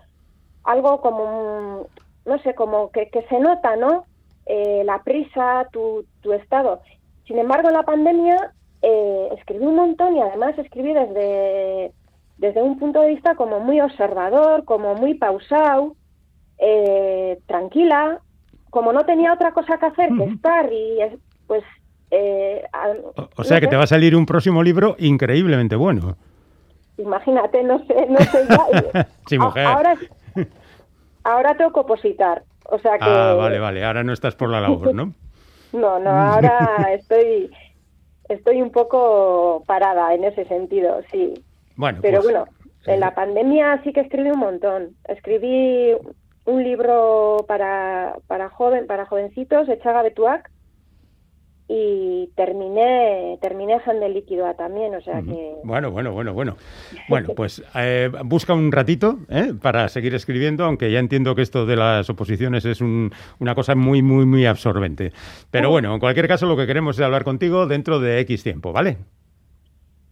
algo 0.66 1.00
como, 1.00 1.88
no 2.26 2.40
sé, 2.40 2.54
como 2.56 2.92
que, 2.92 3.10
que 3.10 3.22
se 3.24 3.40
nota, 3.40 3.76
¿no? 3.76 4.06
la 4.84 5.02
prisa, 5.02 5.70
tu, 5.72 6.04
tu 6.20 6.34
estado. 6.34 6.82
Sin 7.32 7.40
embargo, 7.40 7.70
en 7.70 7.76
la 7.76 7.84
pandemia 7.84 8.52
eh, 8.82 9.30
escribí 9.38 9.66
un 9.66 9.78
montón 9.78 10.18
y 10.18 10.20
además 10.20 10.54
escribí 10.58 10.92
desde, 10.94 11.94
desde 12.36 12.62
un 12.62 12.78
punto 12.78 13.00
de 13.00 13.08
vista 13.08 13.36
como 13.36 13.62
muy 13.62 13.80
observador, 13.80 14.66
como 14.66 14.96
muy 14.96 15.14
pausado, 15.14 15.96
eh, 16.58 17.40
tranquila, 17.46 18.20
como 18.70 18.92
no 18.92 19.06
tenía 19.06 19.32
otra 19.32 19.54
cosa 19.54 19.78
que 19.78 19.86
hacer 19.86 20.10
que 20.18 20.26
estar 20.26 20.74
y 20.74 20.98
pues... 21.48 21.64
Eh, 22.10 22.66
o, 23.38 23.46
sea 23.46 23.62
que 23.62 23.68
te 23.68 23.78
va 23.78 23.84
a 23.84 23.88
salir 23.88 24.14
un 24.14 24.26
próximo 24.26 24.62
libro 24.62 24.98
increíblemente 25.00 25.78
bueno. 25.78 26.18
Imagínate, 26.98 27.64
no 27.64 27.80
sé, 27.86 28.08
no 28.10 28.20
sé 28.20 28.46
ya. 28.50 29.08
sí, 29.30 29.40
mujer. 29.40 29.68
Ahora, 29.68 29.96
ahora 31.24 31.56
tengo 31.56 31.72
que 31.72 31.80
opositar. 31.80 32.44
O 32.66 32.78
sea 32.78 32.98
que... 32.98 33.06
Ah, 33.06 33.36
vale, 33.36 33.58
vale. 33.58 33.86
Ahora 33.86 34.04
no 34.04 34.12
estás 34.12 34.36
por 34.36 34.50
la 34.50 34.60
labor, 34.60 34.94
¿no? 34.94 35.14
No, 35.74 36.00
no, 36.00 36.10
ahora 36.10 36.88
estoy 36.94 37.52
estoy 38.30 38.62
un 38.62 38.72
poco 38.72 39.64
parada 39.66 40.14
en 40.14 40.24
ese 40.24 40.46
sentido, 40.46 41.02
sí. 41.12 41.34
Bueno, 41.76 42.00
pero 42.02 42.22
pues, 42.22 42.34
bueno, 42.34 42.48
en 42.86 43.00
la 43.00 43.14
pandemia 43.14 43.82
sí 43.84 43.94
que 43.94 44.02
escribí 44.02 44.32
un 44.32 44.40
montón. 44.40 44.96
Escribí 45.08 45.96
un 46.46 46.64
libro 46.64 47.46
para 47.48 48.16
para 48.28 48.50
joven 48.50 48.88
para 48.88 49.06
jovencitos, 49.06 49.70
Echaga 49.70 50.02
Betuac, 50.02 50.50
y 51.74 52.30
terminé 52.36 53.38
terminé 53.40 53.78
Handel 53.86 54.14
Líquido 54.14 54.54
también, 54.56 54.94
o 54.94 55.02
sea 55.02 55.22
que... 55.22 55.56
Bueno, 55.64 55.90
bueno, 55.90 56.12
bueno, 56.12 56.34
bueno. 56.34 56.58
Bueno, 57.08 57.30
pues 57.34 57.64
eh, 57.76 58.12
busca 58.26 58.54
un 58.54 58.74
ratito 58.74 59.20
¿eh? 59.30 59.54
para 59.62 59.88
seguir 59.88 60.14
escribiendo, 60.14 60.66
aunque 60.66 60.92
ya 60.92 61.00
entiendo 61.00 61.34
que 61.34 61.44
esto 61.44 61.66
de 61.66 61.78
las 61.78 62.10
oposiciones 62.10 62.66
es 62.66 62.82
una 62.82 63.56
cosa 63.56 63.74
muy, 63.76 64.02
muy, 64.02 64.26
muy 64.26 64.46
absorbente. 64.46 65.14
Pero 65.50 65.70
bueno, 65.70 65.94
en 65.94 66.00
cualquier 66.02 66.28
caso 66.28 66.46
lo 66.46 66.58
que 66.58 66.68
queremos 66.68 67.00
es 67.00 67.06
hablar 67.06 67.24
contigo 67.24 67.66
dentro 67.68 68.02
de 68.02 68.20
X 68.20 68.44
tiempo, 68.44 68.74
¿vale? 68.74 68.98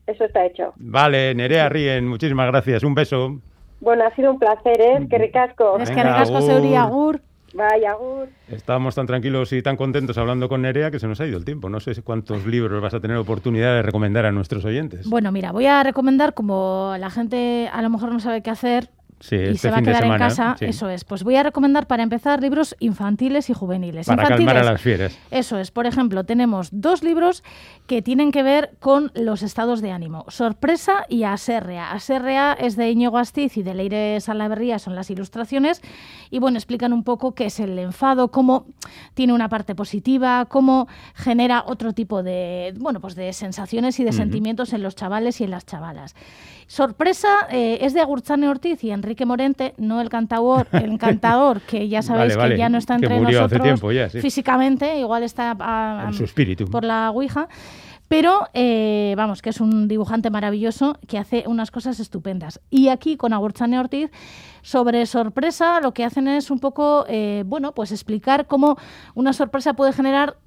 Eso 0.07 0.23
está 0.23 0.45
hecho. 0.45 0.73
Vale, 0.77 1.35
Nerea 1.35 1.67
Rien, 1.67 2.07
muchísimas 2.07 2.47
gracias. 2.47 2.83
Un 2.83 2.95
beso. 2.95 3.41
Bueno, 3.81 4.05
ha 4.05 4.15
sido 4.15 4.31
un 4.31 4.39
placer, 4.39 4.79
¿eh? 4.79 5.07
Que 5.09 5.17
ricasco. 5.17 5.77
Es 5.77 5.89
que 5.91 6.03
ricasco, 6.03 6.41
Seuri 6.41 6.75
Agur. 6.75 7.21
Vaya, 7.53 7.93
Gur. 7.93 8.29
Estábamos 8.47 8.95
tan 8.95 9.07
tranquilos 9.07 9.51
y 9.53 9.61
tan 9.61 9.75
contentos 9.75 10.17
hablando 10.17 10.49
con 10.49 10.61
Nerea 10.61 10.91
que 10.91 10.99
se 10.99 11.07
nos 11.07 11.19
ha 11.21 11.25
ido 11.25 11.37
el 11.37 11.45
tiempo. 11.45 11.69
No 11.69 11.79
sé 11.79 12.01
cuántos 12.01 12.45
libros 12.45 12.81
vas 12.81 12.93
a 12.93 12.99
tener 12.99 13.17
oportunidad 13.17 13.75
de 13.75 13.81
recomendar 13.81 14.25
a 14.25 14.31
nuestros 14.31 14.65
oyentes. 14.65 15.07
Bueno, 15.09 15.31
mira, 15.31 15.51
voy 15.51 15.65
a 15.65 15.83
recomendar, 15.83 16.33
como 16.33 16.95
la 16.99 17.09
gente 17.09 17.69
a 17.71 17.81
lo 17.81 17.89
mejor 17.89 18.11
no 18.11 18.19
sabe 18.19 18.41
qué 18.41 18.49
hacer, 18.49 18.89
Sí, 19.19 19.35
y 19.35 19.39
este 19.39 19.57
se 19.57 19.71
va 19.71 19.77
a 19.77 19.81
quedar 19.81 20.05
en 20.05 20.17
casa, 20.17 20.55
sí. 20.57 20.65
eso 20.65 20.89
es. 20.89 21.03
Pues 21.03 21.23
voy 21.23 21.35
a 21.35 21.43
recomendar 21.43 21.87
para 21.87 22.03
empezar 22.03 22.41
libros 22.41 22.75
infantiles 22.79 23.49
y 23.49 23.53
juveniles. 23.53 24.07
Para 24.07 24.23
infantiles, 24.23 24.47
calmar 24.47 24.67
a 24.67 24.71
las 24.71 24.81
fieras. 24.81 25.17
Eso 25.29 25.57
es. 25.57 25.71
Por 25.71 25.85
ejemplo, 25.85 26.23
tenemos 26.23 26.69
dos 26.71 27.03
libros 27.03 27.43
que 27.87 28.01
tienen 28.01 28.31
que 28.31 28.43
ver 28.43 28.71
con 28.79 29.11
los 29.15 29.43
estados 29.43 29.81
de 29.81 29.91
ánimo. 29.91 30.25
Sorpresa 30.29 31.05
y 31.09 31.23
Aserrea. 31.23 31.91
Aserrea 31.91 32.53
es 32.53 32.75
de 32.75 32.89
Íñigo 32.89 33.17
Astiz 33.17 33.57
y 33.57 33.63
de 33.63 33.73
Leire 33.73 34.21
Salaverría, 34.21 34.79
son 34.79 34.95
las 34.95 35.09
ilustraciones. 35.09 35.81
Y 36.29 36.39
bueno, 36.39 36.57
explican 36.57 36.93
un 36.93 37.03
poco 37.03 37.33
qué 37.33 37.47
es 37.47 37.59
el 37.59 37.77
enfado, 37.77 38.31
cómo 38.31 38.67
tiene 39.15 39.33
una 39.33 39.49
parte 39.49 39.75
positiva, 39.75 40.45
cómo 40.45 40.87
genera 41.13 41.63
otro 41.67 41.93
tipo 41.93 42.23
de, 42.23 42.73
bueno, 42.77 42.99
pues 43.01 43.15
de 43.15 43.33
sensaciones 43.33 43.99
y 43.99 44.03
de 44.03 44.13
sentimientos 44.13 44.73
en 44.73 44.83
los 44.83 44.95
chavales 44.95 45.41
y 45.41 45.43
en 45.43 45.51
las 45.51 45.65
chavalas. 45.65 46.15
Sorpresa 46.69 47.47
eh, 47.49 47.79
es 47.81 47.95
de 47.95 47.99
Agurchane 47.99 48.47
Ortiz 48.47 48.83
y 48.83 48.91
Enrique 48.91 49.25
Morente, 49.25 49.73
no 49.77 50.01
el 50.01 50.09
cantador, 50.09 50.67
el 50.71 50.99
cantador 50.99 51.61
que 51.61 51.89
ya 51.89 52.03
sabéis 52.03 52.35
Vale, 52.35 52.43
vale, 52.43 52.55
que 52.55 52.59
ya 52.59 52.69
no 52.69 52.77
está 52.77 52.93
entre 52.93 53.19
nosotros 53.19 53.63
tiempo 53.63 53.91
ya, 53.91 54.07
sí. 54.07 54.21
físicamente, 54.21 54.99
igual 54.99 55.23
está 55.23 55.57
ah, 55.59 56.05
En 56.09 56.13
su 56.13 56.25
espíritu. 56.25 56.65
por 56.65 56.83
la 56.83 57.09
Ouija. 57.09 57.47
Pero, 58.07 58.47
eh, 58.53 59.15
vamos, 59.17 59.41
que 59.41 59.49
es 59.49 59.59
un 59.61 59.87
dibujante 59.87 60.29
maravilloso 60.29 60.99
que 61.07 61.17
hace 61.17 61.43
unas 61.47 61.71
cosas 61.71 61.99
estupendas. 61.99 62.61
Y 62.69 62.89
aquí, 62.89 63.17
con 63.17 63.33
Agurchane 63.33 63.79
Ortiz, 63.79 64.11
sobre 64.61 65.07
sorpresa, 65.07 65.81
lo 65.81 65.95
que 65.95 66.05
hacen 66.05 66.27
es 66.27 66.51
un 66.51 66.59
poco, 66.59 67.05
eh, 67.07 67.43
bueno, 67.47 67.73
pues 67.73 67.91
explicar 67.91 68.45
cómo 68.45 68.77
una 69.15 69.33
sorpresa 69.33 69.73
puede 69.73 69.91
generar 69.91 70.37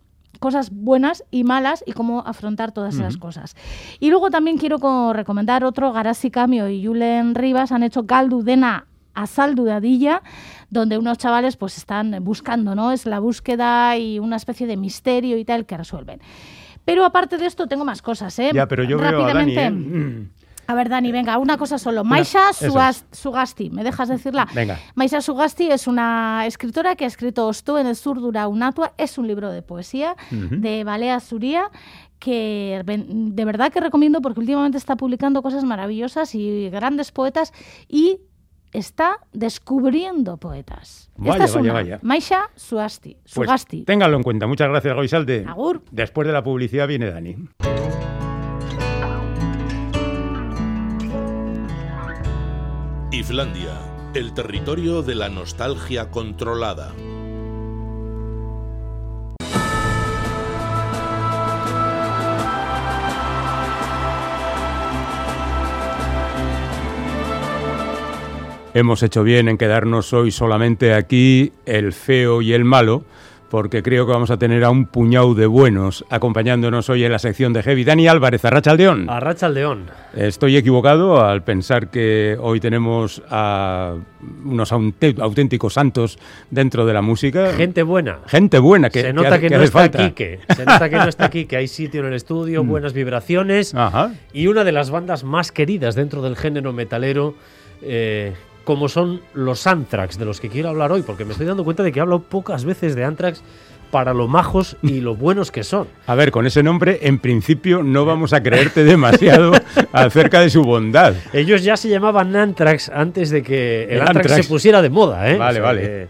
cosas 0.41 0.71
buenas 0.73 1.25
y 1.31 1.45
malas 1.45 1.85
y 1.87 1.93
cómo 1.93 2.21
afrontar 2.27 2.73
todas 2.73 2.95
esas 2.97 3.17
cosas. 3.17 3.55
Y 4.01 4.11
luego 4.11 4.31
también 4.31 4.59
quiero 4.59 4.79
co- 4.79 5.13
recomendar 5.13 5.63
otro, 5.65 5.93
Garasi 5.93 6.31
Camio 6.31 6.69
y 6.69 6.85
Julen 6.85 7.35
Rivas 7.35 7.71
han 7.73 7.83
hecho 7.83 8.03
Galdu 8.05 8.43
Dena 8.43 8.87
Asaldu 9.15 9.65
de 9.65 9.73
Adilla, 9.73 10.23
donde 10.71 10.97
unos 10.99 11.19
chavales 11.19 11.57
pues 11.57 11.77
están 11.77 12.17
buscando, 12.25 12.75
¿no? 12.75 12.93
Es 12.93 13.05
la 13.07 13.19
búsqueda 13.21 13.97
y 13.99 14.19
una 14.19 14.37
especie 14.37 14.67
de 14.67 14.77
misterio 14.77 15.37
y 15.37 15.45
tal 15.45 15.67
que 15.67 15.77
resuelven. 15.77 16.21
Pero 16.85 17.05
aparte 17.05 17.37
de 17.39 17.47
esto 17.47 17.67
tengo 17.69 17.85
más 17.85 18.03
cosas, 18.03 18.37
¿eh? 18.39 18.51
Ya, 18.53 18.67
pero 18.67 18.83
yo 18.85 18.97
veo 18.99 19.09
a 19.09 19.13
Dani, 19.33 19.55
Rápidamente. 19.55 19.67
¿eh? 19.67 20.29
A 20.67 20.75
ver, 20.75 20.89
Dani, 20.89 21.13
venga, 21.13 21.39
una 21.39 21.59
cosa 21.59 21.79
solo. 21.79 22.05
Maisha 22.05 22.41
Sugasti, 22.53 23.71
¿me 23.71 23.85
dejas 23.85 24.09
decirla? 24.09 24.47
Venga. 24.55 24.79
Maisha 24.95 25.21
Sugasti 25.21 25.71
es 25.71 25.87
una 25.87 26.45
escritora 26.47 26.95
que 26.97 27.05
ha 27.05 27.09
escrito 27.09 27.47
Osto 27.47 27.79
en 27.79 27.87
el 27.87 27.97
sur 27.97 28.21
dura 28.21 28.49
Unatua. 28.49 28.93
Es 28.97 29.19
un 29.19 29.27
libro 29.27 29.51
de 29.51 29.63
poesía 29.63 30.17
de 30.31 30.85
Balea 30.85 31.21
Zuría 31.21 31.71
que 32.19 32.83
de 32.87 33.45
verdad 33.45 33.73
que 33.73 33.81
recomiendo 33.81 34.21
porque 34.23 34.39
últimamente 34.41 34.79
está 34.79 34.95
publicando 34.97 35.43
cosas 35.43 35.65
maravillosas 35.65 36.35
y 36.37 36.71
grandes 36.71 37.11
poetas 37.11 37.53
y 37.89 38.21
está 38.73 39.19
descubriendo 39.33 40.37
poetas. 40.37 41.11
Vaya, 41.17 41.33
Esta 41.33 41.45
es 41.45 41.55
vaya, 41.55 41.63
una. 41.65 41.73
vaya. 41.73 41.99
Maisha 42.03 42.51
Sugasti. 42.55 43.17
Pues 43.35 43.67
ténganlo 43.85 44.17
en 44.17 44.23
cuenta. 44.23 44.47
Muchas 44.47 44.69
gracias, 44.69 44.95
Goisalde. 44.95 45.45
Agur. 45.49 45.83
Después 45.91 46.27
de 46.27 46.33
la 46.33 46.43
publicidad 46.45 46.87
viene 46.87 47.11
Dani. 47.11 47.37
Islandia, 53.23 53.79
el 54.15 54.35
territorio 54.35 55.03
de 55.03 55.15
la 55.15 55.29
nostalgia 55.29 56.11
controlada. 56.11 56.93
Hemos 68.75 69.05
hecho 69.05 69.23
bien 69.23 69.49
en 69.49 69.57
quedarnos 69.57 70.13
hoy 70.13 70.33
solamente 70.33 70.93
aquí 70.93 71.53
el 71.65 71.93
feo 71.93 72.43
y 72.43 72.55
el 72.55 72.65
malo, 72.65 73.05
porque 73.53 73.83
creo 73.83 74.07
que 74.07 74.13
vamos 74.13 74.31
a 74.31 74.39
tener 74.39 74.65
a 74.65 74.71
un 74.71 74.87
puñado 74.87 75.35
de 75.35 75.45
buenos 75.45 76.07
acompañándonos 76.09 76.89
hoy 76.89 77.05
en 77.05 77.13
la 77.13 77.19
sección 77.19 77.53
de 77.53 77.63
Heavy. 77.63 77.85
Dani 77.85 78.09
Álvarez, 78.09 78.43
Arrachaldeón. 78.47 79.11
A 79.11 79.21
Racha 79.21 79.45
al 79.45 79.53
León. 79.53 79.91
Estoy 80.17 80.57
equivocado 80.57 81.23
al 81.23 81.45
pensar 81.45 81.91
que 81.91 82.35
hoy 82.41 82.61
tenemos 82.61 83.23
a 83.29 83.95
unos 84.43 84.73
auténticos 84.73 85.75
santos 85.75 86.19
dentro 86.51 86.87
de 86.87 86.95
la 86.95 87.03
música. 87.03 87.53
Gente 87.53 87.83
buena. 87.83 88.21
Gente 88.27 88.59
buena 88.59 88.89
que, 88.89 89.03
se 89.03 89.13
nota 89.13 89.39
que, 89.39 89.51
no 89.51 89.63
está 89.63 89.81
falta. 89.81 89.99
Mm. 89.99 90.07
Quique. 90.07 90.41
Se 90.57 90.65
nota 90.65 90.89
que 90.89 90.97
no 90.97 91.09
está 91.09 91.25
aquí, 91.27 91.45
que 91.45 91.57
hay 91.59 91.69
sitio 91.69 92.01
en 92.01 92.07
el 92.07 92.15
estudio, 92.15 92.65
buenas 92.65 92.95
vibraciones. 92.95 93.75
Ajá. 93.75 94.15
Y 94.33 94.47
una 94.47 94.65
de 94.65 94.73
las 94.73 94.89
bandas 94.89 95.25
más 95.25 95.53
queridas 95.53 95.95
dentro 95.95 96.23
del 96.23 96.37
género 96.37 96.73
metalero, 96.73 97.35
eh, 97.83 98.33
como 98.65 98.89
son 98.89 99.21
los 99.35 99.67
Anthrax, 99.67 100.19
de 100.19 100.25
los 100.25 100.41
que 100.41 100.49
quiero 100.49 100.69
hablar 100.69 100.93
hoy, 100.93 101.03
porque 101.03 101.25
me 101.25 101.33
estoy 101.33 101.47
dando 101.47 101.65
cuenta 101.65 101.83
de 101.83 101.93
que 101.93 101.99
he 101.99 102.03
hablado 102.03 102.21
pocas 102.23 102.65
veces 102.65 102.95
de 102.95 103.05
Anthrax 103.05 103.43
para 103.91 104.15
lo 104.15 104.27
majos 104.27 104.77
y 104.83 105.01
lo 105.01 105.17
buenos 105.17 105.51
que 105.51 105.65
son. 105.65 105.87
A 106.07 106.15
ver, 106.15 106.31
con 106.31 106.47
ese 106.47 106.63
nombre, 106.63 107.01
en 107.03 107.19
principio 107.19 107.83
no 107.83 108.05
vamos 108.07 108.33
a 108.33 108.43
creerte 108.43 108.85
demasiado 108.85 109.53
acerca 109.93 110.41
de 110.41 110.49
su 110.49 110.63
bondad. 110.63 111.15
Ellos 111.33 111.63
ya 111.63 111.77
se 111.77 111.89
llamaban 111.91 112.35
Anthrax 112.35 112.89
antes 112.89 113.31
de 113.31 113.43
que 113.43 113.85
el, 113.85 113.91
El 113.91 114.01
Anthrax, 114.03 114.17
Anthrax. 114.27 114.47
se 114.47 114.49
pusiera 114.49 114.81
de 114.81 114.89
moda, 114.91 115.29
¿eh? 115.31 115.37
Vale, 115.37 115.61
vale. 115.61 115.83
que- 115.83 116.09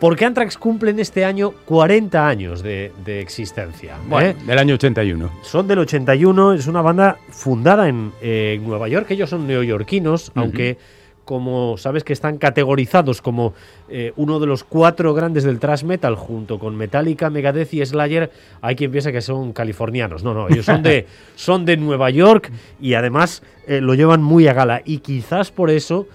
porque 0.00 0.24
Anthrax 0.24 0.56
cumplen 0.56 0.98
este 0.98 1.26
año 1.26 1.50
40 1.66 2.26
años 2.26 2.62
de, 2.62 2.90
de 3.04 3.20
existencia. 3.20 3.96
¿eh? 3.96 3.98
Bueno, 4.08 4.34
del 4.46 4.58
año 4.58 4.74
81. 4.76 5.30
Son 5.42 5.68
del 5.68 5.78
81, 5.80 6.54
es 6.54 6.66
una 6.66 6.80
banda 6.80 7.18
fundada 7.28 7.86
en, 7.86 8.10
eh, 8.22 8.54
en 8.56 8.66
Nueva 8.66 8.88
York, 8.88 9.10
ellos 9.10 9.28
son 9.28 9.46
neoyorquinos, 9.46 10.32
aunque 10.34 10.78
como 11.24 11.76
sabes 11.76 12.04
que 12.04 12.12
están 12.12 12.38
categorizados 12.38 13.22
como 13.22 13.54
eh, 13.88 14.12
uno 14.16 14.40
de 14.40 14.46
los 14.46 14.64
cuatro 14.64 15.14
grandes 15.14 15.44
del 15.44 15.58
thrash 15.58 15.84
metal 15.84 16.16
junto 16.16 16.58
con 16.58 16.76
Metallica, 16.76 17.30
Megadeth 17.30 17.72
y 17.74 17.84
Slayer, 17.84 18.30
hay 18.60 18.76
quien 18.76 18.90
piensa 18.90 19.12
que 19.12 19.20
son 19.20 19.52
californianos. 19.52 20.24
No, 20.24 20.34
no, 20.34 20.48
ellos 20.48 20.66
son 20.66 20.82
de, 20.82 21.06
son 21.36 21.64
de 21.64 21.76
Nueva 21.76 22.10
York 22.10 22.50
y 22.80 22.94
además 22.94 23.42
eh, 23.66 23.80
lo 23.80 23.94
llevan 23.94 24.22
muy 24.22 24.48
a 24.48 24.52
gala 24.52 24.82
y 24.84 24.98
quizás 24.98 25.50
por 25.50 25.70
eso 25.70 26.08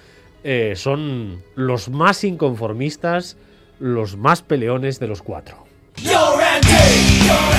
eh, 0.43 0.73
son 0.75 1.43
los 1.55 1.89
más 1.89 2.23
inconformistas, 2.23 3.37
los 3.79 4.17
más 4.17 4.41
peleones 4.41 4.99
de 4.99 5.07
los 5.07 5.21
cuatro. 5.21 5.65
You're 5.97 7.54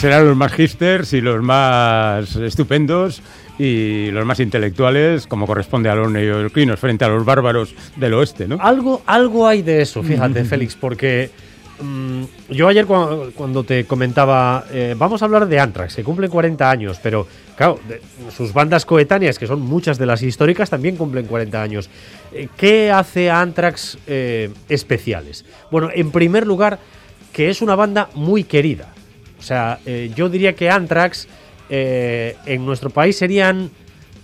serán 0.00 0.26
los 0.26 0.36
más 0.36 0.52
hipsters 0.52 1.12
y 1.12 1.20
los 1.20 1.42
más 1.42 2.34
estupendos 2.36 3.22
y 3.58 4.10
los 4.10 4.24
más 4.24 4.40
intelectuales, 4.40 5.26
como 5.26 5.46
corresponde 5.46 5.90
a 5.90 5.94
los 5.94 6.10
neoyorquinos, 6.10 6.80
frente 6.80 7.04
a 7.04 7.08
los 7.08 7.24
bárbaros 7.24 7.74
del 7.96 8.14
oeste, 8.14 8.48
¿no? 8.48 8.56
Algo, 8.60 9.02
algo 9.06 9.46
hay 9.46 9.60
de 9.62 9.82
eso, 9.82 10.02
fíjate, 10.02 10.44
Félix, 10.46 10.74
porque 10.76 11.30
mm, 11.82 12.22
yo 12.48 12.68
ayer 12.68 12.86
cua- 12.86 13.30
cuando 13.34 13.62
te 13.62 13.84
comentaba, 13.84 14.64
eh, 14.72 14.94
vamos 14.96 15.20
a 15.20 15.26
hablar 15.26 15.46
de 15.46 15.60
Anthrax, 15.60 15.96
que 15.96 16.02
cumplen 16.04 16.30
40 16.30 16.70
años, 16.70 16.98
pero 17.02 17.26
claro, 17.54 17.78
de- 17.86 18.00
sus 18.34 18.54
bandas 18.54 18.86
coetáneas, 18.86 19.38
que 19.38 19.46
son 19.46 19.60
muchas 19.60 19.98
de 19.98 20.06
las 20.06 20.22
históricas, 20.22 20.70
también 20.70 20.96
cumplen 20.96 21.26
40 21.26 21.62
años. 21.62 21.90
Eh, 22.32 22.48
¿Qué 22.56 22.90
hace 22.90 23.28
a 23.28 23.42
Anthrax 23.42 23.98
eh, 24.06 24.50
especiales? 24.70 25.44
Bueno, 25.70 25.90
en 25.94 26.10
primer 26.10 26.46
lugar, 26.46 26.78
que 27.34 27.50
es 27.50 27.60
una 27.60 27.74
banda 27.74 28.08
muy 28.14 28.44
querida. 28.44 28.94
O 29.40 29.42
sea, 29.42 29.80
eh, 29.86 30.10
yo 30.14 30.28
diría 30.28 30.54
que 30.54 30.70
Anthrax 30.70 31.26
eh, 31.68 32.36
en 32.46 32.64
nuestro 32.64 32.90
país 32.90 33.16
serían 33.16 33.70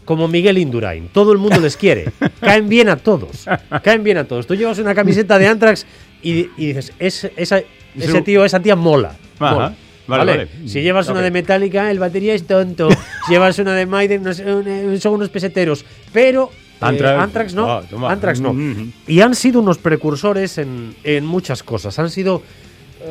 como 0.05 0.29
Miguel 0.29 0.59
Indurain. 0.59 1.09
Todo 1.09 1.33
el 1.33 1.39
mundo 1.39 1.59
les 1.59 1.77
quiere. 1.77 2.13
Caen 2.41 2.69
bien 2.69 2.89
a 2.89 2.97
todos. 2.97 3.47
Caen 3.83 4.05
bien 4.05 4.19
a 4.19 4.25
todos. 4.25 4.47
Tú 4.47 4.55
llevas 4.55 4.79
una 4.79 4.95
camiseta 4.95 5.39
de 5.39 5.49
Anthrax 5.49 5.85
y, 6.23 6.49
y 6.57 6.67
dices, 6.67 6.93
"Es- 6.99 7.31
esa- 7.37 7.63
ese 7.99 8.21
tío, 8.23 8.45
esa 8.45 8.61
tía 8.61 8.77
mola. 8.77 9.17
Ajá. 9.41 9.55
Mola. 9.55 9.77
Vale, 10.07 10.25
vale. 10.37 10.49
Si 10.69 10.83
llevas 10.83 11.09
una 11.09 11.21
de 11.21 11.33
Metallica, 11.33 11.91
el 11.91 11.99
batería 11.99 12.35
es 12.35 12.47
tonto. 12.47 12.89
si 13.27 13.33
llevas 13.33 13.59
una 13.59 13.75
de 13.75 13.87
Maiden, 13.87 14.23
no 14.23 14.33
sé, 14.33 14.45
eh, 14.47 14.99
son 15.01 15.15
unos 15.15 15.31
peseteros. 15.31 15.85
Pero 16.13 16.51
eh, 16.53 16.85
Anthrax- 17.19 17.55
no. 17.55 17.69
Ah. 17.69 17.83
Anthrax 18.13 18.41
no. 18.41 18.53
Mhm. 18.53 18.93
Y 19.09 19.21
han 19.23 19.35
sido 19.35 19.61
unos 19.61 19.79
precursores 19.79 20.59
en, 20.59 20.95
en 21.03 21.27
muchas 21.27 21.65
cosas. 21.65 21.99
Han 21.99 22.11
sido, 22.11 22.43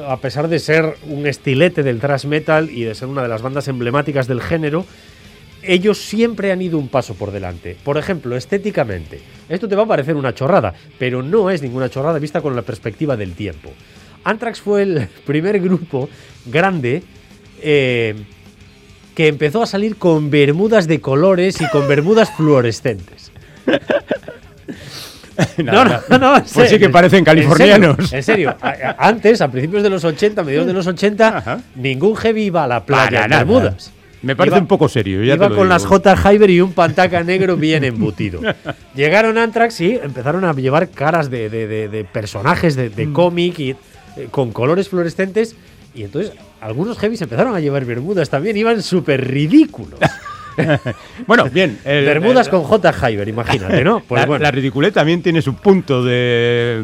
a 0.08 0.18
pesar 0.18 0.48
de 0.48 0.60
ser 0.60 0.96
un 1.08 1.28
estilete 1.28 1.84
del 1.84 2.00
thrash 2.00 2.26
metal 2.26 2.70
y 2.70 2.84
de 2.84 2.96
ser 2.96 3.08
una 3.08 3.22
de 3.22 3.28
las 3.28 3.42
bandas 3.42 3.68
emblemáticas 3.68 4.28
del 4.28 4.42
género, 4.42 4.86
ellos 5.64 5.98
siempre 5.98 6.52
han 6.52 6.62
ido 6.62 6.78
un 6.78 6.90
paso 6.90 7.16
por 7.16 7.32
delante. 7.32 7.76
Por 7.84 7.98
ejemplo, 7.98 8.36
estéticamente. 8.36 9.20
Esto 9.50 9.68
te 9.68 9.76
va 9.76 9.84
a 9.84 9.88
parecer 9.88 10.16
una 10.16 10.34
chorrada, 10.34 10.74
pero 11.00 11.24
no 11.24 11.50
es 11.50 11.62
ninguna 11.62 11.90
chorrada 11.90 12.20
vista 12.20 12.42
con 12.42 12.56
la 12.56 12.62
perspectiva 12.62 13.18
del 13.18 13.34
tiempo. 13.34 13.72
Anthrax 14.24 14.62
fue 14.62 14.84
el 14.84 15.08
primer 15.26 15.60
grupo 15.60 16.10
grande 16.46 17.04
eh, 17.62 18.16
que 19.16 19.28
empezó 19.28 19.64
a 19.64 19.68
salir 19.68 19.98
con 19.98 20.30
bermudas 20.30 20.88
de 20.88 21.02
colores 21.02 21.62
y 21.62 21.70
con 21.70 21.88
bermudas 21.88 22.32
fluorescentes. 22.36 23.32
No, 25.58 25.86
no, 25.86 26.00
no, 26.10 26.18
no, 26.18 26.44
Pues 26.54 26.70
sí 26.70 26.80
que 26.80 26.90
parecen 26.90 27.20
En 27.20 27.26
serio, 27.26 27.48
californianos. 27.50 28.14
En 28.14 28.24
serio, 28.24 28.56
antes, 28.98 29.42
a 29.42 29.50
principios 29.50 29.84
de 29.84 29.90
los 29.90 30.04
80, 30.04 30.44
mediados 30.44 30.68
de 30.68 30.74
los 30.74 30.88
80, 30.88 31.38
Ajá. 31.38 31.60
ningún 31.76 32.16
heavy 32.16 32.44
iba 32.44 32.64
a 32.64 32.68
la 32.68 32.86
playa 32.86 33.22
Para 33.22 33.24
en 33.26 33.30
bermudas. 33.48 33.92
Me 34.22 34.36
parece 34.36 34.56
Iba- 34.58 34.62
un 34.62 34.68
poco 34.68 34.90
serio. 34.90 35.24
Ya 35.24 35.36
Iba 35.36 35.46
te 35.46 35.50
lo 35.52 35.56
con 35.56 35.66
digo. 35.68 35.74
las 35.74 35.86
J. 35.86 36.16
Hyber 36.16 36.50
y 36.50 36.62
un 36.62 36.74
pantaca 36.74 37.22
negro 37.24 37.58
bien 37.58 37.84
embutido. 37.84 38.42
Llegaron 38.96 39.38
Anthrax 39.38 39.82
y 39.82 39.92
empezaron 40.02 40.46
a 40.46 40.54
llevar 40.54 40.90
caras 40.90 41.30
de, 41.30 41.50
de- 41.50 41.68
de- 41.68 41.90
de 41.90 42.04
personajes 42.06 42.76
de, 42.76 42.90
Mm. 43.06 43.14
cómic 43.14 43.60
y 43.60 43.70
eh, 43.72 43.78
con 44.32 44.52
colores 44.52 44.90
fluorescentes. 44.90 45.56
Y 45.94 46.04
entonces 46.04 46.34
algunos 46.60 46.98
heavies 46.98 47.22
empezaron 47.22 47.56
a 47.56 47.60
llevar 47.60 47.86
bermudas 47.86 48.30
también. 48.30 48.58
Iban 48.58 48.82
súper 48.82 49.26
ridículos. 49.30 50.00
Bueno, 51.28 51.50
bien. 51.50 51.80
el- 51.86 52.06
bermudas 52.06 52.48
el- 52.48 52.52
con 52.52 52.64
J. 52.64 52.92
Hyber, 52.94 53.28
imagínate, 53.28 53.84
¿no? 53.84 54.00
Pues 54.08 54.22
la, 54.22 54.26
bueno. 54.28 54.44
la 54.44 54.52
ridiculez 54.52 54.94
también 54.94 55.22
tiene 55.22 55.42
su 55.42 55.56
punto 55.56 56.04
de, 56.04 56.84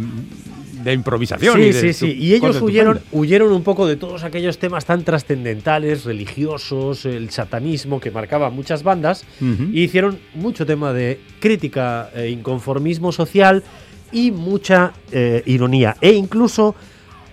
de 0.84 0.94
improvisación. 0.94 1.56
Sí, 1.56 1.62
y 1.62 1.66
de 1.72 1.74
sí, 1.74 1.94
sí. 1.94 2.12
Y 2.20 2.34
ellos 2.34 2.62
huyeron, 2.62 3.00
huyeron 3.12 3.52
un 3.52 3.64
poco 3.64 3.88
de 3.88 3.96
todos 3.96 4.24
aquellos 4.24 4.58
temas 4.58 4.86
tan 4.86 5.04
trascendentales, 5.04 6.06
religiosos, 6.06 7.06
el 7.06 7.30
satanismo 7.30 8.00
que 8.00 8.12
marcaba 8.12 8.50
muchas 8.50 8.84
bandas, 8.84 9.24
y 9.40 9.82
hicieron 9.84 10.20
mucho 10.34 10.66
tema 10.66 10.92
de 10.94 11.20
crítica 11.40 12.10
e 12.16 12.30
inconformismo 12.30 13.12
social 13.12 13.64
y 14.12 14.32
mucha 14.32 14.92
eh, 15.12 15.44
ironía. 15.46 15.96
E 16.02 16.12
incluso 16.12 16.76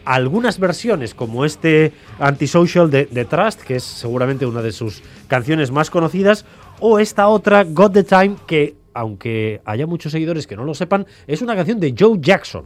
algunas 0.08 0.58
versiones, 0.58 1.14
como 1.14 1.44
este 1.44 1.92
Antisocial 2.18 2.90
de, 2.90 3.04
de 3.06 3.24
Trust, 3.26 3.60
que 3.60 3.76
es 3.76 3.84
seguramente 3.84 4.46
una 4.46 4.62
de 4.62 4.72
sus 4.72 5.02
canciones 5.28 5.70
más 5.70 5.90
conocidas, 5.90 6.46
o 6.80 6.98
esta 6.98 7.28
otra, 7.28 7.64
Got 7.64 7.92
the 7.92 8.04
Time, 8.04 8.36
que 8.46 8.76
aunque 8.94 9.60
haya 9.64 9.86
muchos 9.86 10.10
seguidores 10.10 10.46
que 10.46 10.56
no 10.56 10.64
lo 10.64 10.74
sepan, 10.74 11.06
es 11.26 11.42
una 11.42 11.54
canción 11.54 11.78
de 11.78 11.94
Joe 11.96 12.18
Jackson. 12.20 12.64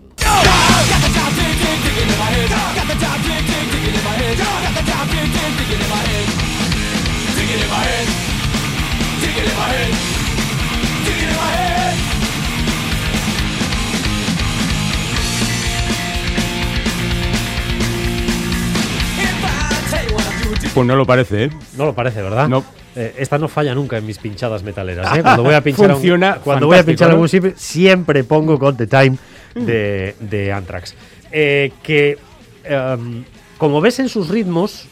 Pues 20.75 20.87
no 20.87 20.97
lo 20.97 21.05
parece, 21.07 21.45
¿eh? 21.45 21.51
No 21.77 21.87
lo 21.87 21.95
parece, 21.95 22.23
¿verdad? 22.23 22.49
No. 22.49 22.65
Eh, 22.97 23.15
esta 23.19 23.39
no 23.39 23.49
falla 23.49 23.75
nunca 23.75 23.97
en 23.99 24.07
mis 24.07 24.19
pinchadas 24.19 24.63
metaleras. 24.63 25.17
¿eh? 25.17 25.23
Cuando 25.23 25.43
voy 25.43 25.55
a 25.55 25.61
pinchar, 25.63 25.87
a 25.91 25.95
un- 25.95 26.01
Funciona 26.01 26.37
cuando 26.43 26.67
voy 26.67 26.79
a 26.79 26.85
pinchar 26.85 27.09
¿no? 27.09 27.15
algún 27.15 27.29
sitio, 27.29 27.53
siempre 27.57 28.25
pongo 28.25 28.59
Got 28.59 28.77
the 28.77 28.87
Time 28.87 29.17
de, 29.55 30.15
de 30.21 30.53
Anthrax. 30.53 30.95
Eh, 31.31 31.73
que, 31.83 32.19
em, 32.65 33.25
como 33.59 33.81
ves 33.81 33.99
en 33.99 34.09
sus 34.09 34.29
ritmos, 34.29 34.87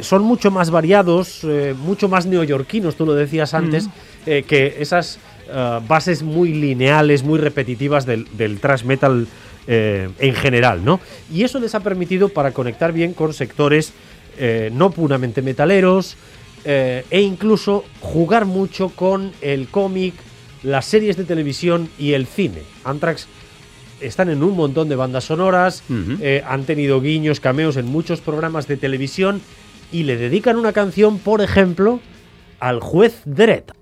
son 0.00 0.22
mucho 0.22 0.50
más 0.50 0.70
variados, 0.70 1.46
mucho 1.78 2.08
más 2.08 2.24
neoyorquinos, 2.26 2.96
tú 2.96 3.04
lo 3.04 3.14
decías 3.14 3.52
antes, 3.54 3.88
eh, 4.26 4.44
que 4.46 4.76
esas 4.80 5.18
bases 5.86 6.22
muy 6.22 6.54
lineales, 6.54 7.22
muy 7.24 7.38
repetitivas 7.38 8.06
del, 8.06 8.26
del 8.36 8.58
thrash 8.58 8.84
metal 8.84 9.26
en 9.66 10.34
general, 10.34 10.84
¿no? 10.84 10.98
Y 11.32 11.42
eso 11.44 11.60
les 11.60 11.74
ha 11.76 11.80
permitido 11.80 12.28
para 12.30 12.50
conectar 12.52 12.92
bien 12.92 13.12
con 13.12 13.32
sectores 13.34 13.92
eh, 14.38 14.70
no 14.72 14.90
puramente 14.90 15.42
metaleros 15.42 16.16
eh, 16.64 17.04
e 17.10 17.20
incluso 17.20 17.84
jugar 18.00 18.44
mucho 18.44 18.90
con 18.90 19.32
el 19.40 19.68
cómic, 19.68 20.14
las 20.62 20.86
series 20.86 21.16
de 21.16 21.24
televisión 21.24 21.88
y 21.98 22.12
el 22.12 22.26
cine. 22.26 22.62
Anthrax 22.84 23.26
están 24.00 24.28
en 24.30 24.42
un 24.42 24.56
montón 24.56 24.88
de 24.88 24.96
bandas 24.96 25.24
sonoras, 25.24 25.82
eh, 26.20 26.42
han 26.46 26.64
tenido 26.64 27.00
guiños, 27.00 27.40
cameos 27.40 27.76
en 27.76 27.86
muchos 27.86 28.20
programas 28.20 28.66
de 28.66 28.76
televisión 28.76 29.40
y 29.90 30.04
le 30.04 30.16
dedican 30.16 30.56
una 30.56 30.72
canción, 30.72 31.18
por 31.18 31.40
ejemplo, 31.40 32.00
al 32.60 32.80
juez 32.80 33.22
Dredd. 33.24 33.81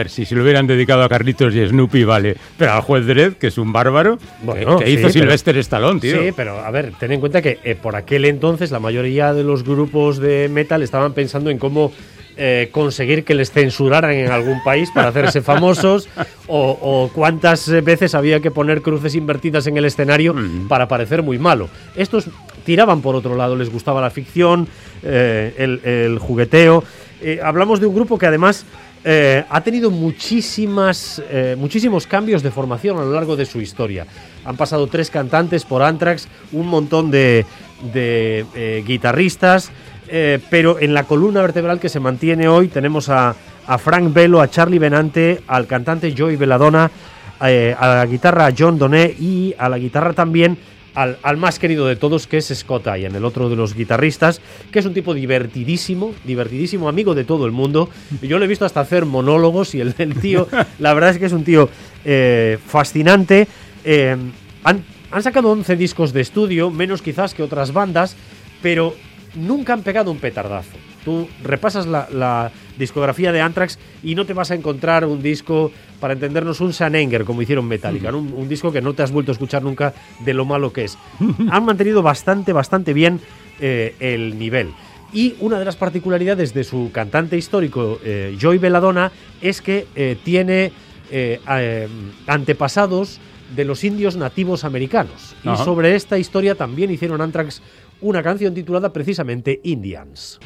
Ver, 0.00 0.10
si 0.10 0.24
se 0.24 0.34
lo 0.34 0.42
hubieran 0.42 0.66
dedicado 0.66 1.02
a 1.02 1.08
Carlitos 1.08 1.54
y 1.54 1.66
Snoopy, 1.66 2.04
vale. 2.04 2.36
Pero 2.56 2.72
al 2.72 2.80
juez 2.82 3.06
Dredd, 3.06 3.34
que 3.34 3.48
es 3.48 3.58
un 3.58 3.72
bárbaro, 3.72 4.18
Bueno, 4.42 4.78
que, 4.78 4.84
que 4.84 4.90
sí, 4.90 4.96
hizo 4.98 5.10
Sylvester 5.10 5.56
Stallone, 5.58 6.00
tío. 6.00 6.22
Sí, 6.22 6.32
pero 6.34 6.58
a 6.58 6.70
ver, 6.70 6.92
ten 6.98 7.12
en 7.12 7.20
cuenta 7.20 7.42
que 7.42 7.58
eh, 7.64 7.74
por 7.74 7.96
aquel 7.96 8.24
entonces 8.24 8.70
la 8.70 8.80
mayoría 8.80 9.32
de 9.32 9.44
los 9.44 9.64
grupos 9.64 10.18
de 10.18 10.48
metal 10.48 10.82
estaban 10.82 11.12
pensando 11.12 11.50
en 11.50 11.58
cómo 11.58 11.92
eh, 12.36 12.68
conseguir 12.72 13.24
que 13.24 13.34
les 13.34 13.50
censuraran 13.50 14.12
en 14.12 14.30
algún 14.30 14.62
país 14.62 14.90
para 14.94 15.08
hacerse 15.08 15.42
famosos 15.42 16.08
o, 16.46 16.78
o 16.80 17.10
cuántas 17.12 17.68
veces 17.84 18.14
había 18.14 18.40
que 18.40 18.50
poner 18.50 18.80
cruces 18.80 19.14
invertidas 19.14 19.66
en 19.66 19.76
el 19.76 19.84
escenario 19.84 20.34
para 20.68 20.88
parecer 20.88 21.22
muy 21.22 21.38
malo. 21.38 21.68
Estos 21.96 22.30
tiraban 22.64 23.02
por 23.02 23.14
otro 23.14 23.36
lado, 23.36 23.56
les 23.56 23.70
gustaba 23.70 24.00
la 24.00 24.10
ficción, 24.10 24.68
eh, 25.02 25.54
el, 25.58 25.80
el 25.84 26.18
jugueteo. 26.18 26.82
Eh, 27.22 27.40
hablamos 27.42 27.80
de 27.80 27.86
un 27.86 27.94
grupo 27.94 28.16
que 28.18 28.26
además 28.26 28.64
eh, 29.02 29.44
ha 29.48 29.62
tenido 29.62 29.90
muchísimas, 29.90 31.22
eh, 31.30 31.56
muchísimos 31.58 32.06
cambios 32.06 32.42
de 32.42 32.50
formación 32.50 32.98
a 32.98 33.02
lo 33.02 33.12
largo 33.12 33.34
de 33.34 33.46
su 33.46 33.60
historia. 33.60 34.06
Han 34.44 34.56
pasado 34.56 34.86
tres 34.88 35.10
cantantes 35.10 35.64
por 35.64 35.82
Anthrax, 35.82 36.28
un 36.52 36.66
montón 36.66 37.10
de, 37.10 37.46
de, 37.94 38.44
eh, 38.54 38.84
guitarristas, 38.86 39.70
pero 40.50 40.80
en 40.80 40.92
la 40.92 41.04
columna 41.04 41.40
vertebral 41.40 41.78
que 41.78 41.88
se 41.88 42.00
mantiene 42.00 42.48
hoy 42.48 42.66
tenemos 42.66 43.08
a, 43.08 43.36
a 43.68 43.78
Frank 43.78 44.12
Bello, 44.12 44.40
a 44.40 44.50
Charlie 44.50 44.80
Benante, 44.80 45.40
al 45.46 45.68
cantante 45.68 46.12
Joey 46.18 46.34
Belladonna, 46.34 46.90
a 47.38 47.48
la 47.48 48.06
guitarra 48.06 48.52
John 48.56 48.76
Doné 48.76 49.14
y 49.16 49.54
a 49.56 49.68
la 49.68 49.78
guitarra 49.78 50.12
también 50.12 50.58
al, 50.94 51.18
al 51.22 51.36
más 51.36 51.58
querido 51.58 51.86
de 51.86 51.96
todos, 51.96 52.26
que 52.26 52.38
es 52.38 52.46
Scott 52.54 52.86
Ian, 52.86 53.14
el 53.14 53.24
otro 53.24 53.48
de 53.48 53.56
los 53.56 53.74
guitarristas, 53.74 54.40
que 54.70 54.78
es 54.78 54.86
un 54.86 54.94
tipo 54.94 55.14
divertidísimo, 55.14 56.14
divertidísimo, 56.24 56.88
amigo 56.88 57.14
de 57.14 57.24
todo 57.24 57.46
el 57.46 57.52
mundo. 57.52 57.88
Yo 58.22 58.38
lo 58.38 58.44
he 58.44 58.48
visto 58.48 58.64
hasta 58.64 58.80
hacer 58.80 59.06
monólogos 59.06 59.74
y 59.74 59.80
el, 59.80 59.94
el 59.98 60.14
tío, 60.20 60.48
la 60.78 60.94
verdad 60.94 61.10
es 61.10 61.18
que 61.18 61.26
es 61.26 61.32
un 61.32 61.44
tío 61.44 61.68
eh, 62.04 62.58
fascinante. 62.66 63.46
Eh, 63.84 64.16
han, 64.64 64.84
han 65.10 65.22
sacado 65.22 65.50
11 65.50 65.76
discos 65.76 66.12
de 66.12 66.20
estudio, 66.20 66.70
menos 66.70 67.02
quizás 67.02 67.34
que 67.34 67.42
otras 67.42 67.72
bandas, 67.72 68.16
pero 68.62 68.94
nunca 69.34 69.72
han 69.72 69.82
pegado 69.82 70.10
un 70.10 70.18
petardazo. 70.18 70.76
Tú 71.04 71.28
repasas 71.42 71.86
la, 71.86 72.08
la 72.12 72.52
discografía 72.78 73.32
de 73.32 73.40
Anthrax 73.40 73.78
y 74.02 74.14
no 74.14 74.26
te 74.26 74.34
vas 74.34 74.50
a 74.50 74.54
encontrar 74.54 75.06
un 75.06 75.22
disco, 75.22 75.72
para 76.00 76.14
entendernos, 76.14 76.60
un 76.60 76.72
Sanenger, 76.72 77.24
como 77.24 77.42
hicieron 77.42 77.66
Metallica, 77.66 78.10
¿no? 78.10 78.18
un, 78.18 78.32
un 78.34 78.48
disco 78.48 78.72
que 78.72 78.80
no 78.80 78.94
te 78.94 79.02
has 79.02 79.12
vuelto 79.12 79.30
a 79.32 79.34
escuchar 79.34 79.62
nunca 79.62 79.94
de 80.20 80.34
lo 80.34 80.44
malo 80.44 80.72
que 80.72 80.84
es. 80.84 80.98
Han 81.50 81.64
mantenido 81.64 82.02
bastante, 82.02 82.52
bastante 82.52 82.92
bien 82.92 83.20
eh, 83.60 83.94
el 84.00 84.38
nivel. 84.38 84.70
Y 85.12 85.34
una 85.40 85.58
de 85.58 85.64
las 85.64 85.76
particularidades 85.76 86.54
de 86.54 86.64
su 86.64 86.90
cantante 86.92 87.36
histórico, 87.36 87.98
eh, 88.04 88.36
Joey 88.40 88.58
Belladonna, 88.58 89.10
es 89.40 89.60
que 89.60 89.86
eh, 89.96 90.16
tiene 90.22 90.72
eh, 91.10 91.40
eh, 91.48 91.88
antepasados 92.28 93.18
de 93.56 93.64
los 93.64 93.82
indios 93.82 94.16
nativos 94.16 94.62
americanos. 94.64 95.34
Y 95.42 95.56
sobre 95.56 95.96
esta 95.96 96.18
historia 96.18 96.54
también 96.54 96.90
hicieron 96.92 97.20
Anthrax 97.20 97.62
una 98.00 98.22
canción 98.22 98.54
titulada 98.54 98.92
precisamente 98.92 99.60
Indians. 99.64 100.38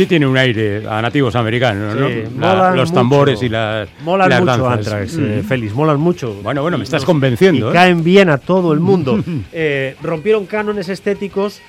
Sí 0.00 0.06
tiene 0.06 0.26
un 0.26 0.36
aire 0.36 0.82
a 0.88 1.02
nativos 1.02 1.34
americanos, 1.36 1.94
¿no? 1.94 2.08
Sí, 2.08 2.22
La- 2.38 2.54
molan 2.54 2.76
los 2.76 2.88
mucho. 2.88 2.94
tambores 3.00 3.42
y 3.42 3.48
las 3.48 3.88
Molan 4.02 4.30
las 4.30 4.40
mucho 4.40 4.52
danzas. 4.62 4.78
Anthrax, 4.94 5.16
Mm. 5.18 5.24
eh, 5.24 5.42
Félix, 5.46 5.74
molan 5.74 6.00
mucho. 6.00 6.34
Bueno, 6.42 6.62
bueno, 6.62 6.78
me 6.78 6.84
estás 6.84 7.02
nos- 7.02 7.06
convenciendo, 7.06 7.66
Y 7.66 7.70
¿eh? 7.70 7.72
caen 7.74 8.02
bien 8.02 8.30
a 8.30 8.38
todo 8.38 8.72
el 8.72 8.80
mundo. 8.80 9.18
Eh, 9.52 9.96
rompieron 10.02 10.46
cánones 10.46 10.88
estéticos, 10.88 11.60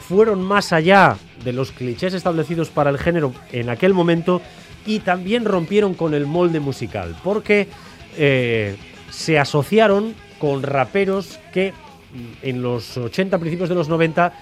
fueron 0.00 0.42
más 0.42 0.72
allá 0.74 1.16
de 1.44 1.52
los 1.54 1.70
clichés 1.72 2.12
establecidos 2.12 2.68
para 2.68 2.90
el 2.90 2.98
género 2.98 3.32
en 3.52 3.70
aquel 3.70 3.94
momento 3.94 4.42
y 4.84 4.98
también 4.98 5.44
rompieron 5.46 5.94
con 5.94 6.12
el 6.12 6.26
molde 6.26 6.60
musical, 6.60 7.14
porque 7.24 7.66
se 9.10 9.38
asociaron 9.38 10.14
con 10.38 10.62
raperos 10.62 11.38
que 11.52 11.72
mm, 11.72 12.46
en 12.46 12.62
los 12.62 12.96
80, 12.96 13.38
principios 13.38 13.68
de 13.68 13.74
los 13.74 13.88
90, 13.88 14.32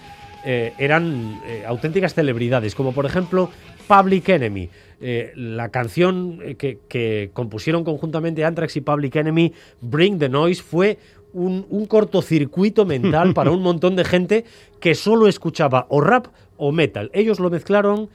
eh, 0.45 0.73
eran 0.79 1.41
eh, 1.47 1.65
auténticas 1.67 2.15
celebridades, 2.15 2.75
como 2.75 2.93
por 2.93 3.07
ejemplo 3.07 3.51
Public 3.87 4.29
Enemy. 4.29 4.69
Eh, 5.01 5.33
la 5.37 5.69
canción 5.69 6.41
que, 6.59 6.79
que 6.89 7.31
compusieron 7.33 7.85
conjuntamente 7.85 8.45
Anthrax 8.45 8.77
y 8.77 8.81
Public 8.81 9.17
Enemy, 9.17 9.53
Bring 9.81 10.19
the 10.19 10.29
Noise, 10.29 10.63
fue 10.63 10.99
un, 11.33 11.67
un 11.71 11.87
cortocircuito 11.87 12.85
mental 12.85 13.35
para 13.35 13.51
un 13.51 13.63
montón 13.63 13.97
de 13.97 14.05
gente 14.05 14.45
que 14.81 14.95
solo 14.95 15.29
escuchaba 15.29 15.87
o 15.89 16.01
rap 16.01 16.27
o 16.57 16.73
metal. 16.73 17.11
Ellos 17.13 17.39
lo 17.41 17.51
mezclaron 17.51 18.09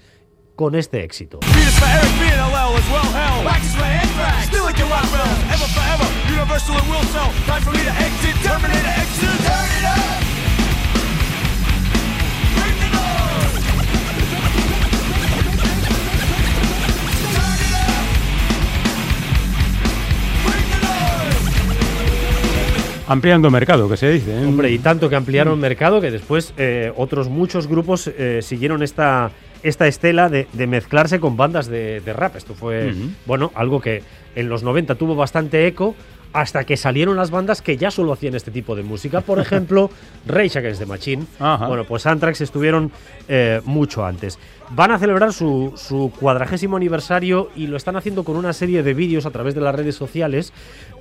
con 0.55 0.75
este 0.75 1.03
éxito. 1.03 1.39
Ampliando 23.07 23.51
mercado, 23.51 23.89
que 23.89 23.97
se 23.97 24.09
dice. 24.09 24.31
¿eh? 24.33 24.45
Hombre, 24.45 24.71
y 24.71 24.79
tanto 24.79 25.09
que 25.09 25.15
ampliaron 25.15 25.59
mercado 25.59 25.99
que 25.99 26.09
después 26.09 26.53
eh, 26.57 26.91
otros 26.95 27.27
muchos 27.27 27.67
grupos 27.67 28.07
eh, 28.07 28.39
siguieron 28.41 28.81
esta, 28.81 29.31
esta 29.61 29.87
estela 29.87 30.29
de, 30.29 30.47
de 30.53 30.67
mezclarse 30.67 31.19
con 31.19 31.35
bandas 31.35 31.67
de, 31.67 31.99
de 31.99 32.13
rap. 32.13 32.37
Esto 32.37 32.53
fue, 32.53 32.93
bueno, 33.25 33.51
algo 33.55 33.81
que 33.81 34.03
en 34.35 34.47
los 34.47 34.63
90 34.63 34.95
tuvo 34.95 35.15
bastante 35.15 35.67
eco 35.67 35.95
hasta 36.33 36.63
que 36.63 36.75
salieron 36.77 37.15
las 37.15 37.31
bandas 37.31 37.61
que 37.61 37.77
ya 37.77 37.91
solo 37.91 38.11
hacían 38.11 38.35
este 38.35 38.51
tipo 38.51 38.75
de 38.75 38.83
música. 38.83 39.21
Por 39.21 39.39
ejemplo, 39.43 39.89
Rage 40.25 40.59
Against 40.59 40.79
the 40.81 40.85
Machine. 40.85 41.25
Ajá. 41.39 41.67
Bueno, 41.67 41.85
pues 41.85 42.05
Anthrax 42.05 42.41
estuvieron 42.41 42.91
eh, 43.27 43.61
mucho 43.65 44.05
antes. 44.05 44.39
Van 44.71 44.91
a 44.91 44.99
celebrar 44.99 45.33
su, 45.33 45.73
su 45.75 46.11
cuadragésimo 46.19 46.75
aniversario 46.77 47.49
y 47.55 47.67
lo 47.67 47.77
están 47.77 47.95
haciendo 47.95 48.23
con 48.23 48.35
una 48.35 48.53
serie 48.53 48.81
de 48.81 48.93
vídeos 48.93 49.25
a 49.25 49.31
través 49.31 49.53
de 49.55 49.61
las 49.61 49.75
redes 49.75 49.95
sociales 49.95 50.51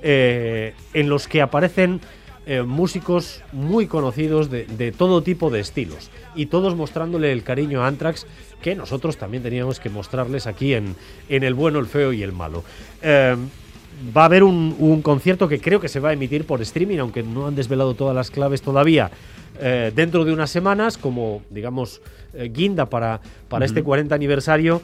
eh, 0.03 0.75
en 0.93 1.09
los 1.09 1.27
que 1.27 1.41
aparecen 1.41 1.99
eh, 2.45 2.61
músicos 2.61 3.41
muy 3.53 3.87
conocidos 3.87 4.51
de, 4.51 4.65
de 4.65 4.91
todo 4.91 5.23
tipo 5.23 5.49
de 5.49 5.61
estilos 5.61 6.11
y 6.35 6.47
todos 6.47 6.75
mostrándole 6.75 7.31
el 7.31 7.41
cariño 7.41 7.81
a 7.81 7.87
Anthrax 7.87 8.27
que 8.61 8.75
nosotros 8.75 9.15
también 9.15 9.43
teníamos 9.43 9.79
que 9.79 9.89
mostrarles 9.89 10.45
aquí 10.45 10.73
en, 10.73 10.95
en 11.29 11.43
El 11.43 11.53
Bueno, 11.53 11.79
el 11.79 11.85
Feo 11.85 12.11
y 12.11 12.21
el 12.21 12.33
Malo. 12.33 12.63
Va 14.15 14.23
a 14.23 14.25
haber 14.25 14.43
un, 14.43 14.75
un 14.79 15.01
concierto 15.01 15.47
que 15.47 15.59
creo 15.59 15.79
que 15.79 15.87
se 15.87 15.99
va 15.99 16.09
a 16.09 16.13
emitir 16.13 16.45
por 16.45 16.61
streaming, 16.61 16.97
aunque 16.99 17.23
no 17.23 17.47
han 17.47 17.55
desvelado 17.55 17.93
todas 17.93 18.15
las 18.15 18.31
claves 18.31 18.61
todavía. 18.61 19.11
eh, 19.59 19.91
dentro 19.95 20.25
de 20.25 20.33
unas 20.33 20.49
semanas, 20.49 20.97
como 20.97 21.43
digamos 21.49 22.01
eh, 22.33 22.49
guinda 22.53 22.89
para, 22.89 23.21
para 23.49 23.65
este 23.65 23.83
40 23.83 24.13
aniversario. 24.15 24.81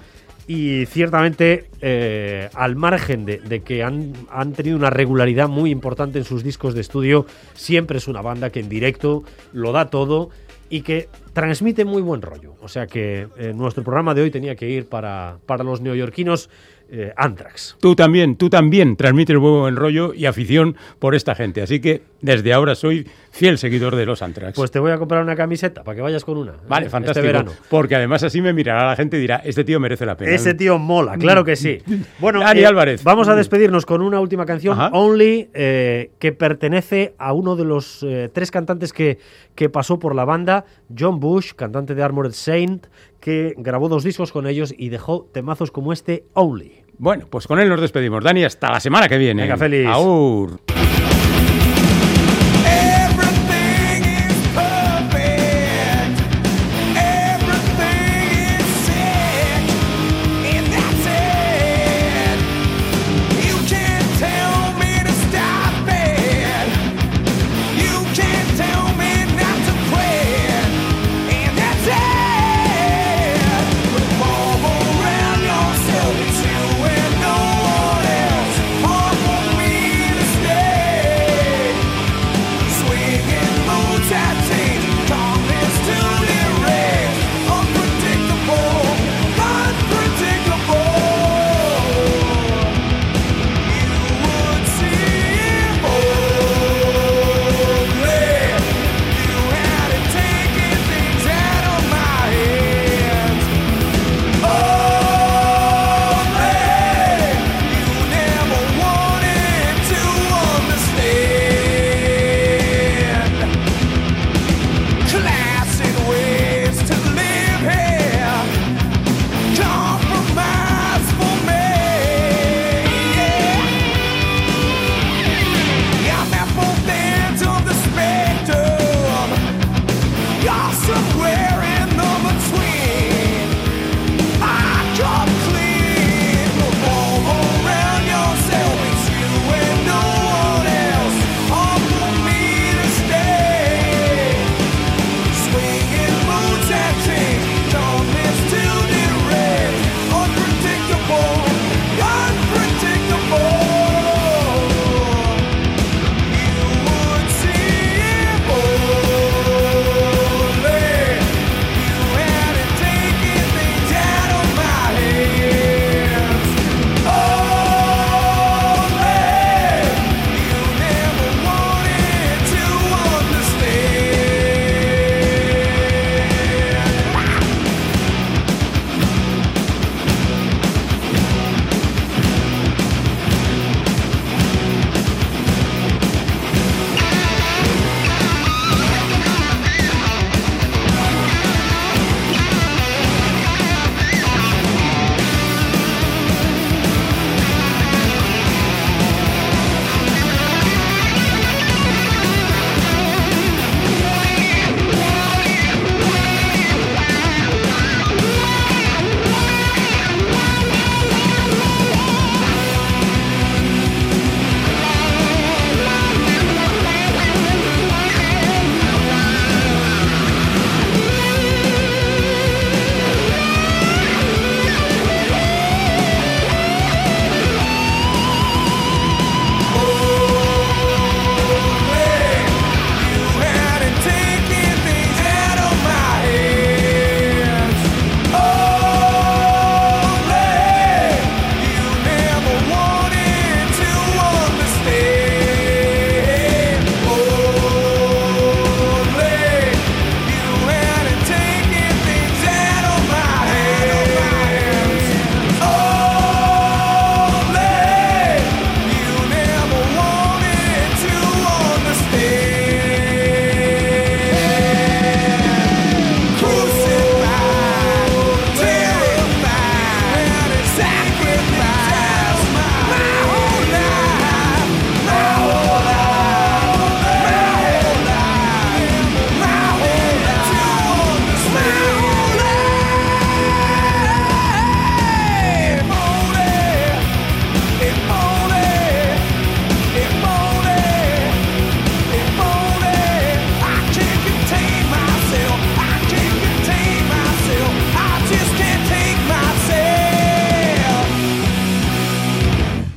Y 0.47 0.87
ciertamente, 0.87 1.69
eh, 1.79 2.49
al 2.55 2.75
margen 2.75 3.23
de, 3.25 3.37
de 3.37 3.61
que 3.61 3.83
han, 3.83 4.13
han 4.31 4.53
tenido 4.53 4.77
una 4.77 4.89
regularidad 4.89 5.47
muy 5.47 5.69
importante 5.69 6.17
en 6.17 6.25
sus 6.25 6.43
discos 6.43 6.73
de 6.73 6.81
estudio, 6.81 7.27
siempre 7.53 7.99
es 7.99 8.07
una 8.07 8.21
banda 8.23 8.49
que 8.49 8.59
en 8.59 8.67
directo 8.67 9.23
lo 9.53 9.71
da 9.71 9.91
todo 9.91 10.31
y 10.71 10.81
que 10.81 11.07
transmite 11.33 11.85
muy 11.85 12.01
buen 12.01 12.21
rollo. 12.23 12.55
O 12.61 12.67
sea 12.67 12.87
que 12.87 13.27
eh, 13.37 13.53
nuestro 13.55 13.83
programa 13.83 14.15
de 14.15 14.23
hoy 14.23 14.31
tenía 14.31 14.55
que 14.55 14.67
ir 14.69 14.87
para, 14.87 15.37
para 15.45 15.63
los 15.63 15.81
neoyorquinos 15.81 16.49
eh, 16.91 17.13
Anthrax. 17.15 17.77
Tú 17.79 17.95
también, 17.95 18.35
tú 18.35 18.49
también 18.49 18.95
transmites 18.95 19.37
buen 19.37 19.75
rollo 19.75 20.13
y 20.13 20.25
afición 20.25 20.75
por 20.97 21.13
esta 21.13 21.35
gente. 21.35 21.61
Así 21.61 21.79
que 21.79 22.01
desde 22.21 22.51
ahora 22.51 22.73
soy 22.73 23.07
fiel 23.31 23.57
seguidor 23.59 23.95
de 23.95 24.05
los 24.07 24.21
Anthrax. 24.23 24.55
Pues 24.55 24.71
te 24.71 24.79
voy 24.79 24.91
a 24.91 24.97
comprar 24.97 25.21
una 25.21 25.35
camiseta 25.35 25.83
para 25.83 25.95
que 25.95 26.01
vayas 26.01 26.25
con 26.25 26.37
una. 26.37 26.53
vale, 26.67 26.87
¿eh? 26.87 26.89
fantástico. 26.89 27.19
Este 27.19 27.31
verano. 27.31 27.51
Porque 27.69 27.95
además 27.95 28.23
así 28.23 28.41
me 28.41 28.53
mirará 28.53 28.87
la 28.87 28.95
gente 28.95 29.17
y 29.17 29.21
dirá, 29.21 29.37
este 29.45 29.63
tío 29.63 29.79
merece 29.79 30.05
la 30.05 30.17
pena. 30.17 30.31
Ese 30.31 30.55
tío 30.55 30.79
mola, 30.79 31.17
claro 31.17 31.43
que 31.43 31.55
sí. 31.55 31.77
Bueno, 32.19 32.39
Dani 32.39 32.61
eh, 32.61 32.65
Álvarez. 32.65 33.03
vamos 33.03 33.27
a 33.27 33.35
despedirnos 33.35 33.85
con 33.85 34.01
una 34.01 34.19
última 34.19 34.45
canción, 34.45 34.73
Ajá. 34.73 34.89
Only, 34.93 35.49
eh, 35.53 36.11
que 36.19 36.31
pertenece 36.31 37.13
a 37.17 37.33
uno 37.33 37.55
de 37.55 37.65
los 37.65 38.05
tres 38.33 38.51
cantantes 38.51 38.93
que, 38.93 39.19
que 39.55 39.69
pasó 39.69 39.99
por 39.99 40.15
la 40.15 40.25
banda, 40.25 40.65
John 40.97 41.19
Bush, 41.19 41.53
cantante 41.53 41.93
de 41.93 42.03
Armored 42.03 42.31
Saint, 42.31 42.87
que 43.19 43.53
grabó 43.57 43.89
dos 43.89 44.03
discos 44.03 44.31
con 44.31 44.47
ellos 44.47 44.73
y 44.77 44.89
dejó 44.89 45.29
temazos 45.31 45.71
como 45.71 45.93
este, 45.93 46.25
Only. 46.33 46.83
Bueno, 46.97 47.27
pues 47.29 47.47
con 47.47 47.59
él 47.59 47.69
nos 47.69 47.81
despedimos. 47.81 48.23
Dani, 48.23 48.43
hasta 48.43 48.71
la 48.71 48.79
semana 48.79 49.07
que 49.07 49.17
viene. 49.17 49.43
Venga, 49.43 49.57
Félix. 49.57 49.89
Aur. 49.89 50.59